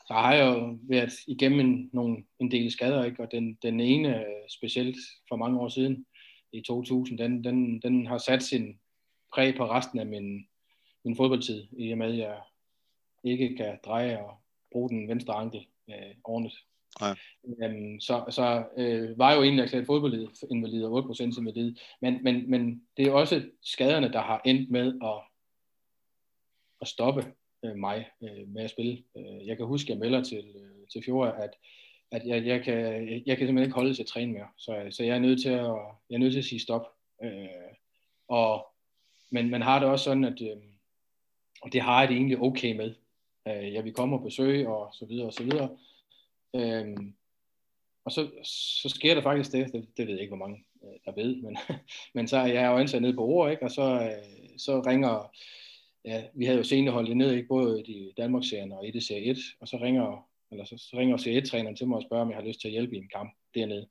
så 0.06 0.12
har 0.12 0.34
jeg 0.34 0.46
jo 0.46 0.78
været 0.82 1.12
igennem 1.26 1.60
en, 1.60 1.90
nogle, 1.92 2.24
en 2.38 2.50
del 2.50 2.70
skader, 2.70 3.04
ikke? 3.04 3.22
og 3.22 3.30
den, 3.32 3.58
den 3.62 3.80
ene 3.80 4.24
specielt 4.48 4.96
for 5.28 5.36
mange 5.36 5.60
år 5.60 5.68
siden, 5.68 6.06
i 6.52 6.60
2000, 6.60 7.18
den, 7.18 7.44
den, 7.44 7.80
den 7.80 8.06
har 8.06 8.18
sat 8.18 8.42
sin 8.42 8.78
præg 9.34 9.56
på 9.56 9.70
resten 9.70 9.98
af 9.98 10.06
min, 10.06 10.46
min 11.04 11.16
fodboldtid, 11.16 11.66
i 11.78 11.92
og 11.92 11.98
med 11.98 12.12
at 12.12 12.18
jeg 12.18 12.40
ikke 13.24 13.56
kan 13.56 13.78
dreje 13.84 14.24
og 14.24 14.34
bruge 14.72 14.88
den 14.88 15.08
venstre 15.08 15.34
ankel 15.34 15.66
øh, 15.90 16.14
ordentligt. 16.24 16.56
Ja. 17.00 17.14
Øhm, 17.62 18.00
så 18.00 18.24
så 18.30 18.66
øh, 18.76 19.18
var 19.18 19.34
jo 19.34 19.42
egentlig 19.42 19.62
erklæret 19.62 19.86
fodboldinvalid 19.86 20.84
og 20.84 20.98
8% 20.98 21.22
invalid, 21.22 21.76
men, 22.00 22.24
men, 22.24 22.50
men 22.50 22.86
det 22.96 23.06
er 23.06 23.12
også 23.12 23.48
skaderne, 23.62 24.12
der 24.12 24.20
har 24.20 24.40
endt 24.44 24.70
med 24.70 24.98
at, 25.04 25.22
at 26.80 26.88
stoppe 26.88 27.34
øh, 27.64 27.76
mig 27.76 28.06
øh, 28.22 28.48
med 28.48 28.64
at 28.64 28.70
spille. 28.70 29.02
Øh, 29.16 29.46
jeg 29.46 29.56
kan 29.56 29.66
huske, 29.66 29.86
at 29.86 29.90
jeg 29.90 29.98
melder 29.98 30.22
til, 30.22 30.44
øh, 30.56 30.86
til 30.92 31.02
Fjord, 31.04 31.34
at, 31.38 31.50
at 32.10 32.26
jeg, 32.26 32.46
jeg, 32.46 32.64
kan, 32.64 32.74
jeg 33.26 33.36
kan 33.36 33.46
simpelthen 33.46 33.62
ikke 33.62 33.74
holde 33.74 33.94
til 33.94 34.02
at 34.02 34.08
træne 34.08 34.32
mere. 34.32 34.48
Så, 34.58 34.86
så 34.90 35.04
jeg, 35.04 35.14
er 35.16 35.20
nødt 35.20 35.42
til 35.42 35.48
at, 35.48 35.76
jeg 36.10 36.14
er 36.14 36.18
nødt 36.18 36.32
til 36.32 36.38
at 36.38 36.44
sige 36.44 36.60
stop. 36.60 36.86
Øh, 37.22 37.48
og, 38.28 38.66
men 39.30 39.50
man 39.50 39.62
har 39.62 39.78
det 39.78 39.88
også 39.88 40.04
sådan, 40.04 40.24
at 40.24 40.42
øh, 40.42 40.56
og 41.62 41.72
det 41.72 41.80
har 41.80 42.00
jeg 42.00 42.08
det 42.08 42.16
egentlig 42.16 42.38
okay 42.38 42.76
med. 42.76 42.94
Øh, 43.48 43.74
jeg 43.74 43.84
vil 43.84 43.94
komme 43.94 44.16
og 44.16 44.22
besøge, 44.22 44.68
og 44.68 44.94
så 44.94 45.06
videre, 45.06 45.26
og 45.26 45.32
så 45.32 45.42
videre. 45.42 45.76
Øh, 46.54 46.96
og 48.04 48.12
så, 48.12 48.30
så 48.82 48.88
sker 48.88 49.14
der 49.14 49.22
faktisk 49.22 49.52
det, 49.52 49.72
det, 49.72 49.88
det 49.96 50.06
ved 50.06 50.14
jeg 50.14 50.22
ikke, 50.22 50.36
hvor 50.36 50.46
mange 50.46 50.64
øh, 50.84 50.98
der 51.04 51.12
ved, 51.22 51.36
men, 51.36 51.58
men 52.14 52.28
så 52.28 52.36
er 52.36 52.46
jeg 52.46 52.66
jo 52.66 52.76
ansat 52.76 53.02
nede 53.02 53.14
på 53.14 53.24
ord, 53.24 53.50
ikke? 53.50 53.62
og 53.62 53.70
så, 53.70 53.82
øh, 53.82 54.58
så 54.58 54.80
ringer 54.80 55.32
ja, 56.04 56.24
vi 56.34 56.44
havde 56.44 56.58
jo 56.58 56.64
senere 56.64 56.94
holdt 56.94 57.08
det 57.08 57.16
ned, 57.16 57.32
ikke? 57.32 57.48
både 57.48 57.82
i 57.82 58.12
Danmarks 58.16 58.48
serien 58.48 58.72
og 58.72 58.86
i 58.86 58.90
det 58.90 59.02
serie 59.02 59.30
1, 59.30 59.38
og 59.60 59.68
så 59.68 59.76
ringer, 59.76 60.28
eller 60.50 60.64
så, 60.64 60.78
så 60.78 60.96
ringer 60.96 61.16
serie 61.16 61.42
1-træneren 61.42 61.76
til 61.76 61.88
mig 61.88 61.96
og 61.96 62.02
spørger, 62.02 62.24
om 62.24 62.30
jeg 62.30 62.38
har 62.38 62.44
lyst 62.44 62.60
til 62.60 62.68
at 62.68 62.72
hjælpe 62.72 62.94
i 62.94 62.98
en 62.98 63.08
kamp 63.08 63.30
dernede. 63.54 63.86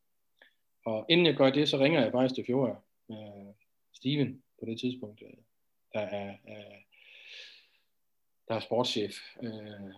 Og 0.85 1.05
inden 1.09 1.25
jeg 1.25 1.35
gør 1.35 1.49
det, 1.49 1.69
så 1.69 1.77
ringer 1.77 2.01
jeg 2.01 2.11
faktisk 2.11 2.35
til 2.35 2.45
Fjord, 2.45 2.83
øh, 3.11 3.17
Steven 3.93 4.41
på 4.59 4.65
det 4.65 4.79
tidspunkt, 4.79 5.21
øh, 5.21 5.37
der 5.93 5.99
er, 5.99 6.29
øh, 6.49 6.79
der 8.47 8.55
er 8.55 8.59
sportschef, 8.59 9.15
øh, 9.43 9.51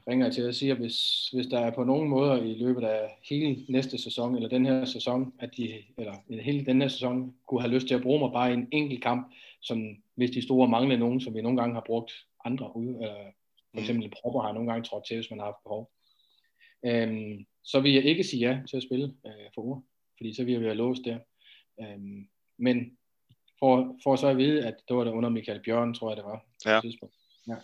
ringer 0.07 0.25
jeg 0.25 0.33
til 0.33 0.47
og 0.47 0.55
siger, 0.55 0.73
hvis, 0.75 1.29
hvis 1.33 1.47
der 1.47 1.59
er 1.59 1.71
på 1.71 1.83
nogen 1.83 2.09
måder 2.09 2.43
i 2.43 2.53
løbet 2.53 2.83
af 2.83 3.17
hele 3.29 3.65
næste 3.69 3.97
sæson, 3.97 4.35
eller 4.35 4.49
den 4.49 4.65
her 4.65 4.85
sæson, 4.85 5.33
at 5.39 5.49
de, 5.57 5.83
eller 5.97 6.41
hele 6.41 6.65
den 6.65 6.81
her 6.81 6.87
sæson, 6.87 7.35
kunne 7.47 7.61
have 7.61 7.73
lyst 7.73 7.87
til 7.87 7.95
at 7.95 8.01
bruge 8.01 8.19
mig 8.19 8.31
bare 8.31 8.51
i 8.51 8.53
en 8.53 8.67
enkelt 8.71 9.03
kamp, 9.03 9.33
som 9.67 9.95
hvis 10.15 10.31
de 10.31 10.41
store 10.41 10.67
mangler 10.67 10.97
nogen, 10.97 11.21
som 11.21 11.35
vi 11.35 11.41
nogle 11.41 11.57
gange 11.61 11.73
har 11.73 11.83
brugt 11.85 12.11
andre 12.45 12.71
ud, 12.75 12.89
øh, 12.89 13.31
for 13.71 13.73
mm. 13.73 13.79
eksempel 13.79 14.13
propper 14.21 14.41
har 14.41 14.53
nogle 14.53 14.71
gange 14.71 14.83
trådt 14.83 15.05
til, 15.05 15.17
hvis 15.17 15.29
man 15.29 15.39
har 15.39 15.45
haft 15.45 15.63
behov. 15.63 15.91
Øhm, 16.85 17.45
så 17.63 17.79
vil 17.79 17.93
jeg 17.93 18.03
ikke 18.03 18.23
sige 18.23 18.47
ja 18.47 18.61
til 18.69 18.77
at 18.77 18.83
spille 18.83 19.15
øh, 19.25 19.47
for 19.55 19.61
uger, 19.61 19.81
fordi 20.17 20.33
så 20.33 20.43
vil 20.43 20.53
jeg 20.53 20.61
være 20.61 20.75
låst 20.75 21.01
der. 21.05 21.19
Øhm, 21.81 22.27
men 22.57 22.97
for, 23.59 23.99
for 24.03 24.15
så 24.15 24.27
at 24.27 24.37
vide, 24.37 24.67
at 24.67 24.75
det 24.87 24.97
var 24.97 25.03
der 25.03 25.11
under 25.11 25.29
Michael 25.29 25.61
Bjørn, 25.63 25.93
tror 25.93 26.09
jeg 26.09 26.17
det 26.17 26.25
var. 26.25 26.45
Ja. 26.65 26.81
ja. 27.47 27.55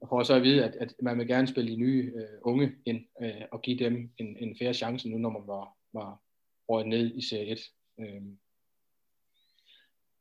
Og 0.00 0.08
for 0.08 0.22
så 0.22 0.34
at 0.34 0.42
vide, 0.42 0.64
at, 0.64 0.74
at 0.74 0.94
man 1.02 1.18
vil 1.18 1.26
gerne 1.26 1.46
spille 1.46 1.70
de 1.72 1.76
nye 1.76 2.12
øh, 2.16 2.38
unge 2.42 2.72
ind, 2.86 3.04
øh, 3.22 3.42
og 3.52 3.62
give 3.62 3.78
dem 3.78 4.10
en, 4.18 4.36
en 4.36 4.56
færre 4.58 4.74
chance 4.74 5.08
nu, 5.08 5.18
når 5.18 5.30
man 5.30 5.46
var, 5.46 5.76
var 5.92 6.20
året 6.68 6.86
ned 6.86 7.14
i 7.14 7.22
Serie 7.22 7.52
1. 7.52 7.60
Øh, 8.00 8.22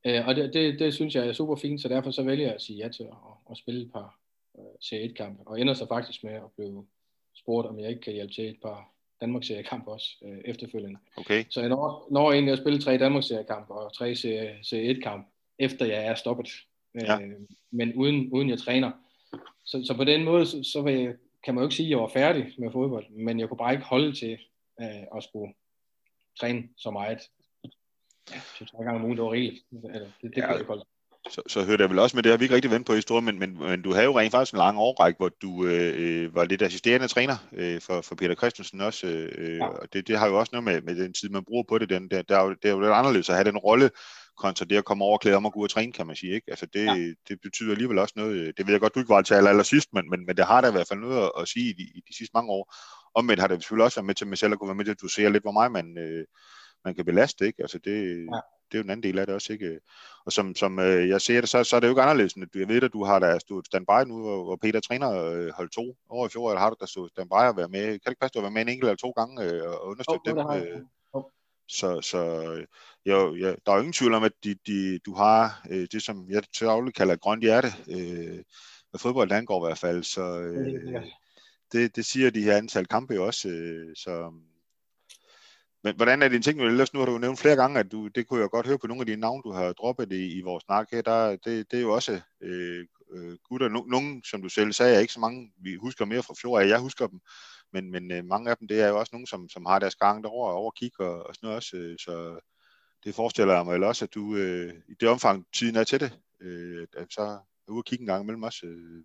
øh, 0.06 0.28
og 0.28 0.36
det, 0.36 0.54
det, 0.54 0.80
det 0.80 0.94
synes 0.94 1.16
jeg 1.16 1.28
er 1.28 1.34
super 1.34 1.56
fint, 1.56 1.82
så 1.82 1.88
derfor 1.88 2.12
så 2.12 2.24
vælger 2.24 2.46
jeg 2.46 2.56
at 2.56 2.62
sige 2.62 2.78
ja 2.78 2.90
til 2.90 3.04
at, 3.04 3.18
at 3.52 3.58
spille 3.58 3.82
et 3.82 3.92
par 3.92 4.20
øh, 4.58 4.66
Serie 4.82 5.10
1-kampe, 5.10 5.44
og 5.46 5.62
ender 5.62 5.74
så 5.74 5.88
faktisk 5.88 6.24
med 6.24 6.34
at 6.34 6.52
blive 6.58 6.86
spurgt, 7.36 7.68
om 7.68 7.80
jeg 7.80 7.90
ikke 7.90 8.02
kan 8.02 8.14
hjælpe 8.14 8.34
til 8.34 8.50
et 8.50 8.62
par 8.62 8.92
Danmarks 9.22 9.48
seriekamp 9.48 9.88
også 9.88 10.08
øh, 10.26 10.38
efterfølgende. 10.46 11.00
Okay. 11.18 11.46
Så 11.50 11.60
jeg 11.60 11.70
når, 11.70 12.08
når 12.12 12.32
egentlig 12.32 12.54
at 12.54 12.60
spille 12.60 12.82
tre 12.82 12.98
Danmarks 12.98 13.28
seriekamp 13.28 13.70
og 13.70 13.94
tre 13.94 14.16
Serie, 14.16 14.60
serie 14.64 14.94
1-kamp, 14.94 15.28
efter 15.60 15.86
jeg 15.86 16.06
er 16.06 16.16
stoppet. 16.16 16.50
Ja. 16.96 17.20
Øh, 17.22 17.32
men 17.72 17.94
uden, 17.94 18.32
uden 18.32 18.50
jeg 18.50 18.60
træner. 18.60 18.92
Så, 19.66 19.84
så 19.86 19.94
på 19.98 20.04
den 20.04 20.24
måde, 20.24 20.46
så, 20.46 20.64
så 20.64 20.82
vil 20.82 20.94
jeg, 20.94 21.14
kan 21.44 21.56
man 21.56 21.62
jo 21.62 21.66
ikke 21.68 21.76
sige, 21.76 21.88
at 21.88 21.90
jeg 21.90 22.00
var 22.00 22.08
færdig 22.08 22.54
med 22.58 22.72
fodbold, 22.72 23.10
men 23.10 23.40
jeg 23.40 23.48
kunne 23.48 23.58
bare 23.58 23.74
ikke 23.74 23.86
holde 23.86 24.14
til 24.14 24.38
øh, 24.82 25.18
at 25.18 25.24
skulle 25.24 25.54
træne 26.40 26.64
så 26.78 26.92
meget. 26.92 27.20
Ja, 28.34 28.40
to 28.60 28.66
tre 28.66 28.84
gange 28.84 29.00
om 29.00 29.06
ugen, 29.06 29.18
det 29.18 29.24
var 29.26 29.32
rigeligt. 29.32 29.64
Eller, 29.94 30.00
det, 30.22 30.32
det 30.36 30.38
Ja. 30.38 30.52
jeg 30.52 30.66
holde. 30.68 30.86
Så, 31.30 31.42
så 31.48 31.64
hørte 31.64 31.82
jeg 31.82 31.90
vel 31.90 32.00
også 32.00 32.18
med 32.18 32.24
det, 32.24 32.30
har 32.32 32.38
vi 32.38 32.46
ikke 32.46 32.56
rigtig 32.56 32.72
vendt 32.72 32.88
på 32.88 32.94
historien, 32.94 33.26
men, 33.26 33.40
men, 33.40 33.58
men 33.60 33.82
du 33.82 33.92
havde 33.94 34.06
jo 34.06 34.20
rent 34.20 34.32
faktisk 34.32 34.54
en 34.54 34.58
lang 34.58 34.78
årrække, 34.78 35.18
hvor 35.18 35.30
du 35.42 35.66
øh, 35.66 36.36
var 36.36 36.46
lidt 36.46 36.62
assisterende 36.62 37.08
træner 37.08 37.36
øh, 37.54 37.82
for, 37.82 38.02
for 38.02 38.16
Peter 38.16 38.36
Christensen 38.36 38.82
også, 38.82 39.08
øh, 39.08 39.58
Ja. 39.58 39.66
og 39.68 39.94
det, 39.94 40.08
det 40.08 40.20
har 40.20 40.28
jo 40.28 40.40
også 40.40 40.50
noget 40.54 40.64
med, 40.64 40.82
med 40.82 41.04
den 41.04 41.14
tid, 41.14 41.30
man 41.30 41.44
bruger 41.46 41.64
på 41.70 41.78
det. 41.78 41.90
Den, 41.90 42.10
der, 42.10 42.22
der 42.22 42.38
er 42.40 42.44
jo, 42.44 42.50
det 42.50 42.66
er 42.66 42.72
jo 42.72 42.80
lidt 42.80 42.92
anderledes 42.92 43.30
at 43.30 43.36
have 43.36 43.46
den 43.46 43.58
rolle, 43.58 43.90
kontra 44.38 44.66
det 44.66 44.78
at 44.78 44.86
komme 44.86 45.04
over 45.06 45.14
og 45.14 45.22
klæde 45.22 45.36
om 45.36 45.46
og 45.46 45.54
gå 45.54 45.60
ud 45.60 45.64
og 45.66 45.70
træne, 45.70 45.92
kan 45.92 46.08
man 46.08 46.16
sige. 46.16 46.34
Ikke? 46.34 46.52
Altså 46.52 46.66
det, 46.74 46.86
Ja. 46.86 47.14
det 47.28 47.40
betyder 47.44 47.72
alligevel 47.72 47.98
også 47.98 48.14
noget. 48.18 48.58
Det 48.58 48.68
ved 48.68 48.74
jeg 48.74 48.82
godt, 48.82 48.96
du 48.96 49.00
ikke 49.00 49.10
var 49.10 49.22
til 49.22 49.34
aller, 49.34 49.50
aller 49.50 49.64
sidst, 49.64 49.90
men, 49.94 50.10
men, 50.10 50.26
men 50.26 50.38
det 50.38 50.46
har 50.46 50.62
da 50.62 50.68
i 50.68 50.72
hvert 50.72 50.88
fald 50.88 51.00
noget 51.00 51.24
at, 51.24 51.32
at 51.42 51.48
sige 51.48 51.70
i 51.70 51.74
de, 51.74 51.82
i 51.84 52.02
de 52.10 52.18
sidste 52.18 52.32
mange 52.34 52.50
år. 52.52 52.74
Omvendt 53.16 53.40
har 53.42 53.48
det 53.48 53.62
selvfølgelig 53.64 53.86
også 53.86 54.00
været 54.00 54.06
med 54.06 54.16
til 54.16 54.28
mig 54.28 54.38
selv 54.38 54.54
at 54.54 54.60
kunne 54.60 54.68
være 54.68 54.76
med 54.76 54.86
til, 54.86 54.92
at 54.92 55.02
du 55.02 55.08
ser 55.08 55.30
lidt, 55.30 55.44
hvor 55.44 55.52
meget 55.52 55.72
man, 55.72 55.98
øh, 55.98 56.26
man 56.86 56.96
kan 56.96 57.06
belaste. 57.06 57.46
Ikke? 57.48 57.62
Altså 57.62 57.78
det, 57.78 58.18
Ja. 58.18 58.40
det 58.72 58.78
er 58.78 58.78
jo 58.78 58.84
en 58.84 58.90
anden 58.90 59.04
del 59.04 59.20
af 59.20 59.26
det 59.26 59.36
også. 59.36 59.54
Ikke? 59.54 59.80
Og 60.26 60.32
som, 60.32 60.56
som 60.56 60.80
øh, 60.80 61.10
jeg 61.10 61.22
ser 61.22 61.42
det, 61.42 61.50
så, 61.50 61.64
så 61.64 61.76
er 61.76 61.80
det 61.80 61.88
jo 61.88 61.92
ikke 61.92 62.02
anderledes. 62.02 62.34
end 62.34 62.44
at 62.44 62.60
Jeg 62.60 62.68
ved, 62.68 62.84
at 62.84 62.94
du 62.94 63.04
har 63.04 63.20
da 63.20 63.40
stået 63.40 63.66
standby 63.66 64.08
nu, 64.08 64.22
hvor, 64.22 64.56
Peter 64.56 64.80
træner 64.80 65.12
øh, 65.12 65.50
hold 65.50 65.70
to 65.70 65.96
over 66.10 66.28
i 66.28 66.30
fjor, 66.30 66.50
eller 66.50 66.60
har 66.62 66.70
du 66.70 66.76
da 66.82 66.86
stået 66.86 67.12
standby 67.12 67.34
og 67.34 67.58
været 67.58 67.72
med? 67.72 67.82
Kan 67.86 67.92
det 67.92 68.10
ikke 68.10 68.20
passe, 68.20 68.32
at 68.32 68.34
du 68.34 68.40
har 68.40 68.44
været 68.44 68.54
med 68.54 68.62
en 68.62 68.70
enkelt 68.70 68.84
eller 68.90 68.96
to 68.96 69.12
gange 69.12 69.44
øh, 69.44 69.64
og 69.70 69.88
understøtte 69.88 70.30
Jo, 70.30 70.36
dem? 70.38 70.64
øh, 70.64 70.82
så, 71.68 72.02
så 72.02 72.20
jo, 73.06 73.36
ja, 73.36 73.48
der 73.66 73.72
er 73.72 73.76
jo 73.76 73.80
ingen 73.80 73.94
tvivl 73.94 74.14
om, 74.14 74.24
at 74.24 74.32
de, 74.44 74.56
de, 74.68 75.00
du 75.00 75.14
har 75.14 75.66
øh, 75.70 75.88
det, 75.92 76.02
som 76.04 76.30
jeg 76.30 76.44
til 76.58 76.68
daglig 76.68 76.94
kalder 76.94 77.14
et 77.14 77.22
grønt 77.22 77.44
hjerte, 77.44 77.68
øh, 77.90 78.44
hvad 78.90 79.00
fodbold 79.00 79.32
angår 79.32 79.66
i 79.66 79.68
hvert 79.70 79.78
fald. 79.78 80.04
Så 80.04 80.40
øh, 80.40 81.02
det, 81.72 81.96
det 81.96 82.06
siger 82.06 82.30
de 82.30 82.44
her 82.44 82.58
antal 82.58 82.86
kampe 82.88 83.14
jo 83.14 83.26
også. 83.26 83.50
Øh, 83.50 83.96
så, 83.96 84.34
men 85.84 85.96
hvordan 85.96 86.22
er 86.22 86.28
din 86.28 86.42
ting? 86.42 86.62
Ellers 86.62 86.94
nu 86.94 87.00
har 87.00 87.06
du 87.06 87.12
jo 87.12 87.18
nævnt 87.18 87.40
flere 87.40 87.56
gange, 87.56 87.80
at 87.80 87.92
du, 87.92 88.08
det 88.08 88.28
kunne 88.28 88.42
jeg 88.42 88.50
godt 88.50 88.68
høre 88.68 88.78
på 88.78 88.88
nogle 88.88 89.02
af 89.02 89.06
dine 89.06 89.22
navne, 89.22 89.42
du 89.44 89.52
har 89.52 89.74
droppet 89.74 90.12
i, 90.12 90.38
i 90.38 90.42
vores 90.42 90.64
snak 90.64 90.88
her. 90.92 91.02
Der, 91.02 91.30
det, 91.30 91.72
det 91.72 91.78
er 91.78 91.82
jo 91.82 91.94
også 91.94 92.22
øh, 92.42 92.86
øh 93.12 93.38
gutter. 93.44 93.70
No, 93.70 93.84
nogle, 93.88 94.22
som 94.26 94.42
du 94.42 94.50
selv 94.50 94.72
sagde, 94.72 94.96
er 94.96 95.00
ikke 95.00 95.14
så 95.14 95.20
mange, 95.20 95.52
vi 95.58 95.76
husker 95.76 96.06
mere 96.06 96.24
fra 96.24 96.34
fjor 96.42 96.60
af. 96.60 96.68
Jeg 96.68 96.80
husker 96.80 97.08
dem. 97.08 97.20
Men, 97.74 97.92
men 97.92 98.12
øh, 98.12 98.26
mange 98.26 98.50
af 98.52 98.58
dem, 98.58 98.68
det 98.68 98.82
er 98.82 98.88
jo 98.88 99.00
også 99.00 99.10
nogen, 99.14 99.28
som, 99.28 99.50
som 99.50 99.66
har 99.66 99.80
deres 99.80 99.96
gang 99.96 100.24
derovre 100.24 100.54
over 100.54 100.72
kig 100.72 100.92
og, 101.00 101.28
og 101.28 101.36
sådan 101.36 101.46
noget 101.48 101.56
også. 101.56 101.78
Øh, 101.78 101.98
så 102.00 102.40
det 103.04 103.16
forestiller 103.16 103.54
jeg 103.54 103.66
mig 103.66 103.74
vel 103.74 103.84
også, 103.84 104.06
at 104.06 104.14
du 104.14 104.36
øh, 104.36 104.74
i 104.90 104.94
det 105.00 105.10
omfang, 105.10 105.46
tiden 105.54 105.76
er 105.76 105.84
til 105.84 106.00
det, 106.00 106.20
øh, 106.42 106.88
at 106.98 107.08
så 107.10 107.22
er 107.22 107.72
ude 107.72 107.80
og 107.80 107.86
kigge 107.86 108.04
en 108.04 108.08
gang 108.08 108.24
imellem 108.24 108.44
os. 108.44 108.64
Øh. 108.64 109.04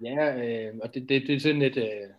Ja, 0.00 0.36
øh, 0.36 0.74
og 0.82 0.94
det, 0.94 1.08
det, 1.08 1.22
det 1.26 1.34
er 1.34 1.40
sådan 1.40 1.58
lidt, 1.58 1.76
øh, 1.76 2.10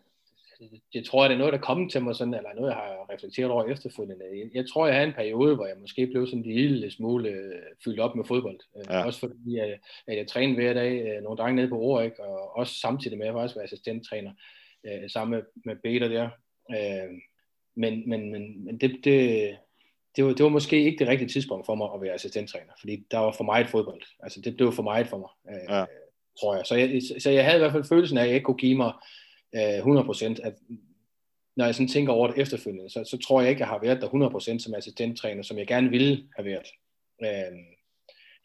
det, 0.72 0.80
det 0.93 1.05
tror 1.05 1.24
jeg, 1.24 1.30
det 1.30 1.36
er 1.36 1.39
noget, 1.39 1.53
der 1.53 1.59
er 1.59 1.64
kommet 1.64 1.91
til 1.91 2.03
mig, 2.03 2.16
sådan, 2.16 2.34
eller 2.34 2.49
noget, 2.55 2.70
jeg 2.70 2.76
har 2.78 3.14
reflekteret 3.14 3.51
over 3.51 3.64
efterfølgende. 3.64 4.26
Jeg, 4.34 4.49
jeg 4.53 4.66
tror, 4.70 4.86
jeg 4.88 4.95
havde 4.95 5.07
en 5.07 5.14
periode, 5.14 5.55
hvor 5.55 5.66
jeg 5.66 5.76
måske 5.80 6.07
blev 6.07 6.28
sådan 6.28 6.39
en 6.39 6.51
lille 6.51 6.91
smule 6.91 7.30
øh, 7.30 7.61
fyldt 7.84 7.99
op 7.99 8.16
med 8.16 8.26
fodbold. 8.26 8.59
Øh, 8.78 8.84
Ja. 8.89 9.05
Også 9.05 9.20
fordi, 9.20 9.59
øh, 9.59 9.78
at 10.07 10.18
jeg 10.18 10.28
trænede 10.28 10.55
hver 10.55 10.74
dag, 10.74 11.22
nogle 11.22 11.38
drenge 11.38 11.55
nede 11.55 11.70
på 11.70 11.80
Orik, 11.80 12.20
og 12.20 12.57
også 12.57 12.74
samtidig 12.80 13.18
med, 13.18 13.26
at 13.28 13.34
jeg 13.34 13.39
faktisk 13.41 13.55
var 13.55 13.61
assistenttræner 13.64 14.32
øh, 14.86 15.09
sammen 15.09 15.32
med, 15.38 15.43
med 15.66 15.76
Peter 15.84 16.07
der. 16.07 16.30
Øh, 16.72 17.11
men 17.76 18.09
men, 18.09 18.32
men, 18.32 18.66
men 18.66 18.78
det, 18.78 18.91
det, 19.03 19.57
det, 20.16 20.26
var, 20.26 20.34
det 20.34 20.43
var 20.43 20.49
måske 20.49 20.84
ikke 20.84 20.99
det 20.99 21.07
rigtige 21.07 21.30
tidspunkt 21.30 21.66
for 21.66 21.76
mig 21.76 21.89
at 21.95 22.01
være 22.01 22.14
assistenttræner, 22.14 22.74
fordi 22.80 23.05
der 23.11 23.18
var 23.18 23.32
for 23.32 23.43
meget 23.43 23.68
fodbold. 23.68 24.01
Altså, 24.20 24.41
det 24.41 24.55
blev 24.57 24.72
for 24.72 24.84
meget 24.84 25.07
for 25.07 25.18
mig. 25.18 25.30
Øh, 25.55 25.76
Ja. 25.76 25.86
tror 26.41 26.55
jeg. 26.55 26.66
Så, 26.66 26.76
jeg. 26.76 27.01
så 27.22 27.30
jeg 27.30 27.45
havde 27.45 27.57
i 27.57 27.59
hvert 27.59 27.72
fald 27.72 27.84
følelsen 27.84 28.18
af, 28.18 28.22
at 28.22 28.28
jeg 28.28 28.36
ikke 28.36 28.45
kunne 28.45 28.57
give 28.57 28.78
mig 28.78 28.93
100%, 29.56 30.36
at 30.43 30.54
når 31.58 31.66
jeg 31.66 31.76
sådan 31.76 31.88
tænker 31.88 32.14
over 32.14 32.28
det 32.28 32.41
efterfølgende, 32.41 32.89
så, 32.89 33.04
så 33.12 33.18
tror 33.28 33.41
jeg 33.41 33.49
ikke, 33.49 33.58
at 33.58 33.60
jeg 33.60 33.68
har 33.68 33.80
været 33.84 34.01
der 34.01 34.56
100% 34.58 34.60
som 34.60 34.74
assistenttræner, 34.74 35.43
som 35.43 35.58
jeg 35.58 35.68
gerne 35.68 35.89
ville 35.89 36.24
have 36.36 36.45
været. 36.45 36.68
Øh, 37.24 37.60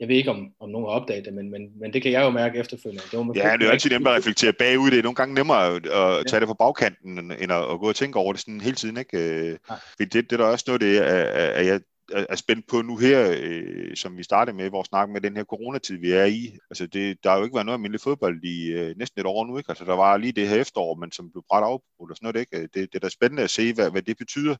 jeg 0.01 0.09
ved 0.09 0.17
ikke, 0.17 0.31
om, 0.31 0.49
om 0.61 0.69
nogen 0.69 0.87
har 0.87 1.01
opdaget 1.01 1.25
det, 1.25 1.35
men, 1.35 1.51
men, 1.51 1.81
men 1.81 1.93
det 1.93 2.03
kan 2.03 2.13
jeg 2.13 2.23
jo 2.23 2.31
mærke 2.31 2.59
efterfølgende. 2.59 3.03
Det 3.11 3.17
var 3.17 3.23
måske 3.23 3.47
Ja, 3.47 3.53
det 3.53 3.63
er 3.63 3.67
jo 3.67 3.73
altid 3.73 3.91
nemt 3.91 4.09
at 4.09 4.15
reflektere 4.15 4.53
bagud. 4.53 4.91
Det 4.91 4.99
er 4.99 5.03
nogle 5.03 5.15
gange 5.15 5.35
nemmere 5.35 5.67
at, 5.67 5.87
at 5.87 6.27
tage 6.27 6.41
det 6.41 6.49
på 6.49 6.55
bagkanten, 6.55 7.19
end 7.19 7.53
at, 7.53 7.63
at 7.73 7.81
gå 7.81 7.89
og 7.89 7.97
tænke 7.97 8.19
over 8.19 8.33
det 8.33 8.41
sådan 8.41 8.61
hele 8.61 8.77
tiden. 8.77 8.97
Ikke? 8.97 9.19
Øh, 9.19 9.59
Nej. 9.69 9.79
Fordi 9.91 10.05
det, 10.05 10.31
det 10.31 10.33
er 10.33 10.37
der 10.37 10.45
også 10.45 10.65
noget, 10.67 10.81
det 10.81 10.99
er, 10.99 11.23
er 11.59 11.63
jeg 11.63 11.81
er 12.13 12.37
spændt 12.37 12.69
på 12.69 12.83
nu 12.83 12.97
her, 12.97 13.37
øh, 13.41 13.97
som 13.97 14.17
vi 14.17 14.23
startede 14.23 14.57
med 14.57 14.71
vores 14.71 14.89
snak 14.89 15.09
med 15.09 15.21
den 15.21 15.37
her 15.37 15.45
coronatid, 15.45 15.97
vi 15.97 16.11
er 16.11 16.25
i. 16.25 16.59
Altså, 16.71 16.87
det, 16.87 17.25
der 17.25 17.31
har 17.31 17.39
jo 17.39 17.45
ikke 17.45 17.55
været 17.55 17.67
noget 17.67 17.77
almindelig 17.79 18.01
fodbold 18.01 18.45
i 18.45 18.67
øh, 18.67 18.95
næsten 18.97 19.21
et 19.21 19.27
år 19.27 19.47
nu, 19.47 19.59
ikke? 19.59 19.71
Altså, 19.71 19.85
der 19.85 19.97
var 19.97 20.17
lige 20.17 20.33
det 20.33 20.49
her 20.49 20.57
efterår, 20.57 20.95
men 20.95 21.13
som 21.13 21.31
blev 21.33 21.43
bræt 21.49 21.63
afbrudt 21.63 22.11
og 22.11 22.17
sådan 22.17 22.27
noget, 22.27 22.41
ikke? 22.41 22.63
Det, 22.63 22.75
det 22.75 22.95
er 22.95 22.99
da 22.99 23.09
spændende 23.09 23.43
at 23.43 23.51
se, 23.51 23.75
hvad, 23.75 23.91
hvad 23.91 24.03
det 24.03 24.19
betyder. 24.19 24.57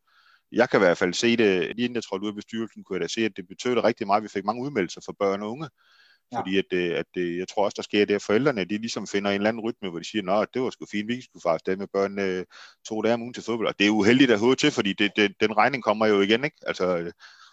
Jeg 0.53 0.71
kan 0.71 0.81
i 0.81 0.85
hvert 0.85 0.99
fald 0.99 1.15
se 1.15 1.37
det, 1.37 1.77
lige 1.77 1.85
inden 1.85 1.95
jeg 1.95 2.05
trådte 2.05 2.25
ud 2.25 2.29
af 2.29 2.35
bestyrelsen, 2.35 2.85
kunne 2.85 2.97
jeg 2.97 3.03
da 3.03 3.09
se, 3.09 3.25
at 3.25 3.37
det 3.37 3.49
betød 3.49 3.85
rigtig 3.85 4.07
meget. 4.07 4.23
Vi 4.23 4.29
fik 4.29 4.45
mange 4.45 4.63
udmeldelser 4.63 5.01
for 5.05 5.15
børn 5.19 5.43
og 5.43 5.51
unge. 5.51 5.69
Ja. 6.33 6.39
Fordi 6.39 6.59
at, 6.59 6.65
det, 6.71 6.91
at 6.93 7.07
det, 7.15 7.39
jeg 7.39 7.49
tror 7.49 7.65
også, 7.65 7.75
der 7.77 7.83
sker 7.83 8.05
det, 8.05 8.15
at 8.15 8.23
forældrene 8.23 8.65
de 8.65 8.79
ligesom 8.79 9.07
finder 9.07 9.31
en 9.31 9.35
eller 9.35 9.49
anden 9.49 9.63
rytme, 9.63 9.91
hvor 9.91 9.99
de 9.99 10.05
siger, 10.11 10.33
at 10.33 10.49
det 10.55 10.63
var 10.63 10.71
sgu 10.71 10.87
fint, 10.87 11.09
vi 11.09 11.23
skulle 11.23 11.43
faktisk 11.43 11.79
med 11.79 11.87
børn 11.93 12.19
øh, 12.19 12.45
to 12.89 13.03
dage 13.03 13.15
om 13.15 13.23
ugen 13.23 13.35
til 13.35 13.43
fodbold. 13.43 13.69
Og 13.69 13.79
det 13.79 13.87
er 13.87 13.91
uheldigt 13.91 14.31
at 14.31 14.41
høre 14.41 14.55
til, 14.55 14.71
fordi 14.71 14.93
det, 14.93 15.11
det, 15.17 15.35
den 15.41 15.57
regning 15.57 15.83
kommer 15.83 16.07
jo 16.07 16.21
igen. 16.21 16.45
Ikke? 16.45 16.57
Altså, 16.67 16.99
øh, 16.99 17.13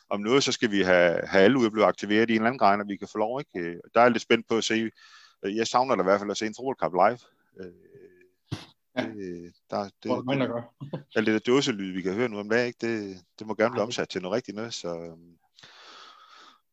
om 0.10 0.20
noget, 0.20 0.44
så 0.44 0.52
skal 0.52 0.72
vi 0.72 0.82
have, 0.82 1.20
have 1.28 1.44
alle 1.44 1.58
ude 1.58 1.66
at 1.66 1.72
blive 1.72 1.86
aktiveret 1.86 2.30
i 2.30 2.34
en 2.34 2.36
eller 2.36 2.48
anden 2.48 2.60
grad, 2.60 2.80
og 2.80 2.88
vi 2.88 2.98
kan 2.98 3.08
få 3.12 3.18
lov. 3.18 3.40
Ikke? 3.40 3.60
Øh, 3.70 3.78
Der 3.94 4.00
er 4.00 4.04
jeg 4.06 4.12
lidt 4.12 4.24
spændt 4.24 4.48
på 4.48 4.58
at 4.58 4.64
se. 4.64 4.92
øh, 5.44 5.56
Jeg 5.56 5.68
savner 5.68 5.96
da 5.96 6.02
i 6.02 6.04
hvert 6.04 6.20
fald 6.20 6.32
at 6.32 6.38
se 6.38 6.46
en 6.46 6.56
fodboldkamp 6.58 6.94
live. 6.94 7.20
Øh, 7.66 7.74
Ja. 8.98 9.02
Det, 9.04 9.54
der, 9.70 9.84
det, 9.84 10.04
der 10.04 10.48
gør. 10.48 10.74
alt 11.16 11.28
det 11.28 11.34
der 11.34 11.52
dåselyd, 11.54 11.94
vi 11.94 12.02
kan 12.02 12.14
høre 12.14 12.30
nu 12.30 12.40
om 12.40 12.50
dagen, 12.50 12.68
ikke? 12.68 12.88
Det, 12.88 13.18
det 13.40 13.48
må 13.48 13.56
gerne 13.56 13.72
blive 13.72 13.84
omsat 13.84 14.10
til 14.10 14.22
noget 14.22 14.36
rigtigt 14.36 14.56
noget. 14.56 14.74
Så, 14.74 14.88
øhm, 14.88 15.38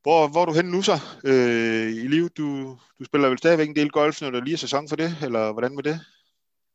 hvor, 0.02 0.28
hvor 0.30 0.40
er 0.42 0.46
du 0.46 0.52
henne 0.52 0.70
nu 0.70 0.82
så 0.82 0.92
øh, 1.24 1.88
i 2.04 2.08
livet? 2.08 2.36
Du, 2.36 2.78
du 2.98 3.04
spiller 3.04 3.28
vel 3.28 3.38
stadigvæk 3.38 3.68
en 3.68 3.76
del 3.76 3.90
golf, 3.90 4.22
når 4.22 4.30
der 4.30 4.40
lige 4.40 4.54
er 4.54 4.58
sæson 4.58 4.88
for 4.88 4.96
det, 4.96 5.10
eller 5.22 5.52
hvordan 5.52 5.74
med 5.74 5.82
det? 5.82 6.00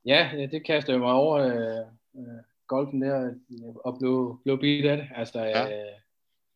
Ja, 0.05 0.47
det 0.51 0.65
kaster 0.65 0.93
jo 0.93 0.99
mig 0.99 1.11
over 1.13 1.35
øh, 1.37 1.85
øh, 2.17 2.41
golfen 2.67 3.01
der, 3.01 3.33
og 3.85 3.97
blev, 3.99 4.39
blev 4.43 4.59
bidt 4.59 4.85
af 4.85 4.97
det. 4.97 5.07
Altså, 5.15 5.39
ja. 5.39 5.63
øh, 5.65 5.93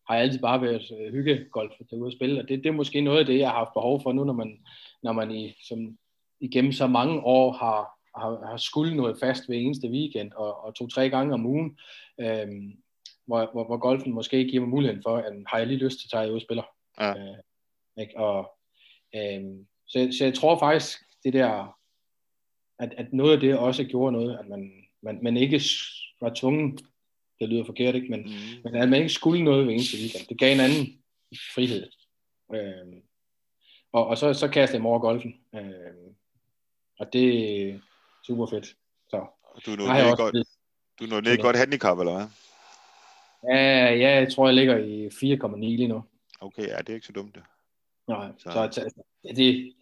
har 0.08 0.16
jeg 0.16 0.24
altid 0.24 0.40
bare 0.40 0.62
været 0.62 0.92
øh, 1.00 1.14
hyggegolf 1.14 1.72
at 1.80 2.14
spille, 2.14 2.42
og 2.42 2.50
det, 2.50 2.64
det 2.64 2.70
er 2.70 2.74
måske 2.74 3.02
noget 3.02 3.20
af 3.20 3.26
det, 3.26 3.40
jeg 3.40 3.50
har 3.50 3.58
haft 3.58 3.74
behov 3.74 4.02
for 4.04 4.12
nu, 4.12 4.24
når 4.24 4.34
man, 4.34 4.60
når 5.04 5.12
man 5.12 5.32
i, 5.32 5.56
som, 5.68 5.98
igennem 6.40 6.72
så 6.72 6.88
mange 6.88 7.20
år 7.20 7.52
har, 7.52 8.00
har, 8.20 8.48
har 8.50 8.58
skulle 8.58 8.96
noget 8.96 9.18
fast 9.20 9.50
ved 9.50 9.58
eneste 9.58 9.88
weekend, 9.88 10.32
og, 10.34 10.64
og 10.64 10.76
to-tre 10.76 11.10
gange 11.10 11.34
om 11.34 11.46
ugen, 11.46 11.78
øh, 12.20 12.48
hvor, 13.26 13.50
hvor, 13.52 13.64
hvor 13.66 13.78
golfen 13.78 14.14
måske 14.14 14.46
giver 14.46 14.62
mig 14.62 14.70
muligheden 14.70 15.04
for, 15.04 15.18
at 15.18 15.34
har 15.48 15.58
jeg 15.58 15.68
lige 15.68 15.84
lyst 15.84 16.00
til 16.00 16.08
at 16.08 16.12
tage 16.12 16.32
ud 16.32 16.36
og 16.36 16.42
spiller. 16.42 16.64
Ja. 17.00 17.10
Øh, 17.10 17.38
ikke? 17.98 18.18
Og, 18.18 18.58
øh, 19.16 19.42
så, 19.88 20.16
så 20.18 20.26
jeg 20.26 20.34
tror 20.34 20.60
faktisk, 20.60 21.00
det 21.24 21.34
der 21.34 21.78
at, 22.82 22.94
at 22.98 23.14
noget 23.14 23.34
af 23.34 23.40
det 23.40 23.58
også 23.58 23.84
gjorde 23.84 24.12
noget, 24.12 24.38
at 24.40 24.48
man, 24.48 24.72
man, 25.02 25.20
man 25.22 25.38
ikke 25.38 25.62
var 26.22 26.32
tvungen, 26.36 26.80
det 27.42 27.50
lyder 27.50 27.64
forkert, 27.66 27.96
ikke? 27.96 28.08
Men, 28.10 28.22
Mm. 28.22 28.62
men 28.64 28.76
at 28.76 28.90
man 28.90 29.00
ikke 29.00 29.14
skulle 29.14 29.44
noget 29.44 29.66
ved 29.68 29.74
eneste 29.74 29.98
weekend. 29.98 30.28
Det 30.28 30.40
gav 30.40 30.54
en 30.54 30.60
anden 30.60 31.04
frihed. 31.56 31.90
Øhm, 32.56 33.02
og, 33.94 34.08
og 34.08 34.18
så, 34.18 34.34
så 34.34 34.48
kastede 34.48 34.76
jeg 34.76 34.82
mig 34.82 34.90
over 34.92 35.00
golfen. 35.00 35.36
Øhm, 35.56 36.16
og 37.00 37.14
det 37.14 37.26
er 37.70 37.80
super 38.28 38.46
fedt. 38.46 38.66
Så 39.10 39.26
Du 39.66 39.72
er 39.72 39.76
nået 39.78 40.18
godt, 40.18 40.32
blevet- 40.34 40.48
du 41.00 41.04
er 41.04 41.22
nået 41.22 41.42
godt 41.42 41.58
handicap, 41.58 42.00
eller 42.00 42.14
hvad? 42.14 42.28
ja, 43.56 43.94
ja, 43.94 44.10
jeg 44.20 44.34
tror, 44.34 44.48
jeg 44.48 44.56
ligger 44.56 44.78
i 44.78 45.10
4,9 45.10 45.76
lige 45.76 45.88
nu. 45.88 46.04
Okay, 46.42 46.68
ja, 46.68 46.78
det 46.78 46.90
er 46.90 46.94
ikke 46.94 47.08
så 47.08 47.14
dumt. 47.14 47.36
det. 47.36 47.44
Nej, 48.08 48.32
Så- 48.38 48.70
så, 48.72 49.04
det, 49.36 49.74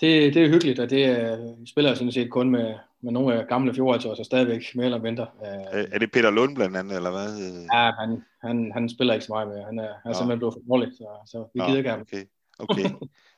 det, 0.00 0.34
det 0.34 0.44
er 0.44 0.48
hyggeligt, 0.48 0.78
og 0.78 0.90
det 0.90 1.04
er, 1.04 1.18
jeg 1.28 1.38
spiller 1.66 1.94
sådan 1.94 2.12
set 2.12 2.30
kun 2.30 2.50
med, 2.50 2.74
med 3.00 3.12
nogle 3.12 3.34
af 3.40 3.46
gamle 3.46 3.74
14 3.74 4.16
så 4.16 4.24
stadigvæk 4.24 4.62
mere 4.74 4.84
eller 4.84 5.02
mindre. 5.02 5.26
Øh, 5.46 5.80
Er, 5.80 5.86
er 5.92 5.98
det 5.98 6.12
Peter 6.12 6.30
Lund 6.30 6.54
blandt 6.54 6.76
andet, 6.76 6.96
eller 6.96 7.10
hvad? 7.10 7.28
Øh, 7.44 7.62
Ja, 7.72 7.90
han, 8.00 8.22
han, 8.42 8.72
han 8.72 8.88
spiller 8.88 9.14
ikke 9.14 9.26
så 9.26 9.32
meget 9.32 9.48
mere. 9.48 9.64
Han 9.64 9.78
er, 9.78 9.92
han 10.02 10.10
er 10.10 10.12
simpelthen 10.12 10.38
blevet 10.38 10.54
for 10.54 10.60
dårlig, 10.68 10.88
så, 10.92 11.06
så 11.26 11.38
vi 11.54 11.58
Nå, 11.58 11.64
gider 11.66 11.78
ikke 11.78 11.90
ham. 11.90 12.00
Okay, 12.00 12.24
okay. 12.58 12.82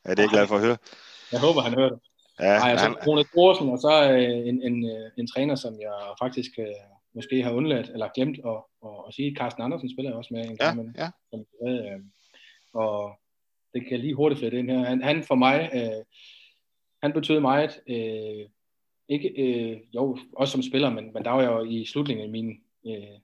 Ja, 0.05 0.11
det 0.11 0.19
er 0.19 0.23
jeg 0.23 0.29
glad 0.37 0.47
for 0.47 0.55
at 0.57 0.63
høre. 0.63 0.77
Jeg 1.33 1.41
håber, 1.41 1.61
han 1.61 1.75
hører 1.75 1.89
det. 1.91 1.99
Ja, 2.41 2.59
Nej, 2.59 2.71
altså, 2.71 2.87
han, 2.87 2.97
Rune 3.07 3.25
Thorsen, 3.25 3.69
og 3.69 3.79
så 3.79 4.13
øh, 4.13 4.49
en, 4.49 4.63
en, 4.63 4.77
øh, 4.91 5.11
en 5.19 5.27
træner, 5.27 5.55
som 5.55 5.75
jeg 5.81 5.95
faktisk 6.23 6.51
øh, 6.59 6.67
måske 7.15 7.43
har 7.43 7.51
undladt, 7.51 7.89
eller 7.95 8.09
glemt 8.15 8.39
at, 8.39 8.45
og, 8.87 9.07
og 9.07 9.13
sige, 9.13 9.31
at 9.31 9.37
Carsten 9.39 9.63
Andersen 9.63 9.91
spiller 9.95 10.13
også 10.15 10.35
med 10.35 10.45
en 10.45 10.57
Ja, 10.61 10.65
gang, 10.67 10.95
ja. 10.99 11.09
som, 11.31 11.41
øh, 11.69 11.99
og 12.75 13.19
det 13.75 13.83
kan 13.83 13.91
jeg 13.93 14.01
lige 14.01 14.15
hurtigt 14.15 14.39
flette 14.39 14.59
ind 14.59 14.71
her. 14.71 14.85
Han, 14.85 15.03
han 15.03 15.23
for 15.23 15.35
mig, 15.35 15.71
øh, 15.75 16.03
han 17.03 17.13
betød 17.13 17.41
meget, 17.41 17.81
øh, 17.87 18.49
ikke, 19.09 19.29
øh, 19.29 19.81
jo, 19.95 20.19
også 20.37 20.53
som 20.53 20.63
spiller, 20.63 20.91
men, 20.91 21.13
men 21.13 21.25
der 21.25 21.31
var 21.31 21.43
jeg 21.43 21.51
jo 21.51 21.65
i 21.65 21.85
slutningen 21.85 22.25
af 22.25 22.31
min 22.31 22.61
øh, 22.87 23.19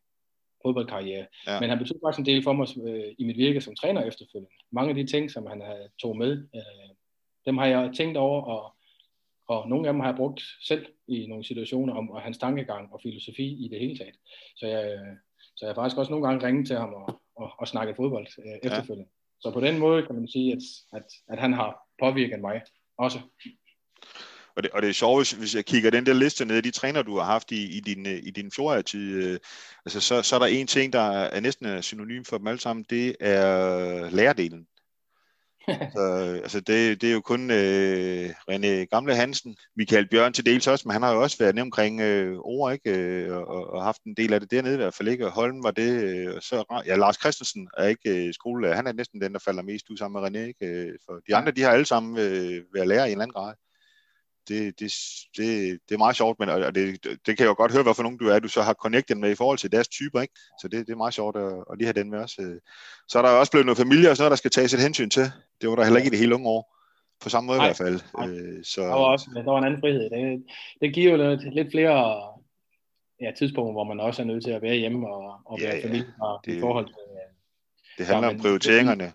fodboldkarriere. 0.62 1.26
Ja. 1.46 1.52
Ja. 1.52 1.60
Men 1.60 1.68
han 1.70 1.78
betød 1.78 2.00
faktisk 2.04 2.18
en 2.18 2.26
del 2.26 2.42
for 2.42 2.52
mig 2.52 2.68
øh, 2.86 3.14
i 3.18 3.24
mit 3.24 3.36
virke 3.36 3.60
som 3.60 3.74
træner 3.74 4.02
efterfølgende. 4.02 4.50
Mange 4.70 4.90
af 4.90 4.94
de 4.94 5.06
ting, 5.06 5.30
som 5.30 5.46
han 5.46 5.60
havde 5.60 5.88
tog 6.02 6.16
med, 6.16 6.32
øh, 6.54 6.94
dem 7.46 7.58
har 7.58 7.66
jeg 7.66 7.92
tænkt 7.96 8.16
over, 8.16 8.42
og, 8.42 8.74
og 9.48 9.68
nogle 9.68 9.88
af 9.88 9.92
dem 9.92 10.00
har 10.00 10.08
jeg 10.08 10.16
brugt 10.16 10.42
selv 10.60 10.86
i 11.08 11.26
nogle 11.26 11.44
situationer 11.44 11.94
om 11.94 12.10
og 12.10 12.20
hans 12.20 12.38
tankegang 12.38 12.92
og 12.92 13.00
filosofi 13.02 13.64
i 13.64 13.68
det 13.68 13.78
hele 13.80 13.98
taget. 13.98 14.16
Så 14.56 14.66
jeg, 14.66 14.98
så 15.56 15.66
jeg 15.66 15.68
har 15.68 15.74
faktisk 15.74 15.98
også 15.98 16.12
nogle 16.12 16.26
gange 16.26 16.46
ringet 16.46 16.66
til 16.66 16.76
ham 16.76 16.94
og, 16.94 17.20
og, 17.36 17.50
og 17.58 17.68
snakket 17.68 17.96
fodbold 17.96 18.26
øh, 18.38 18.58
efterfølgende. 18.62 19.10
Så 19.40 19.50
på 19.52 19.60
den 19.60 19.78
måde 19.78 20.06
kan 20.06 20.14
man 20.14 20.28
sige, 20.28 20.52
at, 20.52 20.62
at, 20.92 21.06
at 21.28 21.38
han 21.38 21.52
har 21.52 21.88
påvirket 22.02 22.40
mig 22.40 22.60
også. 22.98 23.18
Og 24.56 24.62
det, 24.62 24.70
og 24.70 24.82
det 24.82 24.88
er 24.88 24.94
sjovt, 24.94 25.18
hvis, 25.18 25.30
hvis 25.30 25.54
jeg 25.54 25.64
kigger 25.64 25.90
den 25.90 26.06
der 26.06 26.12
liste 26.12 26.44
ned 26.44 26.56
af 26.56 26.62
de 26.62 26.70
træner, 26.70 27.02
du 27.02 27.18
har 27.18 27.24
haft 27.24 27.52
i, 27.52 27.76
i 27.76 27.80
din, 27.80 28.06
øh, 28.06 28.20
i 28.22 28.30
din 28.30 28.50
fjordartid, 28.50 29.24
øh, 29.24 29.38
altså 29.86 30.00
så, 30.00 30.22
så 30.22 30.34
er 30.34 30.38
der 30.38 30.46
en 30.46 30.66
ting, 30.66 30.92
der 30.92 31.00
er 31.00 31.40
næsten 31.40 31.66
er 31.66 31.80
synonym 31.80 32.24
for 32.24 32.38
dem 32.38 32.46
alle 32.46 32.60
sammen, 32.60 32.84
det 32.90 33.16
er 33.20 34.10
lærerdelen. 34.10 34.66
så, 35.96 36.40
altså 36.42 36.60
det, 36.60 37.00
det 37.00 37.08
er 37.08 37.12
jo 37.12 37.20
kun 37.20 37.50
øh, 37.50 38.30
René 38.50 38.66
Gamle 38.66 39.14
Hansen, 39.14 39.56
Michael 39.76 40.08
Bjørn 40.08 40.32
til 40.32 40.46
dels 40.46 40.66
også, 40.66 40.88
men 40.88 40.92
han 40.92 41.02
har 41.02 41.12
jo 41.12 41.22
også 41.22 41.38
været 41.38 41.54
nede 41.54 41.62
omkring 41.62 42.00
øh, 42.00 42.38
ord, 42.38 42.72
ikke? 42.72 42.90
Øh, 42.90 43.36
og, 43.36 43.46
og, 43.46 43.66
og 43.70 43.84
haft 43.84 44.02
en 44.02 44.14
del 44.14 44.32
af 44.32 44.40
det 44.40 44.50
dernede 44.50 44.74
i 44.74 44.76
hvert 44.76 44.94
fald, 44.94 45.08
ikke? 45.08 45.26
Og 45.26 45.32
Holm 45.32 45.64
var 45.64 45.70
det, 45.70 46.04
øh, 46.04 46.34
og 46.36 46.42
så, 46.42 46.82
ja, 46.86 46.96
Lars 46.96 47.20
Christensen 47.20 47.68
er 47.78 47.86
ikke 47.86 48.26
øh, 48.26 48.34
skolelærer, 48.34 48.74
han 48.74 48.86
er 48.86 48.92
næsten 48.92 49.20
den, 49.20 49.32
der 49.32 49.38
falder 49.38 49.62
mest 49.62 49.90
ud 49.90 49.96
sammen 49.96 50.22
med 50.22 50.28
René, 50.30 50.46
ikke? 50.46 50.66
Øh, 50.66 50.98
For 51.06 51.20
de 51.28 51.36
andre, 51.36 51.52
de 51.52 51.62
har 51.62 51.70
alle 51.70 51.86
sammen 51.86 52.18
øh, 52.18 52.64
været 52.74 52.88
lærer 52.88 53.04
i 53.04 53.06
en 53.06 53.12
eller 53.12 53.22
anden 53.22 53.32
grad 53.32 53.54
det, 54.48 54.80
det, 54.80 54.92
det, 55.36 55.78
det 55.88 55.94
er 55.94 55.98
meget 55.98 56.16
sjovt, 56.16 56.38
men 56.38 56.48
og 56.48 56.74
det, 56.74 57.04
det 57.04 57.36
kan 57.36 57.38
jeg 57.38 57.46
jo 57.46 57.54
godt 57.54 57.72
høre, 57.72 57.82
hvorfor 57.82 58.02
nogen 58.02 58.18
du 58.18 58.28
er, 58.28 58.38
du 58.38 58.48
så 58.48 58.62
har 58.62 58.74
connectet 58.74 59.16
med 59.18 59.30
i 59.30 59.34
forhold 59.34 59.58
til 59.58 59.72
deres 59.72 59.88
typer, 59.88 60.20
ikke? 60.20 60.34
Så 60.60 60.68
det, 60.68 60.86
det 60.86 60.92
er 60.92 60.96
meget 60.96 61.14
sjovt 61.14 61.36
at, 61.36 61.52
at 61.70 61.78
lige 61.78 61.86
have 61.86 61.92
den 62.00 62.10
med 62.10 62.18
os. 62.18 62.30
Så 63.08 63.18
er 63.18 63.22
der 63.22 63.28
også 63.30 63.52
blevet 63.52 63.66
noget 63.66 63.78
familie 63.78 64.10
og 64.10 64.16
sådan 64.16 64.24
noget, 64.24 64.30
der 64.30 64.36
skal 64.36 64.50
tages 64.50 64.74
et 64.74 64.80
hensyn 64.80 65.10
til. 65.10 65.22
Det 65.60 65.68
var 65.68 65.76
der 65.76 65.84
heller 65.84 65.98
ikke 65.98 66.08
i 66.08 66.10
det 66.10 66.18
hele 66.18 66.34
unge 66.34 66.48
år. 66.48 66.76
På 67.22 67.28
samme 67.28 67.46
måde 67.46 67.58
Nej, 67.58 67.66
i 67.66 67.68
hvert 67.68 67.76
fald. 67.76 68.00
nej. 68.18 68.28
Øh, 68.28 68.64
så, 68.64 68.80
Der 68.82 68.88
var 68.88 68.94
også 69.14 69.30
der 69.34 69.42
var 69.52 69.58
en 69.58 69.64
anden 69.64 69.80
frihed. 69.80 70.10
Det, 70.10 70.44
det 70.80 70.94
giver 70.94 71.10
jo 71.12 71.16
lidt, 71.30 71.54
lidt 71.54 71.68
flere 71.70 71.98
ja, 73.20 73.30
tidspunkter, 73.38 73.72
hvor 73.72 73.84
man 73.84 74.00
også 74.00 74.22
er 74.22 74.26
nødt 74.26 74.44
til 74.44 74.50
at 74.50 74.62
være 74.62 74.74
hjemme 74.76 75.08
og, 75.08 75.40
og 75.46 75.58
Ja, 75.60 75.66
være 75.66 75.76
ja. 75.76 75.86
familie 75.86 76.14
og, 76.20 76.40
Det- 76.44 76.56
i 76.56 76.60
forhold 76.60 76.86
til... 76.86 76.94
øh, 77.10 77.28
det 77.98 78.06
handler 78.06 78.28
Ja, 78.28 78.34
om 78.34 78.40
prioriteringerne 78.40 79.12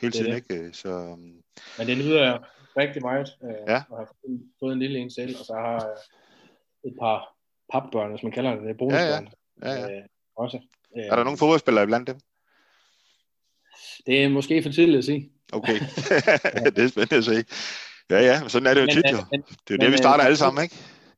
hele 0.00 0.12
tiden, 0.12 0.32
det. 0.32 0.36
ikke? 0.50 0.70
Så, 0.76 0.88
øhm, 0.88 1.42
Men 1.78 1.86
det 1.86 1.98
nyder 1.98 2.22
jeg 2.24 2.38
rigtig 2.76 3.02
meget, 3.02 3.28
øh, 3.44 3.54
Ja. 3.68 3.82
og 3.90 3.98
har 3.98 4.06
fået, 4.20 4.40
fået 4.60 4.72
en 4.72 4.78
lille 4.78 4.98
en 4.98 5.10
selv, 5.10 5.36
og 5.40 5.44
så 5.44 5.52
har 5.54 5.72
jeg 5.72 5.86
et 6.90 6.96
par 7.00 7.36
papbørn, 7.72 8.10
hvis 8.10 8.22
man 8.22 8.32
kalder 8.32 8.50
det, 8.54 8.62
det 8.62 8.70
er 8.70 8.74
bonusbørn. 8.78 9.28
ja, 9.62 9.72
ja. 9.72 9.96
Øh, 9.96 10.02
også. 10.36 10.56
Øh, 10.96 11.04
Er 11.04 11.16
der 11.16 11.24
nogle 11.24 11.38
fodboldspillere 11.38 11.84
iblandt 11.84 12.06
dem? 12.10 12.18
Det 14.06 14.24
er 14.24 14.28
måske 14.28 14.62
for 14.62 14.70
tidligt 14.70 14.98
at 14.98 15.04
sige. 15.04 15.30
Okay, 15.52 15.78
det 16.76 16.78
er 16.84 16.88
spændende 16.88 17.16
at 17.16 17.24
se. 17.24 17.44
Ja, 18.10 18.20
ja, 18.30 18.40
men 18.40 18.50
sådan 18.50 18.66
er 18.66 18.74
det 18.74 18.80
jo 18.80 18.86
Men, 18.86 18.94
tit 18.96 19.04
øh, 19.06 19.12
jo. 19.12 19.16
men 19.30 19.40
Det 19.42 19.70
er 19.70 19.74
jo 19.74 19.74
men, 19.74 19.80
der, 19.80 19.86
vi 19.88 19.92
øh, 19.92 19.98
starter 19.98 20.24
alle 20.24 20.36
sammen, 20.36 20.62
ikke? 20.64 20.76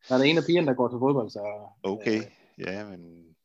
der 0.09 0.15
er 0.15 0.19
der 0.19 0.25
en 0.25 0.39
af 0.39 0.45
pigerne, 0.47 0.67
der 0.67 0.75
går 0.75 0.89
til 0.89 0.99
fodbold, 0.99 1.31
så... 1.31 1.43
Okay, 1.83 2.19
Øh, 2.19 2.25
ja, 2.67 2.85
men 2.85 3.01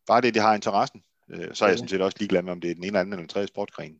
bare 0.07 0.21
det, 0.21 0.33
de 0.33 0.39
har 0.39 0.55
interessen. 0.55 1.03
Øh, 1.29 1.47
Så 1.53 1.65
er 1.65 1.69
jeg 1.69 1.73
Ja. 1.73 1.77
sådan 1.77 1.87
set 1.89 2.01
også 2.01 2.17
ligeglad 2.19 2.41
med, 2.41 2.51
om 2.51 2.61
det 2.61 2.69
er 2.71 2.75
den 2.75 2.83
ene 2.83 2.87
eller 2.87 2.99
anden 2.99 3.13
eller 3.13 3.21
den 3.21 3.29
tredje 3.29 3.47
sportsgren. 3.47 3.99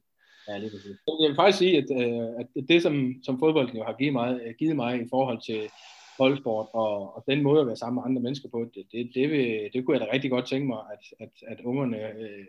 Ja, 0.52 0.58
lige 0.58 0.72
præcis. 0.72 0.98
Jeg 1.08 1.30
vil 1.30 1.36
faktisk 1.36 1.58
sige, 1.58 1.78
at, 1.78 1.90
øh, 2.00 2.30
at 2.40 2.68
det, 2.68 2.82
som, 2.82 3.24
som 3.24 3.40
fodbolden 3.40 3.78
jo 3.78 3.84
har 3.84 3.96
givet 4.00 4.14
mig, 4.14 4.40
øh, 4.44 4.54
givet 4.60 4.76
mig 4.76 5.02
i 5.02 5.08
forhold 5.10 5.42
til 5.42 5.70
holdsport 6.18 6.68
og, 6.74 7.16
og 7.16 7.24
den 7.28 7.44
måde 7.44 7.62
at 7.62 7.68
være 7.68 7.76
sammen 7.76 7.96
med 7.96 8.04
andre 8.06 8.22
mennesker 8.22 8.50
på, 8.50 8.60
det, 8.76 8.86
det, 8.92 9.12
det, 9.16 9.30
vil, 9.30 9.70
det 9.74 9.86
kunne 9.86 9.98
jeg 9.98 10.08
da 10.08 10.14
rigtig 10.14 10.32
godt 10.32 10.48
tænke 10.48 10.68
mig, 10.68 10.82
at, 10.94 11.04
at, 11.20 11.34
at 11.48 11.62
ungerne 11.62 11.98
øh, 11.98 12.46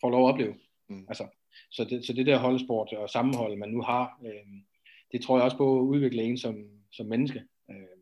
får 0.00 0.10
lov 0.10 0.26
at 0.26 0.32
opleve. 0.32 0.54
Mm. 0.88 1.04
Altså, 1.08 1.26
så, 1.70 1.84
det, 1.84 2.06
så 2.06 2.12
det 2.12 2.26
der 2.26 2.38
holdsport 2.38 2.92
og 2.92 3.10
sammenhold, 3.10 3.56
man 3.56 3.68
nu 3.68 3.82
har, 3.82 4.20
øh, 4.26 4.54
det 5.12 5.22
tror 5.22 5.36
jeg 5.36 5.44
også 5.44 5.56
på 5.56 5.78
at 5.78 5.82
udvikle 5.82 6.22
en 6.22 6.38
som, 6.38 6.56
som 6.92 7.06
menneske. 7.06 7.42
Øh, 7.70 8.00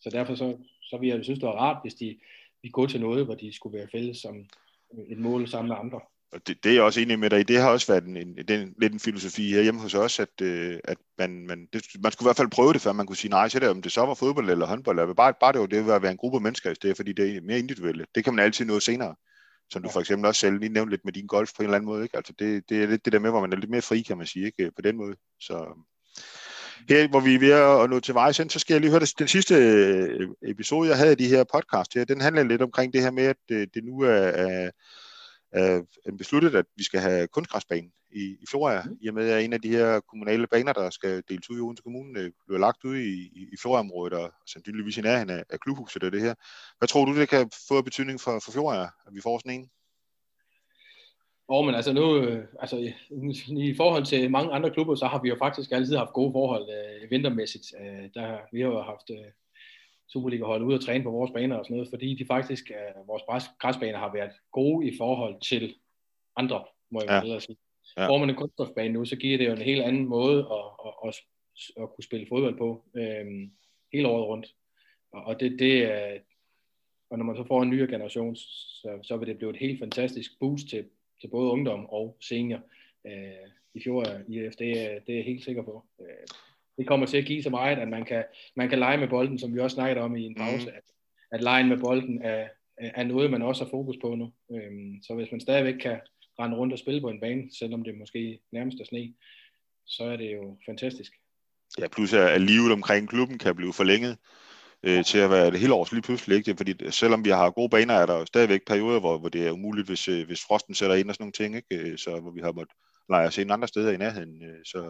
så 0.00 0.10
derfor 0.10 0.34
så, 0.34 0.56
så 0.82 0.96
vil 0.98 1.08
jeg 1.08 1.24
synes, 1.24 1.38
det 1.38 1.48
var 1.48 1.60
rart, 1.60 1.82
hvis 1.82 1.94
de 1.94 2.18
vi 2.64 2.68
gå 2.68 2.86
til 2.86 3.00
noget, 3.00 3.24
hvor 3.24 3.34
de 3.34 3.52
skulle 3.52 3.78
være 3.78 3.88
fælles 3.88 4.18
som 4.18 4.46
et 5.08 5.18
mål 5.18 5.48
sammen 5.48 5.68
med 5.68 5.76
andre. 5.76 6.00
Og 6.32 6.46
det, 6.46 6.64
det 6.64 6.70
er 6.70 6.74
jeg 6.74 6.82
også 6.82 7.00
enig 7.00 7.18
med 7.18 7.30
dig 7.30 7.40
i. 7.40 7.42
Det 7.42 7.58
har 7.60 7.70
også 7.70 7.86
været 7.86 8.04
en, 8.04 8.16
en, 8.16 8.36
den, 8.48 8.74
lidt 8.80 8.92
en 8.92 9.00
filosofi 9.00 9.50
her 9.50 9.62
hjemme 9.62 9.80
hos 9.80 9.94
os, 9.94 10.20
at, 10.20 10.40
øh, 10.42 10.78
at 10.84 10.98
man, 11.18 11.46
man, 11.46 11.68
det, 11.72 11.82
man 12.02 12.12
skulle 12.12 12.26
i 12.26 12.28
hvert 12.28 12.36
fald 12.36 12.50
prøve 12.50 12.72
det, 12.72 12.80
før 12.80 12.92
man 12.92 13.06
kunne 13.06 13.16
sige 13.16 13.30
nej 13.30 13.48
til 13.48 13.60
det, 13.60 13.68
om 13.68 13.82
det 13.82 13.92
så 13.92 14.06
var 14.06 14.14
fodbold 14.14 14.50
eller 14.50 14.66
håndbold. 14.66 14.98
Eller 14.98 15.14
bare, 15.14 15.34
bare 15.40 15.52
det 15.52 15.60
var 15.60 15.66
det 15.66 15.90
at 15.90 16.02
være 16.02 16.10
en 16.10 16.16
gruppe 16.16 16.40
mennesker 16.40 16.70
i 16.70 16.74
stedet, 16.74 16.96
fordi 16.96 17.12
det 17.12 17.36
er 17.36 17.40
mere 17.40 17.58
individuelle. 17.58 18.06
Det 18.14 18.24
kan 18.24 18.34
man 18.34 18.44
altid 18.44 18.64
nå 18.64 18.80
senere. 18.80 19.14
Som 19.70 19.82
du 19.82 19.90
for 19.90 20.00
eksempel 20.00 20.26
også 20.26 20.40
selv 20.40 20.58
lige 20.58 20.72
nævnte 20.72 20.90
lidt 20.90 21.04
med 21.04 21.12
din 21.12 21.26
golf 21.26 21.50
på 21.56 21.62
en 21.62 21.64
eller 21.64 21.76
anden 21.76 21.86
måde. 21.86 22.02
Ikke? 22.02 22.16
Altså 22.16 22.32
det, 22.38 22.68
det 22.68 22.82
er 22.82 22.86
lidt 22.86 23.04
det 23.04 23.12
der 23.12 23.18
med, 23.18 23.30
hvor 23.30 23.40
man 23.40 23.52
er 23.52 23.56
lidt 23.56 23.70
mere 23.70 23.82
fri, 23.82 24.02
kan 24.02 24.18
man 24.18 24.26
sige, 24.26 24.46
ikke? 24.46 24.70
på 24.76 24.82
den 24.82 24.96
måde. 24.96 25.16
Så 25.40 25.84
her, 26.88 27.08
hvor 27.08 27.20
vi 27.20 27.34
er 27.34 27.38
ved 27.38 27.50
at 27.50 27.90
nå 27.90 28.00
til 28.00 28.14
vejs 28.14 28.38
hen, 28.38 28.50
så 28.50 28.58
skal 28.58 28.74
jeg 28.74 28.80
lige 28.80 28.90
høre 28.90 29.00
det, 29.00 29.18
den 29.18 29.28
sidste 29.28 29.54
øh, 29.54 30.28
episode, 30.42 30.88
jeg 30.88 30.98
havde 30.98 31.12
i 31.12 31.16
de 31.16 31.28
her 31.28 31.44
podcast 31.54 31.94
her, 31.94 32.04
den 32.04 32.20
handler 32.20 32.42
lidt 32.42 32.62
omkring 32.62 32.92
det 32.92 33.02
her 33.02 33.10
med, 33.10 33.24
at 33.24 33.36
øh, 33.50 33.66
det 33.74 33.84
nu 33.84 34.00
er, 34.00 34.12
er, 34.12 34.70
er 35.54 35.82
besluttet, 36.18 36.54
at 36.54 36.66
vi 36.76 36.84
skal 36.84 37.00
have 37.00 37.28
kunstgræsbanen 37.28 37.92
i, 38.12 38.22
i 38.42 38.46
Floria, 38.50 38.82
Mhm. 38.82 38.98
i 39.00 39.08
og 39.08 39.14
med 39.14 39.30
at 39.30 39.44
en 39.44 39.52
af 39.52 39.60
de 39.60 39.68
her 39.68 40.00
kommunale 40.00 40.46
baner, 40.46 40.72
der 40.72 40.90
skal 40.90 41.22
deles 41.28 41.50
ud 41.50 41.58
i 41.58 41.60
Odense 41.60 41.82
Kommune, 41.82 42.20
øh, 42.20 42.30
bliver 42.46 42.58
lagt 42.60 42.84
ud 42.84 42.96
i, 42.96 43.12
i, 43.40 43.48
i 43.52 43.56
Floria-området, 43.62 44.12
og 44.18 44.32
sandsynligvis 44.46 44.98
i 44.98 45.00
nærheden 45.00 45.30
af, 45.30 45.44
af 45.50 45.60
klubhuset 45.60 46.02
og 46.04 46.12
det 46.12 46.20
her. 46.20 46.34
Hvad 46.78 46.88
tror 46.88 47.04
du, 47.04 47.16
det 47.20 47.28
kan 47.28 47.50
få 47.68 47.76
af 47.76 47.84
betydning 47.84 48.20
for, 48.20 48.40
for 48.44 48.52
Floria, 48.52 48.82
at 48.82 49.12
vi 49.12 49.20
får 49.20 49.38
sådan 49.38 49.60
en? 49.60 49.70
Og 51.48 51.64
men 51.64 51.74
altså 51.74 51.92
nu, 51.92 52.16
øh, 52.16 52.44
altså 52.60 52.76
i, 52.76 52.92
i 53.70 53.76
forhold 53.76 54.04
til 54.04 54.30
mange 54.30 54.52
andre 54.52 54.70
klubber, 54.70 54.94
så 54.94 55.06
har 55.06 55.20
vi 55.22 55.28
jo 55.28 55.36
faktisk 55.38 55.72
altid 55.72 55.96
haft 55.96 56.12
gode 56.12 56.32
forhold 56.32 56.66
øh, 56.78 57.10
vintermæssigt. 57.10 57.66
Øh, 57.80 58.08
der, 58.14 58.38
vi 58.52 58.60
har 58.60 58.68
jo 58.68 58.82
haft 58.82 59.10
øh, 59.10 59.30
Superliga-hold 60.08 60.62
ude 60.62 60.74
og 60.76 60.84
træne 60.84 61.04
på 61.04 61.10
vores 61.10 61.30
baner 61.30 61.56
og 61.56 61.64
sådan 61.64 61.76
noget, 61.76 61.90
fordi 61.90 62.14
de 62.14 62.26
faktisk, 62.26 62.70
øh, 62.70 63.08
vores 63.08 63.22
græs, 63.28 63.44
græsbaner 63.58 63.98
har 63.98 64.12
været 64.12 64.30
gode 64.52 64.88
i 64.88 64.96
forhold 64.98 65.40
til 65.40 65.74
andre, 66.36 66.64
må 66.90 67.00
jeg 67.08 67.22
Ja. 67.26 67.38
sige. 67.40 67.56
Ja. 67.96 68.06
Får 68.08 68.18
man 68.18 68.30
en 68.30 68.36
kunststofbane 68.36 68.92
nu, 68.94 69.04
så 69.04 69.16
giver 69.16 69.38
det 69.38 69.46
jo 69.46 69.52
en 69.52 69.62
helt 69.62 69.82
anden 69.82 70.04
måde 70.06 70.38
at, 70.38 70.86
at, 70.86 71.08
at, 71.08 71.14
at 71.82 71.88
kunne 71.94 72.04
spille 72.04 72.26
fodbold 72.28 72.58
på 72.58 72.84
øh, 72.94 73.26
hele 73.92 74.08
året 74.08 74.26
rundt. 74.26 74.54
Og, 75.12 75.22
og 75.24 75.40
det, 75.40 75.58
det 75.58 75.82
er, 75.92 76.18
og 77.10 77.18
når 77.18 77.24
man 77.24 77.36
så 77.36 77.44
får 77.44 77.62
en 77.62 77.70
ny 77.70 77.74
generation, 77.90 78.36
så, 78.36 78.98
så 79.02 79.16
vil 79.16 79.28
det 79.28 79.36
blive 79.38 79.50
et 79.50 79.56
helt 79.56 79.78
fantastisk 79.78 80.38
boost 80.40 80.68
til, 80.68 80.84
til 81.20 81.28
både 81.28 81.50
ungdom 81.50 81.86
og 81.86 82.16
senior 82.20 82.60
øh, 83.06 83.48
i 83.74 83.80
fjor 83.84 84.04
IF. 84.28 84.56
Det, 84.56 84.70
er- 84.82 85.00
det 85.00 85.12
er 85.12 85.16
jeg 85.16 85.24
helt 85.24 85.44
sikker 85.44 85.62
på. 85.62 85.84
Øh, 86.00 86.06
det 86.78 86.86
kommer 86.86 87.06
til 87.06 87.16
at 87.16 87.24
give 87.26 87.42
så 87.42 87.50
meget, 87.50 87.78
at 87.78 87.88
man 87.88 88.04
kan, 88.04 88.24
man 88.56 88.68
kan 88.68 88.78
lege 88.78 88.98
med 88.98 89.08
bolden, 89.08 89.38
som 89.38 89.54
vi 89.54 89.58
også 89.60 89.74
snakkede 89.74 90.00
om 90.04 90.16
i 90.16 90.22
en 90.26 90.34
pause, 90.34 90.66
Mhm. 90.66 90.74
at, 90.76 90.82
at 91.32 91.42
lejen 91.42 91.68
med 91.68 91.78
bolden 91.78 92.22
er, 92.22 92.48
er 92.78 93.04
noget, 93.04 93.30
man 93.30 93.42
også 93.42 93.64
har 93.64 93.70
fokus 93.70 93.96
på 94.02 94.14
nu. 94.14 94.32
Øh, 94.56 94.72
så 95.02 95.14
hvis 95.14 95.28
man 95.30 95.40
stadigvæk 95.40 95.74
kan 95.74 96.00
rende 96.40 96.56
rundt 96.56 96.72
og 96.72 96.78
spille 96.78 97.00
på 97.00 97.08
en 97.08 97.20
bane, 97.20 97.42
selvom 97.58 97.82
det 97.84 97.98
måske 97.98 98.40
nærmest 98.52 98.80
er 98.80 98.84
sne, 98.84 99.14
så 99.86 100.04
er 100.04 100.16
det 100.16 100.32
jo 100.34 100.58
fantastisk. 100.66 101.12
Ja, 101.78 101.88
plus 101.88 102.12
at, 102.12 102.20
at 102.28 102.40
livet 102.40 102.72
omkring 102.72 103.08
klubben 103.08 103.38
kan 103.38 103.56
blive 103.56 103.72
forlænget 103.72 104.16
øh, 104.82 105.04
til 105.04 105.18
at 105.18 105.30
være 105.30 105.50
det 105.50 105.60
hele 105.60 105.74
års 105.74 105.92
lige 105.92 106.02
pludselig. 106.02 106.36
Ikke? 106.36 106.56
Fordi 106.56 106.90
selvom 106.90 107.24
vi 107.24 107.30
har 107.30 107.50
gode 107.50 107.68
baner, 107.68 107.94
er 107.94 108.06
der 108.06 108.18
jo 108.18 108.26
stadigvæk 108.26 108.60
perioder, 108.66 109.00
hvor, 109.00 109.18
hvor 109.18 109.28
det 109.28 109.46
er 109.46 109.50
umuligt, 109.50 109.88
hvis, 109.88 110.08
øh, 110.08 110.26
hvis 110.26 110.44
frosten 110.48 110.74
sætter 110.74 110.96
ind 110.96 111.08
og 111.08 111.14
sådan 111.14 111.22
nogle 111.24 111.32
ting. 111.32 111.56
Ikke? 111.56 111.90
Øh, 111.90 111.98
Så 111.98 112.20
hvor 112.20 112.30
vi 112.30 112.40
har 112.40 112.52
måttet 112.52 112.74
lege 113.10 113.26
os 113.26 113.38
ind 113.38 113.52
andre 113.52 113.68
steder 113.68 113.92
i 113.92 113.96
nærheden. 113.96 114.42
øh, 114.44 114.58
Så, 114.64 114.80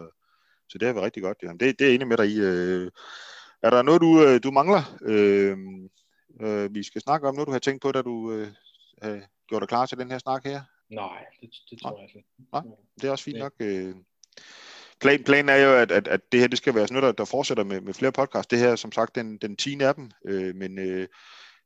så 0.69 0.77
det 0.77 0.85
har 0.85 0.93
været 0.93 1.05
rigtig 1.05 1.23
godt. 1.23 1.37
Ja. 1.43 1.51
Det, 1.51 1.59
det 1.59 1.81
er 1.81 1.85
jeg 1.85 1.95
enig 1.95 2.07
med 2.07 2.17
dig 2.17 2.27
i. 2.27 2.39
øh. 2.39 2.91
Er 3.63 3.69
der 3.69 3.81
noget, 3.81 4.01
du, 4.01 4.23
øh, 4.23 4.43
du 4.43 4.51
mangler, 4.51 4.97
øh, 5.01 5.57
øh, 6.41 6.75
vi 6.75 6.83
skal 6.83 7.01
snakke 7.01 7.27
om? 7.27 7.35
Noget, 7.35 7.47
du 7.47 7.51
har 7.51 7.59
tænkt 7.59 7.81
på, 7.81 7.91
da 7.91 8.01
du 8.01 8.31
øh, 8.31 8.47
har 9.01 9.21
gjort 9.47 9.61
dig 9.61 9.69
klar 9.69 9.85
til 9.85 9.97
den 9.97 10.11
her 10.11 10.17
snak 10.17 10.43
her? 10.45 10.61
Nej, 10.89 11.25
det, 11.41 11.49
det 11.69 11.79
tror 11.81 11.99
jeg 11.99 12.09
ikke. 12.15 12.27
Nej. 12.53 12.61
Det 13.01 13.03
er 13.07 13.11
også 13.11 13.23
fint 13.23 13.39
nok. 13.39 13.53
Øh. 13.59 13.95
Plan, 15.01 15.23
planen 15.23 15.49
er 15.49 15.55
jo, 15.55 15.73
at, 15.73 15.91
at, 15.91 16.07
at 16.07 16.21
det 16.31 16.39
her 16.39 16.47
det 16.47 16.57
skal 16.57 16.75
være 16.75 16.87
sådan 16.87 17.01
noget, 17.01 17.17
der, 17.17 17.23
der 17.23 17.29
fortsætter 17.29 17.63
med, 17.63 17.81
med 17.81 17.93
flere 17.93 18.11
podcasts. 18.11 18.47
Det 18.47 18.59
her 18.59 18.69
er 18.69 18.75
som 18.75 18.91
sagt 18.91 19.15
den, 19.15 19.37
den 19.37 19.55
10. 19.55 19.81
af 19.81 19.95
dem, 19.95 20.11
øh, 20.27 20.55
men 20.55 20.79
øh, 20.79 21.07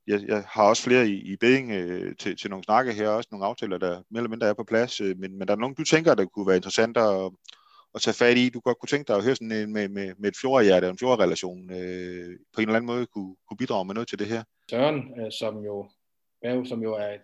jeg, 0.08 0.22
jeg 0.28 0.44
har 0.48 0.64
også 0.64 0.84
flere 0.84 1.08
i, 1.08 1.32
i 1.32 1.36
beding 1.36 1.72
øh, 1.72 2.16
til, 2.16 2.38
til 2.38 2.50
nogle 2.50 2.64
snakke 2.64 2.94
her, 2.94 3.10
også 3.10 3.30
nogle 3.32 3.46
aftaler, 3.46 3.78
der 3.78 3.90
mere 3.90 4.20
eller 4.20 4.30
mindre 4.30 4.48
er 4.48 4.54
på 4.54 4.64
plads. 4.64 5.02
Øh, 5.02 5.18
men, 5.18 5.38
men 5.38 5.48
der 5.48 5.54
er 5.54 5.60
nogen, 5.60 5.76
du 5.76 5.84
tænker, 5.84 6.16
der 6.16 6.26
kunne 6.26 6.48
være 6.48 6.56
interessant 6.56 6.98
at, 6.98 7.32
at 7.96 8.02
tage 8.02 8.14
fat 8.14 8.38
i. 8.38 8.50
Du 8.50 8.60
godt 8.60 8.78
kunne 8.80 8.88
tænke 8.88 9.08
dig 9.08 9.16
at 9.16 9.24
høre 9.24 9.36
sådan 9.36 9.52
en, 9.52 9.74
med, 9.74 9.88
med, 9.90 10.14
med 10.18 10.30
et 10.30 10.38
fjordhjerte 10.42 10.86
og 10.86 10.92
en 10.92 10.98
fjordrelation 10.98 11.72
øh, 11.74 12.40
på 12.54 12.62
en 12.62 12.68
eller 12.68 12.76
anden 12.76 12.86
måde 12.86 13.06
kunne, 13.06 13.36
kunne 13.48 13.58
bidrage 13.58 13.86
med 13.86 13.94
noget 13.94 14.10
til 14.10 14.20
det 14.20 14.28
her. 14.28 14.44
Søren, 14.70 15.20
øh, 15.20 15.32
som 15.32 15.58
jo, 15.64 15.90
Berg, 16.42 16.68
som 16.68 16.84
jo 16.84 16.94
er 16.94 17.18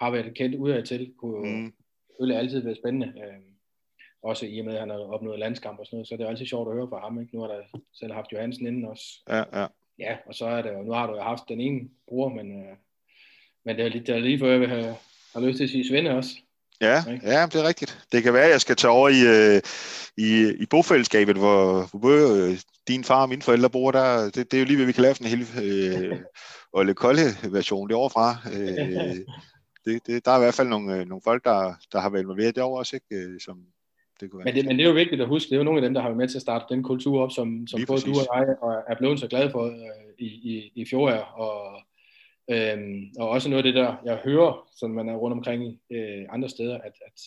har 0.00 0.10
været 0.10 0.34
kendt 0.36 0.54
udad 0.56 0.82
til, 0.82 1.12
kunne 1.18 1.50
Mm. 1.50 1.72
selvfølgelig 2.08 2.38
altid 2.38 2.60
være 2.62 2.74
spændende. 2.74 3.06
Øh, 3.06 3.40
også 4.22 4.46
i 4.46 4.58
og 4.58 4.64
med, 4.64 4.74
at 4.74 4.80
han 4.80 4.90
har 4.90 4.96
opnået 4.96 5.38
landskamp 5.38 5.78
og 5.78 5.86
sådan 5.86 5.96
noget, 5.96 6.08
så 6.08 6.16
det 6.16 6.24
er 6.24 6.28
altid 6.28 6.46
sjovt 6.46 6.68
at 6.68 6.74
høre 6.74 6.88
fra 6.88 7.00
ham. 7.00 7.20
Ikke? 7.20 7.36
Nu 7.36 7.40
har 7.40 7.48
der 7.48 7.60
selv 7.92 8.12
haft 8.12 8.32
Johansen 8.32 8.66
inden 8.66 8.84
også. 8.84 9.04
Ja, 9.28 9.60
ja. 9.60 9.66
Ja, 9.98 10.16
og 10.26 10.34
så 10.34 10.46
er 10.46 10.62
det 10.62 10.72
jo, 10.72 10.82
nu 10.82 10.92
har 10.92 11.06
du 11.06 11.14
jo 11.16 11.22
haft 11.22 11.42
den 11.48 11.60
ene 11.60 11.88
bror, 12.08 12.28
men, 12.28 12.62
øh, 12.62 12.76
men 13.64 13.76
det 13.76 13.84
er, 13.84 13.88
lige, 13.88 14.06
det 14.06 14.14
er 14.14 14.18
lige 14.18 14.38
før, 14.38 14.50
jeg 14.50 14.60
vil 14.60 14.68
have, 14.68 14.94
har 15.32 15.40
lyst 15.40 15.56
til 15.56 15.64
at 15.64 15.70
sige 15.70 15.88
Svende 15.88 16.10
også. 16.10 16.30
Ja, 16.80 17.12
Ikke? 17.12 17.26
ja, 17.26 17.46
det 17.46 17.54
er 17.54 17.68
rigtigt. 17.68 18.04
Det 18.12 18.22
kan 18.22 18.32
være, 18.32 18.44
at 18.44 18.50
jeg 18.50 18.60
skal 18.60 18.76
tage 18.76 18.90
over 18.90 19.08
i, 19.08 19.20
øh, 19.26 19.60
i, 20.16 20.52
i 20.62 20.66
bofællesskabet, 20.70 21.36
hvor, 21.36 21.88
hvor 21.90 21.98
både 21.98 22.50
øh, 22.50 22.58
din 22.88 23.04
far 23.04 23.22
og 23.22 23.28
mine 23.28 23.42
forældre 23.42 23.70
bor 23.70 23.90
der. 23.90 24.24
Det, 24.24 24.34
det 24.34 24.54
er 24.54 24.58
jo 24.58 24.64
lige, 24.64 24.76
hvad 24.76 24.86
vi 24.86 24.92
kan 24.92 25.02
lave 25.02 25.14
sådan 25.14 25.32
en 25.32 25.38
hel 25.38 25.64
øh, 25.64 26.18
Olle 26.72 26.94
Kolde 26.94 27.36
version 27.50 27.90
derovre 27.90 28.36
Øh, 28.52 29.16
det, 29.84 30.06
det, 30.06 30.24
der 30.24 30.30
er 30.30 30.36
i 30.36 30.40
hvert 30.40 30.54
fald 30.54 30.68
nogle, 30.68 30.96
øh, 30.96 31.06
nogle 31.06 31.22
folk, 31.24 31.44
der, 31.44 31.74
der 31.92 32.00
har 32.00 32.10
været 32.10 32.22
involveret 32.22 32.56
derovre 32.56 32.78
også, 32.78 32.96
ikke? 32.96 33.40
Som 33.44 33.58
det 34.20 34.30
kunne 34.30 34.38
være. 34.38 34.44
Men 34.44 34.54
det, 34.54 34.66
men 34.66 34.76
det 34.78 34.84
er 34.84 34.88
jo 34.88 34.94
vigtigt 34.94 35.20
at 35.22 35.28
huske, 35.28 35.48
det 35.48 35.54
er 35.54 35.58
jo 35.58 35.64
nogle 35.64 35.78
af 35.78 35.82
dem, 35.82 35.94
der 35.94 36.00
har 36.00 36.08
været 36.08 36.18
med 36.18 36.28
til 36.28 36.38
at 36.38 36.42
starte 36.42 36.64
den 36.74 36.82
kultur 36.82 37.22
op, 37.22 37.30
som, 37.30 37.66
som 37.66 37.78
Lige 37.78 37.86
både 37.86 38.00
præcis. 38.00 38.16
du 38.16 38.20
og 38.30 38.38
jeg 38.38 38.56
og 38.62 38.82
er 38.88 38.96
blevet 38.98 39.20
så 39.20 39.26
glade 39.26 39.50
for 39.50 39.64
øh, 39.64 39.72
i, 40.18 40.26
i, 40.26 40.72
i 40.74 40.84
Fjordager. 40.90 41.22
Og, 41.22 41.82
øhm, 42.50 43.12
og 43.18 43.28
også 43.28 43.48
noget 43.50 43.66
af 43.66 43.72
det 43.72 43.82
der, 43.82 43.96
jeg 44.04 44.16
hører, 44.16 44.68
som 44.76 44.90
man 44.90 45.08
er 45.08 45.14
rundt 45.14 45.36
omkring 45.36 45.80
øh, 45.90 46.26
andre 46.28 46.48
steder, 46.48 46.78
at, 46.78 46.92
at, 47.06 47.20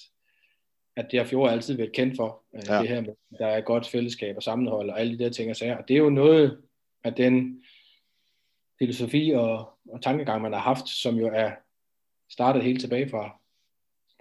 at 0.96 1.12
det 1.12 1.20
har 1.20 1.26
Fjordager 1.26 1.54
altid 1.54 1.78
været 1.78 1.94
kendt 1.94 2.16
for. 2.16 2.44
Øh, 2.56 2.62
Ja. 2.68 2.80
Det 2.80 2.90
her 2.90 3.02
med, 3.02 3.10
at 3.10 3.40
der 3.40 3.48
er 3.48 3.62
godt 3.62 3.88
fællesskab 3.88 4.36
og 4.36 4.44
sammenhold 4.44 4.90
og 4.90 5.00
alle 5.00 5.18
de 5.18 5.24
der 5.24 5.30
ting 5.30 5.50
og 5.50 5.56
sager. 5.56 5.78
Og 5.78 5.88
det 5.88 5.94
er 5.94 5.98
jo 5.98 6.10
noget 6.10 6.58
af 7.04 7.14
den 7.14 7.64
filosofi 8.80 9.32
og, 9.36 9.70
og 9.90 10.02
tankegang, 10.02 10.42
man 10.42 10.54
har 10.54 10.60
haft, 10.60 10.90
som 10.90 11.16
jo 11.16 11.28
er 11.34 11.52
startet 12.30 12.64
helt 12.64 12.82
tilbage 12.82 13.10
fra, 13.10 13.40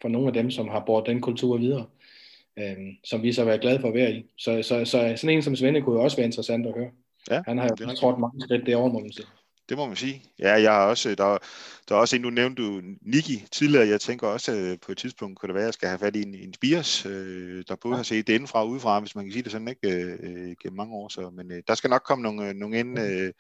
fra 0.02 0.08
nogle 0.08 0.26
af 0.26 0.32
dem, 0.32 0.50
som 0.50 0.68
har 0.68 0.84
båret 0.86 1.06
den 1.06 1.20
kultur 1.20 1.56
videre 1.56 1.86
øhm, 2.58 2.96
som 3.04 3.22
vi 3.22 3.32
så 3.32 3.40
har 3.40 3.46
været 3.46 3.60
glade 3.60 3.80
for 3.80 3.88
at 3.88 3.94
være 3.94 4.12
i. 4.12 4.24
Så, 4.38 4.62
så, 4.62 4.84
så 4.84 5.12
sådan 5.16 5.36
en 5.36 5.42
som 5.42 5.56
Svende 5.56 5.82
kunne 5.82 5.96
jo 5.96 6.04
også 6.04 6.16
være 6.16 6.26
interessant 6.26 6.66
at 6.66 6.74
høre. 6.74 6.90
Ja, 7.30 7.42
Han 7.46 7.58
har 7.58 7.76
jo 7.80 7.94
trådt 7.94 8.18
mange 8.18 8.40
skridt 8.40 8.66
derovre, 8.66 8.92
må 8.92 8.98
man 8.98 9.12
sige. 9.12 9.26
Det 9.68 9.76
må 9.76 9.86
man 9.86 9.96
sige. 9.96 10.22
Ja, 10.38 10.52
jeg 10.52 10.72
har 10.72 10.86
også, 10.86 11.08
der, 11.14 11.38
der 11.88 11.94
er 11.94 11.98
også 11.98 12.16
en, 12.16 12.22
du 12.22 12.30
nævnte 12.30 12.62
du, 12.62 12.80
Niki 13.02 13.46
tidligere. 13.52 13.88
Jeg 13.88 14.00
tænker 14.00 14.28
også, 14.28 14.52
øh, 14.52 14.78
på 14.86 14.92
et 14.92 14.98
tidspunkt 14.98 15.38
kunne 15.38 15.48
det 15.48 15.54
være, 15.54 15.64
at 15.64 15.66
jeg 15.66 15.74
skal 15.74 15.88
have 15.88 15.98
fat 15.98 16.16
i 16.16 16.22
en, 16.22 16.34
en 16.34 16.54
Spiers, 16.54 17.06
øh, 17.06 17.64
der 17.68 17.76
både 17.76 17.96
har 17.96 18.02
set 18.02 18.26
det 18.26 18.32
indefra 18.32 18.60
og 18.60 18.68
udefra, 18.68 19.00
hvis 19.00 19.14
man 19.14 19.24
kan 19.24 19.32
sige 19.32 19.42
det 19.42 19.52
sådan, 19.52 19.68
ikke, 19.68 19.90
øh, 19.90 20.18
øh, 20.22 20.56
gennem 20.62 20.76
mange 20.76 20.94
år. 20.94 21.08
Så, 21.08 21.30
men 21.30 21.52
øh, 21.52 21.62
der 21.68 21.74
skal 21.74 21.90
nok 21.90 22.02
komme 22.02 22.22
nogle, 22.22 22.48
øh, 22.48 22.54
nogle 22.54 22.78
ind. 22.78 22.98
Øh, 22.98 23.32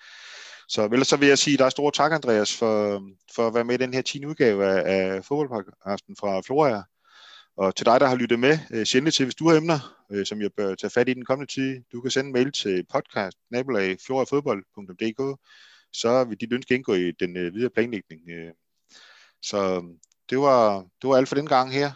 så 0.68 0.84
ellers 0.84 1.08
så 1.08 1.16
vil 1.16 1.28
jeg 1.28 1.38
sige, 1.38 1.54
at 1.54 1.58
der 1.58 1.64
er 1.64 1.70
store 1.70 1.92
tak, 1.92 2.12
Andreas, 2.12 2.56
for, 2.56 3.02
for 3.34 3.46
at 3.46 3.54
være 3.54 3.64
med 3.64 3.74
i 3.74 3.82
den 3.84 3.94
her 3.94 4.02
10. 4.02 4.26
udgave 4.26 4.66
af, 4.66 5.14
af 5.14 5.24
fodboldpodcasten 5.24 6.16
fra 6.20 6.40
Floria. 6.40 6.82
Og 7.56 7.76
til 7.76 7.86
dig, 7.86 8.00
der 8.00 8.06
har 8.06 8.16
lyttet 8.16 8.38
med, 8.38 8.58
øh, 8.70 8.86
send 8.86 9.04
det 9.04 9.14
til, 9.14 9.26
hvis 9.26 9.34
du 9.34 9.48
har 9.48 9.56
emner, 9.56 10.04
øh, 10.12 10.26
som 10.26 10.40
jeg 10.40 10.50
bør 10.56 10.74
tage 10.74 10.90
fat 10.90 11.08
i 11.08 11.14
den 11.14 11.24
kommende 11.24 11.52
tid. 11.52 11.82
Du 11.92 12.00
kan 12.00 12.10
sende 12.10 12.26
en 12.26 12.32
mail 12.32 12.52
til 12.52 12.86
podcast 12.92 13.38
så 15.92 16.24
vil 16.24 16.40
dit 16.40 16.52
ønske 16.52 16.74
indgå 16.74 16.94
i 16.94 17.12
den 17.12 17.36
øh, 17.36 17.54
videre 17.54 17.70
planlægning. 17.70 18.30
Øh. 18.30 18.52
Så 19.42 19.76
øhm, 19.76 20.00
det 20.30 20.38
var, 20.38 20.80
det 20.80 21.08
var 21.08 21.16
alt 21.16 21.28
for 21.28 21.34
den 21.34 21.46
gang 21.46 21.72
her. 21.72 21.92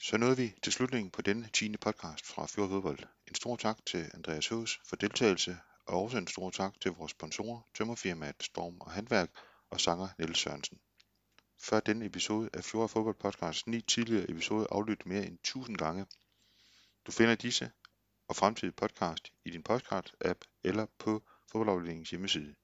Så 0.00 0.16
nåede 0.16 0.36
vi 0.36 0.54
til 0.62 0.72
slutningen 0.72 1.10
på 1.10 1.22
denne 1.22 1.48
10. 1.52 1.76
podcast 1.76 2.26
fra 2.26 2.46
Fjord 2.46 2.68
Fodbold. 2.68 2.98
En 3.28 3.34
stor 3.34 3.56
tak 3.56 3.86
til 3.86 4.10
Andreas 4.14 4.48
Høs 4.48 4.80
for 4.88 4.96
deltagelse, 4.96 5.56
og 5.86 6.02
også 6.02 6.18
en 6.18 6.26
stor 6.26 6.50
tak 6.50 6.80
til 6.80 6.90
vores 6.90 7.12
sponsorer, 7.12 7.60
tømmerfirmaet 7.74 8.42
Storm 8.42 8.80
og 8.80 8.90
Handværk 8.90 9.30
og 9.70 9.80
sanger 9.80 10.08
Niels 10.18 10.38
Sørensen. 10.38 10.78
Før 11.60 11.80
denne 11.80 12.06
episode 12.06 12.50
af 12.52 12.64
Fjord 12.64 12.88
Fodbold 12.88 13.14
Podcast, 13.14 13.66
ni 13.66 13.80
tidligere 13.80 14.30
episoder 14.30 14.66
aflyttet 14.70 15.06
mere 15.06 15.26
end 15.26 15.34
1000 15.34 15.78
gange. 15.78 16.06
Du 17.06 17.12
finder 17.12 17.34
disse 17.34 17.70
og 18.28 18.36
fremtidige 18.36 18.76
podcast 18.76 19.32
i 19.44 19.50
din 19.50 19.64
podcast-app 19.68 20.60
eller 20.64 20.86
på 20.98 21.22
fodboldafdelingens 21.56 22.10
hjemmeside 22.10 22.54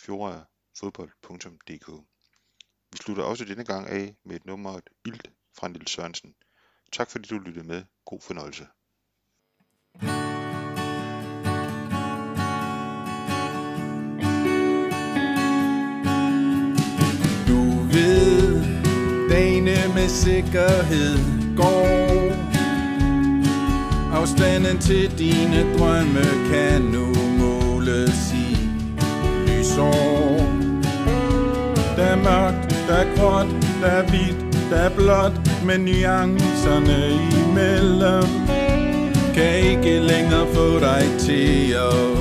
fjordfodbold.dk. 0.00 1.88
Vi 2.92 2.96
slutter 2.96 3.22
også 3.22 3.44
denne 3.44 3.64
gang 3.64 3.88
af 3.88 4.16
med 4.24 4.36
et 4.36 4.46
nummer 4.46 4.70
et 4.70 4.88
ilt 5.04 5.30
fra 5.58 5.68
Nils 5.68 5.90
Sørensen. 5.90 6.34
Tak 6.92 7.10
fordi 7.10 7.28
du 7.28 7.38
lyttede 7.38 7.66
med. 7.66 7.84
God 8.04 8.20
fornøjelse. 8.20 8.64
Du 17.48 17.60
ved, 17.94 18.62
dagene 19.30 19.94
med 19.94 20.08
sikkerhed 20.08 21.16
går 21.56 21.88
Afstanden 24.12 24.78
til 24.80 25.18
dine 25.18 25.78
drømme 25.78 26.24
kan 26.50 26.82
nu 26.82 27.14
måles 27.38 28.27
i 29.78 30.40
Der 31.96 32.04
er 32.04 32.16
mørkt, 32.16 32.88
der 32.88 32.94
er 32.94 33.16
gråt, 33.16 33.46
der 33.82 33.88
er 33.88 34.02
hvidt, 34.02 34.70
der 34.70 34.76
er 34.76 34.90
blåt 34.90 35.48
men 35.64 35.80
nuancerne 35.80 36.98
imellem. 37.40 38.30
Kan 39.34 39.54
ikke 39.70 40.00
længere 40.00 40.46
få 40.54 40.80
dig 40.80 41.02
til 41.18 41.72
at 41.72 42.16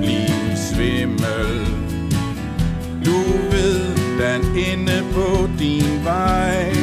blive 0.00 0.56
svimmel. 0.56 1.66
Du 3.04 3.18
ved, 3.50 3.96
den 4.20 4.56
inde 4.56 5.02
på 5.12 5.48
din 5.58 6.04
vej. 6.04 6.74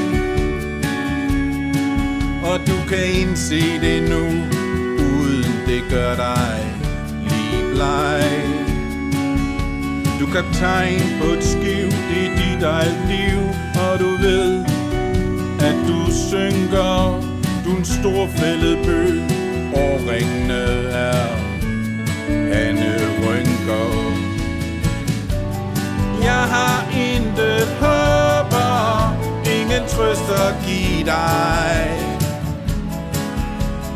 Og 2.44 2.60
du 2.68 2.90
kan 2.90 3.22
indse 3.22 3.80
det 3.82 4.10
nu 4.10 4.24
Uden 4.98 5.54
det 5.68 5.84
gør 5.90 6.16
dig 6.16 6.73
dig 7.84 8.24
Du 10.20 10.26
kaptajn 10.26 11.02
på 11.22 11.28
et 11.38 11.44
skib, 11.44 11.92
det 12.10 12.22
er 12.26 12.32
dit 12.42 12.64
eget 12.64 12.98
liv 13.08 13.40
Og 13.86 14.00
du 14.00 14.10
ved, 14.26 14.66
at 15.60 15.78
du 15.88 16.00
synker 16.30 16.94
Du 17.66 17.70
er 17.74 17.78
en 17.78 17.86
stor 17.86 18.28
fældet 18.28 18.78
bø 18.86 19.04
ringene 20.10 20.64
er 20.92 21.28
panderynker 22.28 24.14
jeg 26.24 26.44
har 26.56 26.86
intet 26.92 27.68
håb 27.82 28.54
ingen 29.60 29.88
trøst 29.88 30.30
at 30.30 30.56
give 30.66 31.06
dig. 31.06 31.90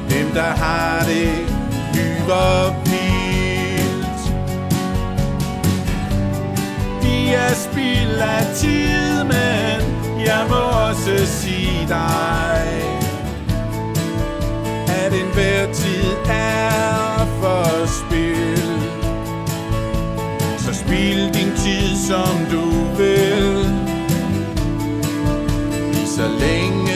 Dem, 0.09 0.27
der 0.33 0.41
har 0.41 1.03
det, 1.03 1.31
lyver. 1.93 3.06
Er 7.33 7.53
spild 7.53 8.19
af 8.19 8.55
tid, 8.55 9.23
men 9.23 9.81
jeg 10.25 10.45
må 10.49 10.55
også 10.89 11.25
sige 11.25 11.87
dig, 11.87 12.67
at 14.87 15.13
enhver 15.13 15.73
tid 15.73 16.11
er 16.29 17.25
forspildt. 17.41 18.93
Så 20.57 20.73
spil 20.73 21.33
din 21.33 21.51
tid 21.55 21.95
som 22.07 22.45
du 22.51 22.65
vil 22.97 23.87
Lige 25.93 26.07
så 26.07 26.27
længe 26.39 26.86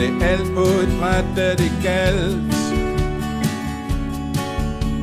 det 0.00 0.22
alt 0.22 0.54
på 0.54 0.66
et 0.84 0.92
bræt, 1.00 1.24
da 1.36 1.50
det 1.50 1.72
galt 1.82 2.54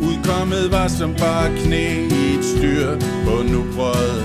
Udkommet 0.02 0.72
var 0.72 0.88
som 0.88 1.14
bare 1.14 1.50
knæ 1.58 1.88
i 1.94 2.36
et 2.38 2.46
styr 2.46 3.00
på 3.26 3.44
nu 3.52 3.66
brød 3.76 4.22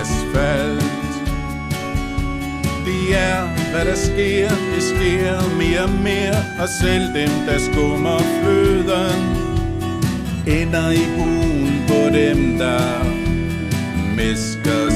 asfalt. 0.00 0.84
Det 2.86 3.16
er, 3.16 3.40
hvad 3.70 3.84
der 3.84 3.94
sker, 3.94 4.48
det 4.74 4.82
sker 4.82 5.56
mere 5.58 5.82
og 5.82 5.90
mere, 5.90 6.38
og 6.60 6.68
selv 6.82 7.04
dem, 7.14 7.30
der 7.46 7.58
skummer 7.58 8.18
fløden, 8.18 9.20
ender 10.46 10.90
i 10.90 11.04
buen 11.16 11.82
på 11.88 12.16
dem, 12.16 12.58
der 12.58 13.04
mesker 14.16 14.87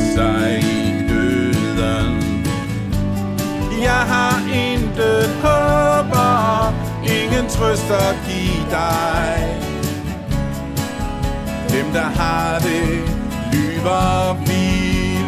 trøst 7.63 7.91
at 7.91 8.17
give 8.29 8.71
dig. 8.71 9.59
Dem, 11.71 11.93
der 11.93 12.09
har 12.21 12.59
det, 12.59 12.89
lyver 13.53 14.35
vil. 14.35 15.27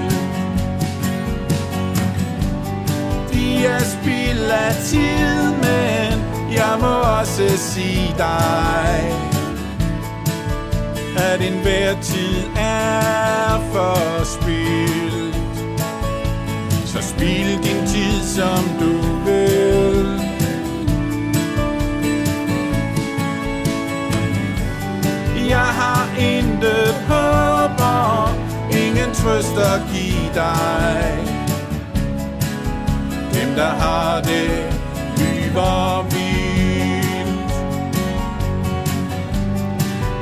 De 3.33 3.67
er 3.67 3.79
spild 3.79 4.51
af 4.51 4.75
tid, 4.85 5.53
men 5.53 6.25
jeg 6.53 6.77
må 6.81 6.95
også 7.21 7.57
sige 7.57 8.15
dig, 8.19 9.13
at 11.17 11.41
enhver 11.41 12.01
tid 12.01 12.45
er 12.57 13.61
for 13.73 13.97
forspildt. 14.19 15.37
Så 16.87 17.03
spil 17.03 17.59
din 17.63 17.87
tid, 17.87 18.23
som 18.37 18.65
du 18.81 19.14
trøst 29.25 29.57
at 29.57 29.81
give 29.93 30.29
dig. 30.35 31.19
Dem, 33.35 33.55
der 33.55 33.73
har 33.85 34.21
det, 34.21 34.51
lyver 35.19 36.03
vildt. 36.03 37.53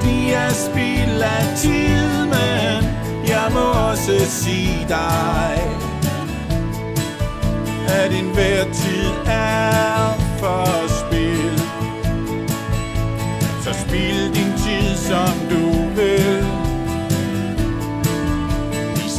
De 0.03 0.33
er 0.33 0.53
spild 0.53 1.23
af 1.23 1.57
tid, 1.57 2.25
men 2.25 2.85
jeg 3.29 3.47
må 3.53 3.91
også 3.91 4.27
sige 4.31 4.87
dig, 4.89 5.63
at 7.89 8.13
enhver 8.13 8.65
tid 8.65 9.11
er 9.27 10.15
for 10.39 10.67
forspildt. 10.67 11.63
Så 13.65 13.73
spil 13.87 14.35
din 14.35 14.53
tid, 14.59 14.97
som 14.97 15.35
du 15.51 15.89
vil. 15.97 16.42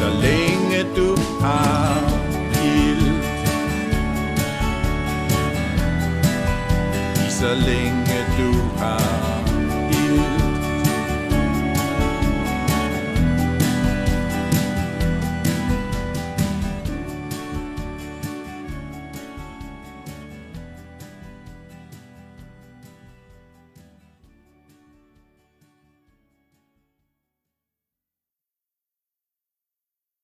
Så 0.04 0.10
længe 0.10 0.96
du 0.98 1.18
har 1.42 1.98
ild. 2.64 3.14
Lige 7.16 7.32
så 7.32 7.54
længe 7.56 8.18
du 8.38 8.78
har 8.78 9.33